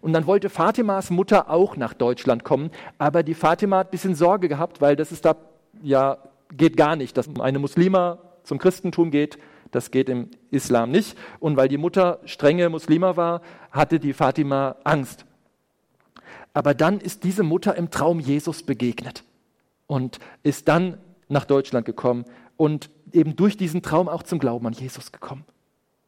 Und 0.00 0.12
dann 0.12 0.26
wollte 0.26 0.50
Fatimas 0.50 1.10
Mutter 1.10 1.50
auch 1.50 1.76
nach 1.76 1.94
Deutschland 1.94 2.44
kommen, 2.44 2.70
aber 2.98 3.22
die 3.22 3.34
Fatima 3.34 3.78
hat 3.78 3.88
ein 3.88 3.90
bisschen 3.90 4.14
Sorge 4.14 4.48
gehabt, 4.48 4.80
weil 4.80 4.96
das 4.96 5.12
ist 5.12 5.24
da, 5.24 5.36
ja, 5.82 6.18
geht 6.56 6.76
gar 6.76 6.96
nicht, 6.96 7.16
dass 7.16 7.28
eine 7.40 7.58
Muslima 7.58 8.18
zum 8.42 8.58
Christentum 8.58 9.10
geht, 9.10 9.38
das 9.70 9.90
geht 9.90 10.08
im 10.08 10.30
Islam 10.50 10.90
nicht. 10.90 11.16
Und 11.40 11.56
weil 11.56 11.68
die 11.68 11.76
Mutter 11.76 12.20
strenge 12.24 12.68
Muslima 12.68 13.16
war, 13.16 13.42
hatte 13.70 14.00
die 14.00 14.12
Fatima 14.12 14.76
Angst. 14.84 15.26
Aber 16.54 16.74
dann 16.74 17.00
ist 17.00 17.24
diese 17.24 17.42
Mutter 17.42 17.76
im 17.76 17.90
Traum 17.90 18.20
Jesus 18.20 18.62
begegnet 18.62 19.24
und 19.86 20.18
ist 20.42 20.68
dann 20.68 20.98
nach 21.28 21.44
Deutschland 21.44 21.84
gekommen 21.84 22.24
und 22.56 22.90
eben 23.12 23.36
durch 23.36 23.56
diesen 23.56 23.82
Traum 23.82 24.08
auch 24.08 24.22
zum 24.22 24.38
Glauben 24.38 24.66
an 24.66 24.72
Jesus 24.72 25.12
gekommen. 25.12 25.44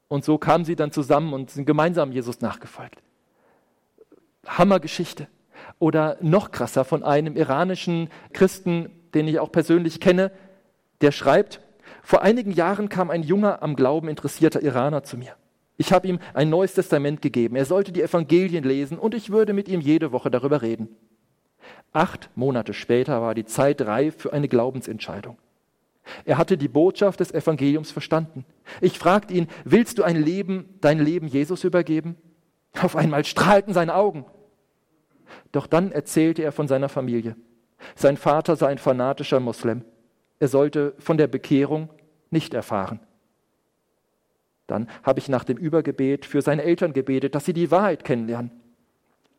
Und 0.08 0.24
so 0.24 0.38
kamen 0.38 0.64
sie 0.64 0.74
dann 0.74 0.90
zusammen 0.90 1.32
und 1.32 1.50
sind 1.50 1.66
gemeinsam 1.66 2.10
Jesus 2.10 2.40
nachgefolgt. 2.40 3.00
Hammergeschichte. 4.58 5.28
Oder 5.78 6.18
noch 6.20 6.50
krasser 6.50 6.84
von 6.84 7.02
einem 7.02 7.36
iranischen 7.36 8.08
Christen, 8.32 8.90
den 9.14 9.28
ich 9.28 9.38
auch 9.38 9.52
persönlich 9.52 10.00
kenne, 10.00 10.30
der 11.00 11.12
schreibt, 11.12 11.60
vor 12.02 12.22
einigen 12.22 12.52
Jahren 12.52 12.88
kam 12.88 13.10
ein 13.10 13.22
junger, 13.22 13.62
am 13.62 13.76
Glauben 13.76 14.08
interessierter 14.08 14.62
Iraner 14.62 15.02
zu 15.02 15.16
mir. 15.16 15.36
Ich 15.76 15.92
habe 15.92 16.08
ihm 16.08 16.18
ein 16.34 16.50
neues 16.50 16.74
Testament 16.74 17.22
gegeben. 17.22 17.56
Er 17.56 17.64
sollte 17.64 17.92
die 17.92 18.02
Evangelien 18.02 18.64
lesen 18.64 18.98
und 18.98 19.14
ich 19.14 19.30
würde 19.30 19.52
mit 19.52 19.68
ihm 19.68 19.80
jede 19.80 20.12
Woche 20.12 20.30
darüber 20.30 20.60
reden. 20.60 20.88
Acht 21.92 22.30
Monate 22.34 22.74
später 22.74 23.22
war 23.22 23.34
die 23.34 23.46
Zeit 23.46 23.80
reif 23.82 24.16
für 24.18 24.32
eine 24.32 24.48
Glaubensentscheidung. 24.48 25.38
Er 26.24 26.38
hatte 26.38 26.58
die 26.58 26.68
Botschaft 26.68 27.20
des 27.20 27.32
Evangeliums 27.32 27.90
verstanden. 27.90 28.44
Ich 28.80 28.98
fragte 28.98 29.34
ihn, 29.34 29.48
willst 29.64 29.98
du 29.98 30.02
ein 30.02 30.16
Leben, 30.16 30.68
dein 30.80 30.98
Leben 30.98 31.26
Jesus 31.26 31.64
übergeben? 31.64 32.16
Auf 32.80 32.96
einmal 32.96 33.24
strahlten 33.24 33.72
seine 33.72 33.94
Augen. 33.94 34.24
Doch 35.52 35.66
dann 35.66 35.92
erzählte 35.92 36.42
er 36.42 36.52
von 36.52 36.68
seiner 36.68 36.88
Familie. 36.88 37.36
Sein 37.94 38.16
Vater 38.16 38.56
sei 38.56 38.68
ein 38.68 38.78
fanatischer 38.78 39.40
Moslem. 39.40 39.84
Er 40.38 40.48
sollte 40.48 40.94
von 40.98 41.16
der 41.16 41.26
Bekehrung 41.26 41.90
nicht 42.30 42.54
erfahren. 42.54 43.00
Dann 44.66 44.88
habe 45.02 45.18
ich 45.18 45.28
nach 45.28 45.44
dem 45.44 45.56
Übergebet 45.56 46.24
für 46.24 46.42
seine 46.42 46.62
Eltern 46.62 46.92
gebetet, 46.92 47.34
dass 47.34 47.44
sie 47.44 47.52
die 47.52 47.70
Wahrheit 47.70 48.04
kennenlernen. 48.04 48.52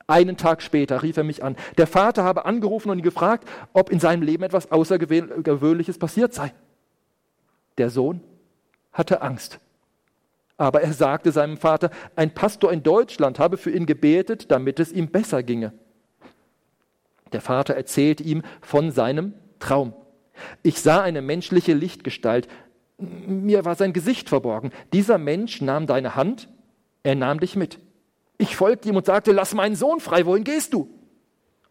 Einen 0.08 0.36
Tag 0.36 0.62
später 0.62 1.04
rief 1.04 1.16
er 1.16 1.24
mich 1.24 1.42
an. 1.42 1.56
Der 1.78 1.88
Vater 1.88 2.24
habe 2.24 2.46
angerufen 2.46 2.90
und 2.90 3.00
ihn 3.00 3.04
gefragt, 3.04 3.48
ob 3.72 3.90
in 3.90 4.00
seinem 4.00 4.24
Leben 4.24 4.44
etwas 4.44 4.72
Außergewöhnliches 4.72 5.98
passiert 5.98 6.34
sei. 6.34 6.54
Der 7.78 7.90
Sohn 7.90 8.22
hatte 8.92 9.22
Angst. 9.22 9.60
Aber 10.62 10.84
er 10.84 10.94
sagte 10.94 11.32
seinem 11.32 11.58
Vater, 11.58 11.90
ein 12.16 12.36
Pastor 12.36 12.72
in 12.72 12.84
Deutschland 12.84 13.40
habe 13.40 13.58
für 13.58 13.72
ihn 13.72 13.88
gebetet, 13.88 14.52
damit 14.52 14.80
es 14.80 14.92
ihm 14.92 15.08
besser 15.08 15.42
ginge. 15.42 15.74
Der 17.32 17.42
Vater 17.42 17.74
erzählte 17.74 18.22
ihm 18.22 18.44
von 18.62 18.92
seinem 18.92 19.34
Traum. 19.58 19.96
Ich 20.62 20.80
sah 20.80 21.02
eine 21.02 21.24
menschliche 21.24 21.74
Lichtgestalt. 21.74 22.48
Mir 23.00 23.66
war 23.66 23.74
sein 23.74 23.92
Gesicht 23.92 24.30
verborgen. 24.30 24.70
Dieser 24.94 25.18
Mensch 25.18 25.62
nahm 25.62 25.88
deine 25.88 26.16
Hand, 26.16 26.48
er 27.02 27.16
nahm 27.16 27.40
dich 27.40 27.56
mit. 27.56 27.80
Ich 28.38 28.56
folgte 28.56 28.88
ihm 28.88 28.98
und 28.98 29.08
sagte, 29.08 29.32
lass 29.32 29.56
meinen 29.56 29.76
Sohn 29.76 30.00
frei, 30.00 30.28
wohin 30.28 30.44
gehst 30.44 30.76
du? 30.76 30.94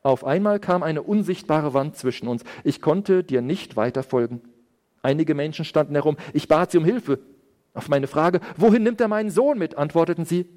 Auf 0.03 0.25
einmal 0.25 0.59
kam 0.59 0.83
eine 0.83 1.03
unsichtbare 1.03 1.75
Wand 1.75 1.95
zwischen 1.97 2.27
uns. 2.27 2.43
Ich 2.65 2.83
konnte 2.83 3.23
dir 3.23 3.41
nicht 3.41 3.77
weiter 3.77 4.03
folgen. 4.03 4.41
Einige 5.01 5.37
Menschen 5.37 5.65
standen 5.65 5.95
herum. 5.95 6.17
Ich 6.33 6.49
bat 6.49 6.73
sie 6.73 6.79
um 6.79 6.85
Hilfe. 6.85 7.21
Auf 7.75 7.89
meine 7.89 8.07
Frage, 8.07 8.41
wohin 8.57 8.83
nimmt 8.83 9.01
er 9.01 9.09
meinen 9.09 9.31
Sohn 9.31 9.59
mit, 9.59 9.77
antworteten 9.79 10.25
sie, 10.25 10.49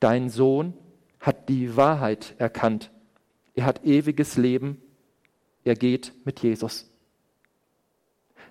dein 0.00 0.28
Sohn 0.28 0.74
hat 1.18 1.48
die 1.48 1.76
Wahrheit 1.76 2.34
erkannt. 2.38 2.90
Er 3.54 3.64
hat 3.64 3.84
ewiges 3.84 4.36
Leben. 4.36 4.80
Er 5.64 5.74
geht 5.74 6.14
mit 6.24 6.40
Jesus. 6.40 6.90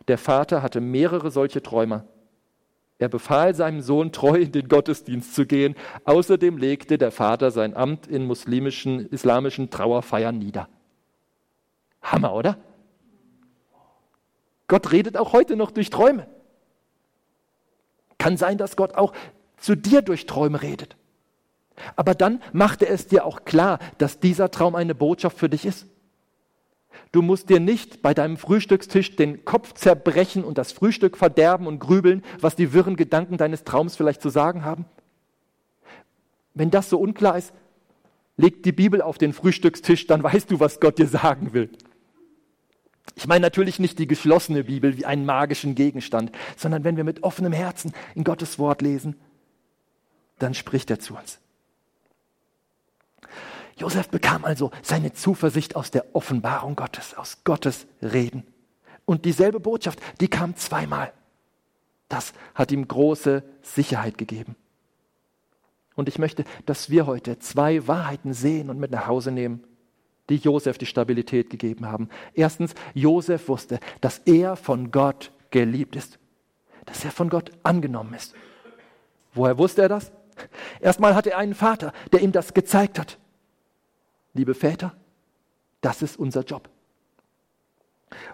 Der 0.08 0.18
Vater 0.18 0.62
hatte 0.62 0.82
mehrere 0.82 1.32
solche 1.32 1.62
Träume. 1.62 2.06
Er 3.00 3.10
befahl 3.10 3.56
seinem 3.56 3.82
Sohn, 3.82 4.12
treu 4.12 4.36
in 4.36 4.52
den 4.52 4.68
Gottesdienst 4.68 5.34
zu 5.34 5.46
gehen. 5.46 5.76
Außerdem 6.04 6.58
legte 6.58 6.98
der 6.98 7.12
Vater 7.12 7.50
sein 7.50 7.76
Amt 7.76 8.08
in 8.08 8.26
muslimischen, 8.26 9.08
islamischen 9.10 9.70
Trauerfeiern 9.70 10.38
nieder. 10.38 10.68
Hammer, 12.02 12.34
oder? 12.34 12.58
Gott 14.68 14.92
redet 14.92 15.18
auch 15.18 15.34
heute 15.34 15.56
noch 15.56 15.72
durch 15.72 15.90
Träume. 15.90 16.28
Kann 18.20 18.38
sein, 18.38 18.60
dass 18.60 18.76
Gott 18.76 18.94
auch 18.94 19.14
zu 19.58 19.76
dir 19.76 20.04
durch 20.04 20.28
Träume 20.28 20.62
redet. 20.62 20.96
Aber 21.96 22.14
dann 22.14 22.42
macht 22.54 22.84
er 22.84 22.94
es 22.94 23.08
dir 23.08 23.26
auch 23.26 23.46
klar, 23.46 23.80
dass 23.98 24.20
dieser 24.20 24.52
Traum 24.52 24.76
eine 24.76 24.94
Botschaft 24.94 25.38
für 25.38 25.50
dich 25.50 25.66
ist. 25.66 25.88
Du 27.12 27.22
musst 27.22 27.50
dir 27.50 27.60
nicht 27.60 28.02
bei 28.02 28.14
deinem 28.14 28.38
Frühstückstisch 28.38 29.16
den 29.16 29.46
Kopf 29.46 29.74
zerbrechen 29.74 30.44
und 30.44 30.58
das 30.58 30.72
Frühstück 30.72 31.18
verderben 31.18 31.66
und 31.66 31.80
grübeln, 31.80 32.24
was 32.40 32.56
die 32.56 32.74
wirren 32.74 32.96
Gedanken 32.96 33.38
deines 33.38 33.64
Traums 33.64 33.96
vielleicht 33.96 34.22
zu 34.22 34.30
sagen 34.30 34.64
haben. 34.64 34.86
Wenn 36.54 36.70
das 36.70 36.90
so 36.90 37.00
unklar 37.00 37.38
ist, 37.38 37.54
leg 38.38 38.64
die 38.64 38.72
Bibel 38.72 39.02
auf 39.02 39.18
den 39.18 39.34
Frühstückstisch, 39.34 40.08
dann 40.08 40.22
weißt 40.22 40.52
du, 40.52 40.60
was 40.60 40.80
Gott 40.80 41.00
dir 41.00 41.08
sagen 41.08 41.54
will. 41.54 41.70
Ich 43.16 43.28
meine 43.28 43.42
natürlich 43.42 43.80
nicht 43.80 44.00
die 44.00 44.08
geschlossene 44.08 44.64
Bibel 44.64 44.98
wie 44.98 45.06
einen 45.06 45.26
magischen 45.26 45.76
Gegenstand, 45.76 46.32
sondern 46.56 46.84
wenn 46.84 46.98
wir 46.98 47.04
mit 47.04 47.24
offenem 47.24 47.54
Herzen 47.54 47.94
in 48.16 48.24
Gottes 48.24 48.60
Wort 48.60 48.82
lesen, 48.82 49.16
dann 50.38 50.54
spricht 50.54 50.90
er 50.90 51.00
zu 51.00 51.16
uns. 51.16 51.40
Josef 53.78 54.10
bekam 54.10 54.44
also 54.44 54.72
seine 54.82 55.14
Zuversicht 55.14 55.76
aus 55.76 55.92
der 55.92 56.14
Offenbarung 56.14 56.76
Gottes, 56.76 57.16
aus 57.16 57.44
Gottes 57.44 57.88
Reden. 58.02 58.46
Und 59.06 59.26
dieselbe 59.26 59.60
Botschaft, 59.60 60.00
die 60.20 60.28
kam 60.28 60.56
zweimal. 60.56 61.14
Das 62.10 62.34
hat 62.56 62.72
ihm 62.72 62.88
große 62.88 63.44
Sicherheit 63.62 64.18
gegeben. 64.18 64.56
Und 65.96 66.10
ich 66.10 66.20
möchte, 66.20 66.44
dass 66.66 66.90
wir 66.90 67.08
heute 67.08 67.40
zwei 67.40 67.88
Wahrheiten 67.88 68.34
sehen 68.34 68.70
und 68.70 68.80
mit 68.80 68.92
nach 68.92 69.08
Hause 69.08 69.32
nehmen, 69.32 69.64
die 70.30 70.38
Josef 70.38 70.78
die 70.78 70.86
Stabilität 70.86 71.50
gegeben 71.50 71.88
haben. 71.88 72.10
Erstens, 72.34 72.74
Josef 72.94 73.48
wusste, 73.48 73.80
dass 74.02 74.20
er 74.20 74.56
von 74.56 74.92
Gott 74.92 75.32
geliebt 75.52 75.96
ist, 75.96 76.20
dass 76.86 77.04
er 77.04 77.12
von 77.12 77.30
Gott 77.30 77.52
angenommen 77.64 78.14
ist. 78.14 78.34
Woher 79.34 79.58
wusste 79.58 79.82
er 79.84 79.90
das? 79.90 80.12
Erstmal 80.80 81.16
hatte 81.16 81.32
er 81.32 81.38
einen 81.38 81.56
Vater, 81.56 81.94
der 82.12 82.22
ihm 82.22 82.32
das 82.32 82.54
gezeigt 82.54 82.98
hat 82.98 83.18
liebe 84.34 84.54
Väter, 84.54 84.94
das 85.82 86.02
ist 86.02 86.18
unser 86.18 86.44
Job. 86.44 86.70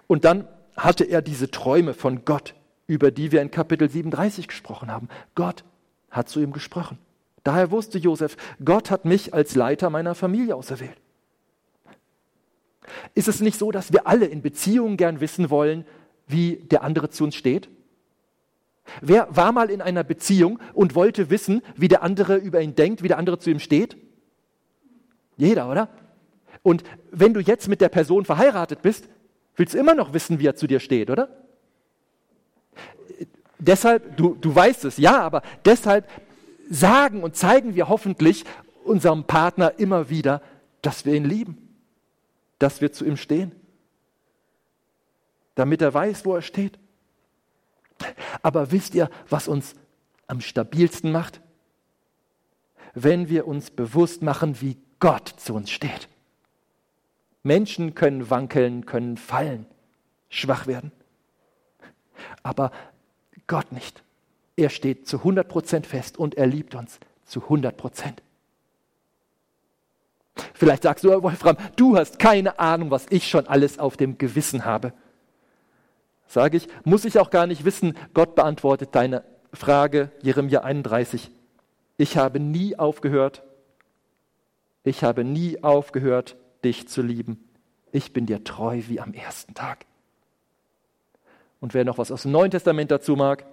Und 0.06 0.24
dann 0.24 0.48
hatte 0.76 1.04
er 1.04 1.22
diese 1.22 1.50
Träume 1.50 1.94
von 1.94 2.24
Gott, 2.24 2.54
über 2.86 3.10
die 3.10 3.32
wir 3.32 3.42
in 3.42 3.50
Kapitel 3.50 3.90
37 3.90 4.48
gesprochen 4.48 4.90
haben. 4.90 5.08
Gott 5.34 5.64
hat 6.10 6.28
zu 6.28 6.40
ihm 6.40 6.52
gesprochen. 6.52 6.98
Daher 7.42 7.70
wusste 7.70 7.98
Josef, 7.98 8.36
Gott 8.64 8.90
hat 8.90 9.04
mich 9.04 9.32
als 9.34 9.54
Leiter 9.54 9.90
meiner 9.90 10.14
Familie 10.14 10.54
auserwählt. 10.54 10.96
Ist 13.14 13.28
es 13.28 13.40
nicht 13.40 13.58
so, 13.58 13.70
dass 13.70 13.92
wir 13.92 14.06
alle 14.06 14.26
in 14.26 14.42
Beziehungen 14.42 14.96
gern 14.96 15.20
wissen 15.20 15.50
wollen, 15.50 15.84
wie 16.26 16.56
der 16.56 16.82
andere 16.82 17.10
zu 17.10 17.24
uns 17.24 17.34
steht? 17.34 17.68
Wer 19.00 19.28
war 19.30 19.52
mal 19.52 19.70
in 19.70 19.82
einer 19.82 20.04
Beziehung 20.04 20.60
und 20.72 20.94
wollte 20.94 21.30
wissen, 21.30 21.62
wie 21.76 21.88
der 21.88 22.02
andere 22.02 22.36
über 22.36 22.60
ihn 22.60 22.74
denkt, 22.74 23.02
wie 23.02 23.08
der 23.08 23.18
andere 23.18 23.38
zu 23.38 23.50
ihm 23.50 23.58
steht? 23.58 23.96
Jeder, 25.36 25.70
oder? 25.70 25.88
Und 26.62 26.84
wenn 27.10 27.34
du 27.34 27.40
jetzt 27.40 27.68
mit 27.68 27.80
der 27.80 27.88
Person 27.88 28.24
verheiratet 28.24 28.82
bist, 28.82 29.08
willst 29.56 29.74
du 29.74 29.78
immer 29.78 29.94
noch 29.94 30.12
wissen, 30.12 30.38
wie 30.38 30.46
er 30.46 30.56
zu 30.56 30.66
dir 30.66 30.80
steht, 30.80 31.10
oder? 31.10 31.28
Deshalb, 33.58 34.16
du, 34.16 34.36
du 34.40 34.54
weißt 34.54 34.84
es, 34.84 34.98
ja, 34.98 35.20
aber 35.20 35.42
deshalb 35.64 36.08
sagen 36.68 37.22
und 37.22 37.36
zeigen 37.36 37.74
wir 37.74 37.88
hoffentlich 37.88 38.44
unserem 38.84 39.24
Partner 39.24 39.78
immer 39.78 40.10
wieder, 40.10 40.42
dass 40.82 41.04
wir 41.04 41.14
ihn 41.14 41.24
lieben, 41.24 41.65
dass 42.58 42.80
wir 42.80 42.92
zu 42.92 43.04
ihm 43.04 43.16
stehen, 43.16 43.52
damit 45.54 45.82
er 45.82 45.92
weiß, 45.92 46.24
wo 46.24 46.34
er 46.34 46.42
steht. 46.42 46.78
Aber 48.42 48.72
wisst 48.72 48.94
ihr, 48.94 49.10
was 49.28 49.48
uns 49.48 49.74
am 50.26 50.40
stabilsten 50.40 51.12
macht? 51.12 51.40
Wenn 52.94 53.28
wir 53.28 53.46
uns 53.46 53.70
bewusst 53.70 54.22
machen, 54.22 54.60
wie 54.60 54.78
Gott 55.00 55.28
zu 55.28 55.54
uns 55.54 55.70
steht. 55.70 56.08
Menschen 57.42 57.94
können 57.94 58.28
wankeln, 58.28 58.86
können 58.86 59.16
fallen, 59.16 59.66
schwach 60.28 60.66
werden. 60.66 60.92
Aber 62.42 62.72
Gott 63.46 63.72
nicht. 63.72 64.02
Er 64.56 64.70
steht 64.70 65.06
zu 65.06 65.18
100 65.18 65.48
Prozent 65.48 65.86
fest 65.86 66.18
und 66.18 66.34
er 66.34 66.46
liebt 66.46 66.74
uns 66.74 66.98
zu 67.24 67.42
100 67.42 67.76
Prozent. 67.76 68.22
Vielleicht 70.54 70.82
sagst 70.82 71.04
du, 71.04 71.22
Wolfram, 71.22 71.56
du 71.76 71.96
hast 71.96 72.18
keine 72.18 72.58
Ahnung, 72.58 72.90
was 72.90 73.06
ich 73.10 73.28
schon 73.28 73.46
alles 73.46 73.78
auf 73.78 73.96
dem 73.96 74.18
Gewissen 74.18 74.64
habe. 74.64 74.92
Sage 76.28 76.56
ich, 76.56 76.68
muss 76.84 77.04
ich 77.04 77.18
auch 77.18 77.30
gar 77.30 77.46
nicht 77.46 77.64
wissen, 77.64 77.96
Gott 78.14 78.34
beantwortet 78.34 78.90
deine 78.92 79.22
Frage, 79.52 80.10
Jeremia 80.22 80.62
31. 80.62 81.30
Ich 81.98 82.16
habe 82.16 82.40
nie 82.40 82.78
aufgehört, 82.78 83.42
ich 84.84 85.02
habe 85.02 85.24
nie 85.24 85.62
aufgehört, 85.62 86.36
dich 86.64 86.88
zu 86.88 87.02
lieben. 87.02 87.42
Ich 87.92 88.12
bin 88.12 88.26
dir 88.26 88.44
treu 88.44 88.82
wie 88.88 89.00
am 89.00 89.14
ersten 89.14 89.54
Tag. 89.54 89.86
Und 91.60 91.74
wer 91.74 91.84
noch 91.84 91.98
was 91.98 92.12
aus 92.12 92.22
dem 92.22 92.32
Neuen 92.32 92.50
Testament 92.50 92.90
dazu 92.90 93.16
mag, 93.16 93.46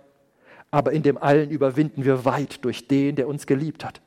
aber 0.71 0.91
in 0.91 1.03
dem 1.03 1.17
allen 1.17 1.49
überwinden 1.49 2.03
wir 2.03 2.25
weit 2.25 2.63
durch 2.65 2.88
den, 2.88 3.15
der 3.15 3.27
uns 3.27 3.47
geliebt 3.47 3.86
hat. 3.86 4.01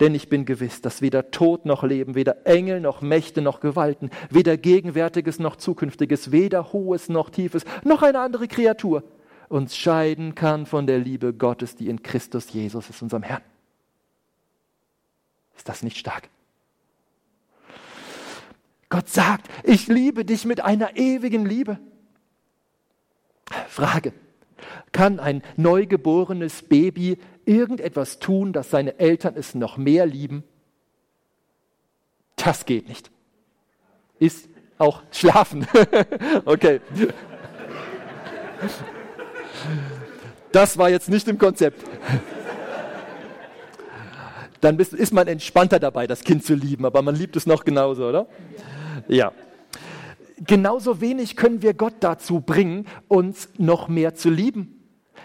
Denn 0.00 0.14
ich 0.14 0.28
bin 0.28 0.44
gewiss, 0.44 0.80
dass 0.80 1.02
weder 1.02 1.30
Tod 1.30 1.66
noch 1.66 1.82
Leben, 1.82 2.14
weder 2.14 2.46
Engel 2.46 2.80
noch 2.80 3.00
Mächte 3.00 3.42
noch 3.42 3.60
Gewalten, 3.60 4.10
weder 4.30 4.56
Gegenwärtiges 4.56 5.38
noch 5.38 5.56
Zukünftiges, 5.56 6.32
weder 6.32 6.72
Hohes 6.72 7.08
noch 7.08 7.30
Tiefes, 7.30 7.64
noch 7.84 8.02
eine 8.02 8.20
andere 8.20 8.48
Kreatur 8.48 9.04
uns 9.48 9.76
scheiden 9.76 10.34
kann 10.34 10.66
von 10.66 10.86
der 10.86 10.98
Liebe 10.98 11.32
Gottes, 11.32 11.76
die 11.76 11.88
in 11.88 12.02
Christus 12.02 12.52
Jesus 12.52 12.90
ist, 12.90 13.02
unserem 13.02 13.22
Herrn. 13.22 13.42
Ist 15.56 15.68
das 15.68 15.82
nicht 15.82 15.96
stark? 15.96 16.28
Gott 18.88 19.08
sagt, 19.08 19.48
ich 19.62 19.86
liebe 19.86 20.24
dich 20.24 20.44
mit 20.44 20.60
einer 20.60 20.96
ewigen 20.96 21.46
Liebe. 21.46 21.78
Frage, 23.68 24.12
kann 24.92 25.20
ein 25.20 25.42
neugeborenes 25.56 26.62
Baby 26.62 27.18
irgendetwas 27.46 28.18
tun, 28.18 28.52
dass 28.52 28.70
seine 28.70 28.98
Eltern 28.98 29.34
es 29.36 29.54
noch 29.54 29.76
mehr 29.76 30.06
lieben? 30.06 30.44
Das 32.36 32.66
geht 32.66 32.88
nicht. 32.88 33.10
ist 34.18 34.48
auch 34.78 35.02
schlafen. 35.12 35.66
okay. 36.44 36.80
Das 40.52 40.78
war 40.78 40.90
jetzt 40.90 41.08
nicht 41.08 41.26
im 41.28 41.38
Konzept. 41.38 41.84
Dann 44.60 44.78
ist 44.78 45.12
man 45.12 45.28
entspannter 45.28 45.78
dabei, 45.78 46.06
das 46.06 46.24
Kind 46.24 46.44
zu 46.44 46.54
lieben, 46.54 46.86
aber 46.86 47.02
man 47.02 47.14
liebt 47.14 47.36
es 47.36 47.46
noch 47.46 47.64
genauso, 47.64 48.08
oder? 48.08 48.26
Ja. 49.08 49.32
Genauso 50.38 51.00
wenig 51.00 51.36
können 51.36 51.62
wir 51.62 51.74
Gott 51.74 51.94
dazu 52.00 52.40
bringen, 52.40 52.86
uns 53.08 53.48
noch 53.58 53.88
mehr 53.88 54.14
zu 54.14 54.30
lieben. 54.30 54.80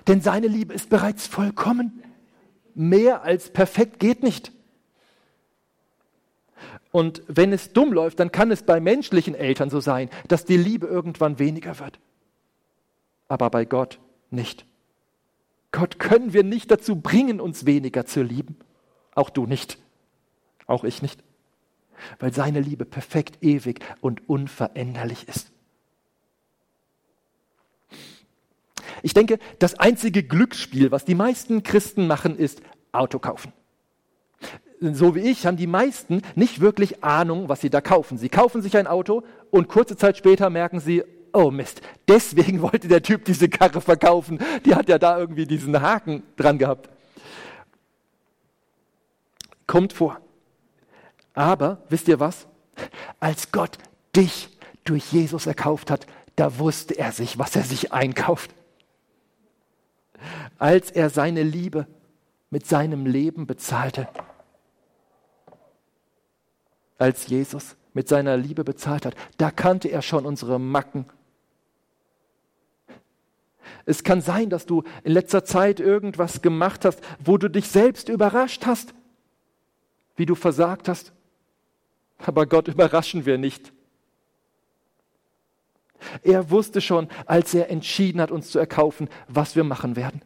Denn 0.07 0.21
seine 0.21 0.47
Liebe 0.47 0.73
ist 0.73 0.89
bereits 0.89 1.27
vollkommen. 1.27 2.03
Mehr 2.75 3.23
als 3.23 3.49
perfekt 3.49 3.99
geht 3.99 4.23
nicht. 4.23 4.51
Und 6.91 7.21
wenn 7.27 7.53
es 7.53 7.73
dumm 7.73 7.93
läuft, 7.93 8.19
dann 8.19 8.31
kann 8.31 8.51
es 8.51 8.63
bei 8.63 8.79
menschlichen 8.79 9.35
Eltern 9.35 9.69
so 9.69 9.79
sein, 9.79 10.09
dass 10.27 10.45
die 10.45 10.57
Liebe 10.57 10.87
irgendwann 10.87 11.37
weniger 11.37 11.79
wird. 11.79 11.99
Aber 13.27 13.49
bei 13.49 13.65
Gott 13.65 13.99
nicht. 14.31 14.65
Gott 15.71 15.99
können 15.99 16.33
wir 16.33 16.43
nicht 16.43 16.71
dazu 16.71 16.95
bringen, 16.95 17.39
uns 17.39 17.65
weniger 17.65 18.05
zu 18.05 18.23
lieben. 18.23 18.57
Auch 19.13 19.29
du 19.29 19.45
nicht. 19.45 19.77
Auch 20.65 20.83
ich 20.83 21.01
nicht. 21.01 21.23
Weil 22.17 22.33
seine 22.33 22.59
Liebe 22.59 22.85
perfekt, 22.85 23.43
ewig 23.43 23.81
und 24.01 24.27
unveränderlich 24.27 25.27
ist. 25.27 25.51
Ich 29.03 29.13
denke, 29.13 29.39
das 29.59 29.75
einzige 29.79 30.23
Glücksspiel, 30.23 30.91
was 30.91 31.05
die 31.05 31.15
meisten 31.15 31.63
Christen 31.63 32.07
machen, 32.07 32.37
ist 32.37 32.61
Auto 32.91 33.19
kaufen 33.19 33.53
so 34.81 35.15
wie 35.15 35.21
ich, 35.21 35.45
haben 35.45 35.57
die 35.57 35.67
meisten 35.67 36.21
nicht 36.35 36.61
wirklich 36.61 37.03
Ahnung, 37.03 37.49
was 37.49 37.61
sie 37.61 37.69
da 37.69 37.81
kaufen. 37.81 38.17
Sie 38.17 38.29
kaufen 38.29 38.61
sich 38.61 38.77
ein 38.77 38.87
Auto 38.87 39.23
und 39.51 39.67
kurze 39.67 39.97
Zeit 39.97 40.17
später 40.17 40.49
merken 40.49 40.79
sie, 40.79 41.03
oh 41.33 41.51
Mist, 41.51 41.81
deswegen 42.07 42.61
wollte 42.61 42.87
der 42.87 43.03
Typ 43.03 43.25
diese 43.25 43.49
Karre 43.49 43.81
verkaufen. 43.81 44.39
Die 44.65 44.75
hat 44.75 44.89
ja 44.89 44.97
da 44.97 45.17
irgendwie 45.17 45.45
diesen 45.45 45.79
Haken 45.81 46.23
dran 46.37 46.57
gehabt. 46.57 46.89
Kommt 49.67 49.93
vor. 49.93 50.19
Aber 51.33 51.83
wisst 51.89 52.07
ihr 52.07 52.19
was? 52.19 52.47
Als 53.19 53.51
Gott 53.51 53.77
dich 54.15 54.49
durch 54.83 55.11
Jesus 55.11 55.45
erkauft 55.45 55.91
hat, 55.91 56.07
da 56.35 56.57
wusste 56.57 56.97
er 56.97 57.11
sich, 57.11 57.37
was 57.37 57.55
er 57.55 57.63
sich 57.63 57.91
einkauft. 57.91 58.51
Als 60.57 60.91
er 60.91 61.09
seine 61.09 61.43
Liebe 61.43 61.87
mit 62.49 62.65
seinem 62.65 63.05
Leben 63.05 63.47
bezahlte, 63.47 64.07
als 66.97 67.27
Jesus 67.27 67.75
mit 67.93 68.07
seiner 68.07 68.37
Liebe 68.37 68.63
bezahlt 68.63 69.05
hat. 69.05 69.15
Da 69.37 69.51
kannte 69.51 69.87
er 69.87 70.01
schon 70.01 70.25
unsere 70.25 70.59
Macken. 70.59 71.05
Es 73.85 74.03
kann 74.03 74.21
sein, 74.21 74.49
dass 74.49 74.65
du 74.65 74.83
in 75.03 75.13
letzter 75.13 75.45
Zeit 75.45 75.79
irgendwas 75.79 76.41
gemacht 76.41 76.85
hast, 76.85 77.01
wo 77.23 77.37
du 77.37 77.49
dich 77.49 77.67
selbst 77.69 78.09
überrascht 78.09 78.65
hast, 78.65 78.93
wie 80.15 80.25
du 80.25 80.35
versagt 80.35 80.87
hast. 80.87 81.13
Aber 82.19 82.45
Gott 82.45 82.67
überraschen 82.67 83.25
wir 83.25 83.37
nicht. 83.37 83.71
Er 86.23 86.49
wusste 86.49 86.81
schon, 86.81 87.07
als 87.25 87.53
er 87.53 87.69
entschieden 87.69 88.21
hat, 88.21 88.31
uns 88.31 88.49
zu 88.49 88.59
erkaufen, 88.59 89.09
was 89.27 89.55
wir 89.55 89.63
machen 89.63 89.95
werden. 89.95 90.21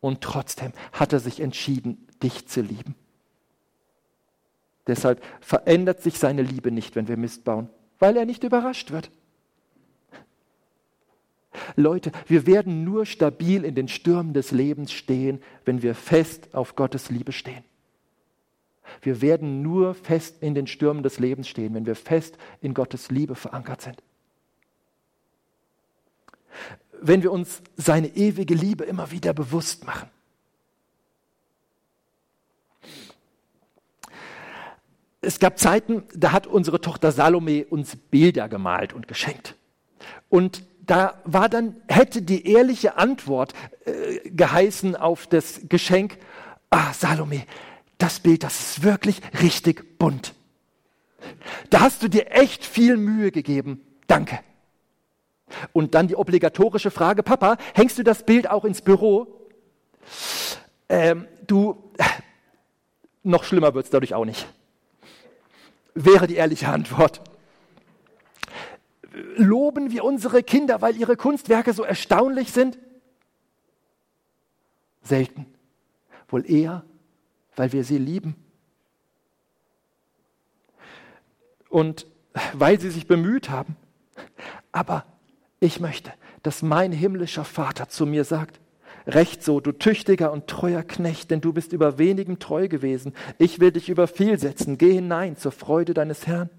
Und 0.00 0.20
trotzdem 0.20 0.72
hat 0.92 1.12
er 1.12 1.20
sich 1.20 1.40
entschieden, 1.40 2.06
dich 2.22 2.48
zu 2.48 2.60
lieben. 2.60 2.94
Deshalb 4.86 5.22
verändert 5.40 6.02
sich 6.02 6.18
seine 6.18 6.42
Liebe 6.42 6.72
nicht, 6.72 6.96
wenn 6.96 7.08
wir 7.08 7.16
Mist 7.16 7.44
bauen, 7.44 7.68
weil 7.98 8.16
er 8.16 8.24
nicht 8.24 8.42
überrascht 8.42 8.90
wird. 8.90 9.10
Leute, 11.76 12.12
wir 12.26 12.46
werden 12.46 12.82
nur 12.82 13.06
stabil 13.06 13.64
in 13.64 13.74
den 13.74 13.88
Stürmen 13.88 14.32
des 14.32 14.50
Lebens 14.50 14.92
stehen, 14.92 15.40
wenn 15.64 15.82
wir 15.82 15.94
fest 15.94 16.54
auf 16.54 16.74
Gottes 16.74 17.10
Liebe 17.10 17.32
stehen. 17.32 17.62
Wir 19.00 19.22
werden 19.22 19.62
nur 19.62 19.94
fest 19.94 20.42
in 20.42 20.54
den 20.54 20.66
Stürmen 20.66 21.02
des 21.02 21.18
Lebens 21.18 21.48
stehen, 21.48 21.74
wenn 21.74 21.86
wir 21.86 21.96
fest 21.96 22.36
in 22.60 22.74
Gottes 22.74 23.10
Liebe 23.10 23.34
verankert 23.34 23.82
sind. 23.82 24.02
Wenn 27.02 27.22
wir 27.22 27.32
uns 27.32 27.62
seine 27.76 28.08
ewige 28.08 28.54
Liebe 28.54 28.84
immer 28.84 29.10
wieder 29.10 29.34
bewusst 29.34 29.84
machen. 29.84 30.08
es 35.22 35.38
gab 35.38 35.58
Zeiten, 35.58 36.02
da 36.14 36.32
hat 36.32 36.46
unsere 36.46 36.80
Tochter 36.80 37.12
Salome 37.12 37.64
uns 37.64 37.96
Bilder 37.96 38.48
gemalt 38.48 38.92
und 38.92 39.08
geschenkt. 39.08 39.54
Und 40.28 40.64
da 40.84 41.22
war 41.24 41.48
dann, 41.48 41.76
hätte 41.88 42.22
die 42.22 42.46
ehrliche 42.48 42.98
Antwort 42.98 43.54
äh, 43.84 44.28
geheißen 44.30 44.96
auf 44.96 45.28
das 45.28 45.60
Geschenk, 45.68 46.18
ah, 46.70 46.92
Salome, 46.92 47.44
das 47.98 48.18
Bild, 48.18 48.42
das 48.42 48.60
ist 48.60 48.82
wirklich 48.82 49.20
richtig 49.40 49.96
bunt. 49.98 50.34
Da 51.70 51.80
hast 51.80 52.02
du 52.02 52.08
dir 52.08 52.32
echt 52.32 52.64
viel 52.64 52.96
Mühe 52.96 53.30
gegeben. 53.30 53.80
Danke. 54.08 54.40
Und 55.72 55.94
dann 55.94 56.08
die 56.08 56.16
obligatorische 56.16 56.90
Frage, 56.90 57.22
Papa, 57.22 57.56
hängst 57.74 57.98
du 57.98 58.02
das 58.02 58.24
Bild 58.24 58.48
auch 58.48 58.64
ins 58.64 58.82
Büro? 58.82 59.48
Ähm, 60.88 61.26
du, 61.46 61.92
noch 63.22 63.44
schlimmer 63.44 63.74
wird 63.74 63.86
es 63.86 63.90
dadurch 63.90 64.14
auch 64.14 64.24
nicht 64.24 64.46
wäre 65.94 66.26
die 66.26 66.36
ehrliche 66.36 66.68
Antwort. 66.68 67.20
Loben 69.36 69.90
wir 69.90 70.04
unsere 70.04 70.42
Kinder, 70.42 70.80
weil 70.80 70.96
ihre 70.96 71.16
Kunstwerke 71.16 71.72
so 71.72 71.82
erstaunlich 71.82 72.52
sind? 72.52 72.78
Selten. 75.02 75.46
Wohl 76.28 76.50
eher, 76.50 76.84
weil 77.56 77.72
wir 77.72 77.84
sie 77.84 77.98
lieben. 77.98 78.36
Und 81.68 82.06
weil 82.54 82.80
sie 82.80 82.90
sich 82.90 83.06
bemüht 83.06 83.50
haben. 83.50 83.76
Aber 84.70 85.04
ich 85.62 85.80
möchte, 85.80 86.12
dass 86.42 86.62
mein 86.62 86.92
himmlischer 86.92 87.44
Vater 87.44 87.88
zu 87.88 88.06
mir 88.06 88.24
sagt, 88.24 88.60
Recht 89.06 89.42
so, 89.42 89.60
du 89.60 89.72
tüchtiger 89.72 90.32
und 90.32 90.46
treuer 90.46 90.82
Knecht, 90.82 91.30
denn 91.30 91.40
du 91.40 91.52
bist 91.52 91.72
über 91.72 91.98
wenigem 91.98 92.38
treu 92.38 92.68
gewesen. 92.68 93.14
Ich 93.38 93.58
will 93.58 93.72
dich 93.72 93.88
über 93.88 94.06
viel 94.06 94.38
setzen. 94.38 94.78
Geh 94.78 94.92
hinein 94.92 95.36
zur 95.36 95.50
Freude 95.50 95.92
deines 95.92 96.26
Herrn. 96.26 96.50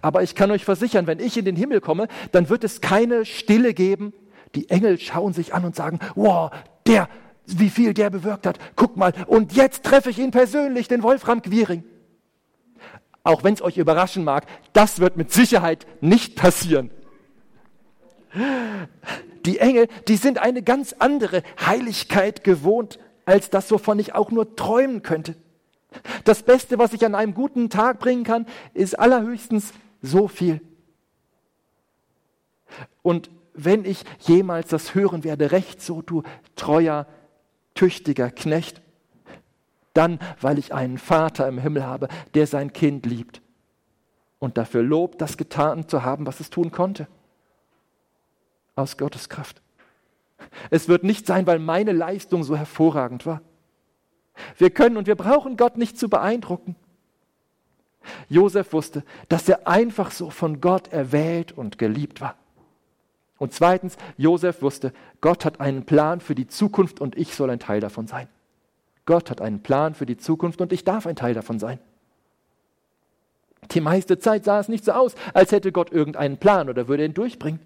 Aber 0.00 0.22
ich 0.22 0.34
kann 0.34 0.50
euch 0.50 0.64
versichern, 0.64 1.06
wenn 1.06 1.18
ich 1.18 1.36
in 1.36 1.44
den 1.44 1.56
Himmel 1.56 1.80
komme, 1.80 2.06
dann 2.32 2.48
wird 2.48 2.62
es 2.62 2.80
keine 2.80 3.24
Stille 3.24 3.74
geben. 3.74 4.12
Die 4.54 4.68
Engel 4.70 4.98
schauen 4.98 5.32
sich 5.32 5.54
an 5.54 5.64
und 5.64 5.74
sagen, 5.74 5.98
wow, 6.14 6.52
der, 6.86 7.08
wie 7.46 7.70
viel 7.70 7.94
der 7.94 8.10
bewirkt 8.10 8.46
hat. 8.46 8.58
Guck 8.76 8.96
mal, 8.96 9.12
und 9.26 9.52
jetzt 9.54 9.84
treffe 9.84 10.10
ich 10.10 10.18
ihn 10.18 10.30
persönlich, 10.30 10.86
den 10.86 11.02
Wolfram 11.02 11.42
Quiring. 11.42 11.82
Auch 13.24 13.42
wenn 13.42 13.54
es 13.54 13.62
euch 13.62 13.76
überraschen 13.76 14.22
mag, 14.24 14.46
das 14.72 15.00
wird 15.00 15.16
mit 15.16 15.32
Sicherheit 15.32 15.86
nicht 16.00 16.36
passieren. 16.36 16.90
Die 19.44 19.58
Engel, 19.58 19.88
die 20.08 20.16
sind 20.16 20.38
eine 20.38 20.62
ganz 20.62 20.94
andere 20.98 21.42
Heiligkeit 21.64 22.44
gewohnt, 22.44 22.98
als 23.24 23.50
das, 23.50 23.70
wovon 23.70 23.98
ich 23.98 24.14
auch 24.14 24.30
nur 24.30 24.56
träumen 24.56 25.02
könnte. 25.02 25.36
Das 26.24 26.42
Beste, 26.42 26.78
was 26.78 26.92
ich 26.92 27.04
an 27.04 27.14
einem 27.14 27.34
guten 27.34 27.70
Tag 27.70 27.98
bringen 27.98 28.24
kann, 28.24 28.46
ist 28.74 28.98
allerhöchstens 28.98 29.72
so 30.02 30.28
viel. 30.28 30.60
Und 33.02 33.30
wenn 33.54 33.84
ich 33.84 34.04
jemals 34.20 34.68
das 34.68 34.94
hören 34.94 35.24
werde, 35.24 35.50
recht 35.50 35.82
so, 35.82 36.02
du 36.02 36.22
treuer, 36.54 37.06
tüchtiger 37.74 38.30
Knecht, 38.30 38.80
dann, 39.92 40.20
weil 40.40 40.58
ich 40.58 40.72
einen 40.72 40.98
Vater 40.98 41.48
im 41.48 41.58
Himmel 41.58 41.84
habe, 41.84 42.08
der 42.34 42.46
sein 42.46 42.72
Kind 42.72 43.06
liebt 43.06 43.42
und 44.38 44.56
dafür 44.56 44.82
lobt, 44.82 45.20
das 45.20 45.36
getan 45.36 45.88
zu 45.88 46.04
haben, 46.04 46.26
was 46.26 46.38
es 46.38 46.50
tun 46.50 46.70
konnte 46.70 47.08
aus 48.76 48.96
Gottes 48.96 49.28
Kraft. 49.28 49.60
Es 50.70 50.88
wird 50.88 51.04
nicht 51.04 51.26
sein, 51.26 51.46
weil 51.46 51.58
meine 51.58 51.92
Leistung 51.92 52.42
so 52.44 52.56
hervorragend 52.56 53.26
war. 53.26 53.42
Wir 54.56 54.70
können 54.70 54.96
und 54.96 55.06
wir 55.06 55.16
brauchen 55.16 55.56
Gott 55.56 55.76
nicht 55.76 55.98
zu 55.98 56.08
beeindrucken. 56.08 56.76
Josef 58.28 58.72
wusste, 58.72 59.04
dass 59.28 59.48
er 59.48 59.68
einfach 59.68 60.10
so 60.10 60.30
von 60.30 60.60
Gott 60.60 60.88
erwählt 60.92 61.52
und 61.52 61.78
geliebt 61.78 62.20
war. 62.20 62.36
Und 63.38 63.52
zweitens, 63.52 63.96
Josef 64.16 64.62
wusste, 64.62 64.92
Gott 65.20 65.44
hat 65.44 65.60
einen 65.60 65.84
Plan 65.84 66.20
für 66.20 66.34
die 66.34 66.46
Zukunft 66.46 67.00
und 67.00 67.16
ich 67.16 67.34
soll 67.34 67.50
ein 67.50 67.58
Teil 67.58 67.80
davon 67.80 68.06
sein. 68.06 68.28
Gott 69.06 69.30
hat 69.30 69.40
einen 69.40 69.62
Plan 69.62 69.94
für 69.94 70.06
die 70.06 70.18
Zukunft 70.18 70.60
und 70.60 70.72
ich 70.72 70.84
darf 70.84 71.06
ein 71.06 71.16
Teil 71.16 71.34
davon 71.34 71.58
sein. 71.58 71.78
Die 73.72 73.80
meiste 73.80 74.18
Zeit 74.18 74.44
sah 74.44 74.60
es 74.60 74.68
nicht 74.68 74.84
so 74.84 74.92
aus, 74.92 75.14
als 75.32 75.52
hätte 75.52 75.72
Gott 75.72 75.90
irgendeinen 75.90 76.38
Plan 76.38 76.68
oder 76.68 76.88
würde 76.88 77.04
ihn 77.04 77.14
durchbringen. 77.14 77.60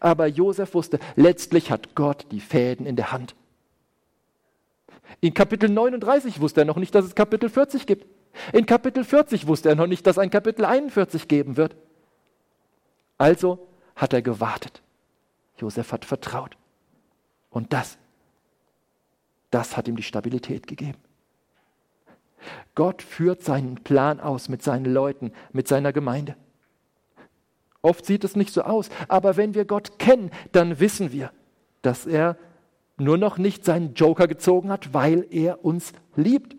Aber 0.00 0.26
Josef 0.26 0.74
wusste, 0.74 0.98
letztlich 1.16 1.70
hat 1.70 1.94
Gott 1.94 2.26
die 2.30 2.40
Fäden 2.40 2.86
in 2.86 2.96
der 2.96 3.12
Hand. 3.12 3.34
In 5.20 5.34
Kapitel 5.34 5.68
39 5.68 6.40
wusste 6.40 6.62
er 6.62 6.64
noch 6.64 6.76
nicht, 6.76 6.94
dass 6.94 7.04
es 7.04 7.14
Kapitel 7.14 7.48
40 7.48 7.86
gibt. 7.86 8.06
In 8.52 8.66
Kapitel 8.66 9.04
40 9.04 9.46
wusste 9.46 9.68
er 9.68 9.74
noch 9.74 9.86
nicht, 9.86 10.06
dass 10.06 10.18
ein 10.18 10.30
Kapitel 10.30 10.64
41 10.64 11.28
geben 11.28 11.56
wird. 11.56 11.76
Also 13.16 13.66
hat 13.96 14.12
er 14.12 14.22
gewartet. 14.22 14.82
Josef 15.56 15.92
hat 15.92 16.04
vertraut. 16.04 16.56
Und 17.50 17.72
das, 17.72 17.98
das 19.50 19.76
hat 19.76 19.88
ihm 19.88 19.96
die 19.96 20.02
Stabilität 20.02 20.66
gegeben. 20.66 20.98
Gott 22.74 23.02
führt 23.02 23.42
seinen 23.42 23.76
Plan 23.76 24.20
aus 24.20 24.48
mit 24.48 24.62
seinen 24.62 24.84
Leuten, 24.84 25.32
mit 25.52 25.66
seiner 25.66 25.92
Gemeinde. 25.92 26.36
Oft 27.82 28.04
sieht 28.04 28.24
es 28.24 28.36
nicht 28.36 28.52
so 28.52 28.62
aus, 28.62 28.90
aber 29.06 29.36
wenn 29.36 29.54
wir 29.54 29.64
Gott 29.64 29.98
kennen, 29.98 30.30
dann 30.52 30.80
wissen 30.80 31.12
wir, 31.12 31.30
dass 31.82 32.06
er 32.06 32.36
nur 32.96 33.16
noch 33.16 33.38
nicht 33.38 33.64
seinen 33.64 33.94
Joker 33.94 34.26
gezogen 34.26 34.70
hat, 34.70 34.92
weil 34.92 35.26
er 35.30 35.64
uns 35.64 35.92
liebt. 36.16 36.56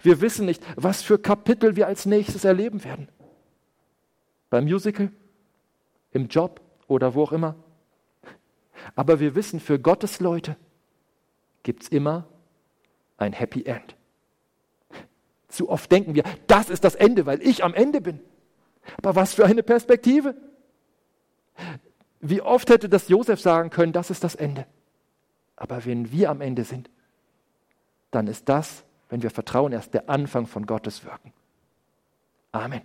Wir 0.00 0.20
wissen 0.20 0.46
nicht, 0.46 0.62
was 0.76 1.02
für 1.02 1.18
Kapitel 1.18 1.76
wir 1.76 1.86
als 1.86 2.06
nächstes 2.06 2.44
erleben 2.44 2.84
werden. 2.84 3.08
Beim 4.50 4.64
Musical, 4.64 5.10
im 6.10 6.28
Job 6.28 6.60
oder 6.88 7.14
wo 7.14 7.22
auch 7.22 7.32
immer. 7.32 7.56
Aber 8.94 9.20
wir 9.20 9.34
wissen, 9.34 9.60
für 9.60 9.78
Gottes 9.78 10.20
Leute 10.20 10.56
gibt 11.62 11.84
es 11.84 11.88
immer 11.88 12.28
ein 13.16 13.32
Happy 13.32 13.64
End. 13.64 13.96
Zu 15.48 15.68
oft 15.68 15.90
denken 15.90 16.14
wir, 16.14 16.24
das 16.46 16.70
ist 16.70 16.84
das 16.84 16.94
Ende, 16.94 17.26
weil 17.26 17.40
ich 17.42 17.62
am 17.62 17.74
Ende 17.74 18.00
bin. 18.00 18.20
Aber 18.98 19.14
was 19.14 19.34
für 19.34 19.44
eine 19.44 19.62
Perspektive. 19.62 20.34
Wie 22.20 22.40
oft 22.40 22.70
hätte 22.70 22.88
das 22.88 23.08
Josef 23.08 23.40
sagen 23.40 23.70
können, 23.70 23.92
das 23.92 24.10
ist 24.10 24.24
das 24.24 24.34
Ende. 24.34 24.66
Aber 25.56 25.84
wenn 25.84 26.12
wir 26.12 26.30
am 26.30 26.40
Ende 26.40 26.64
sind, 26.64 26.90
dann 28.10 28.26
ist 28.26 28.48
das 28.48 28.84
wenn 29.12 29.22
wir 29.22 29.30
vertrauen, 29.30 29.72
erst 29.72 29.92
der 29.92 30.08
Anfang 30.08 30.46
von 30.46 30.64
Gottes 30.64 31.04
Wirken. 31.04 31.34
Amen. 32.50 32.80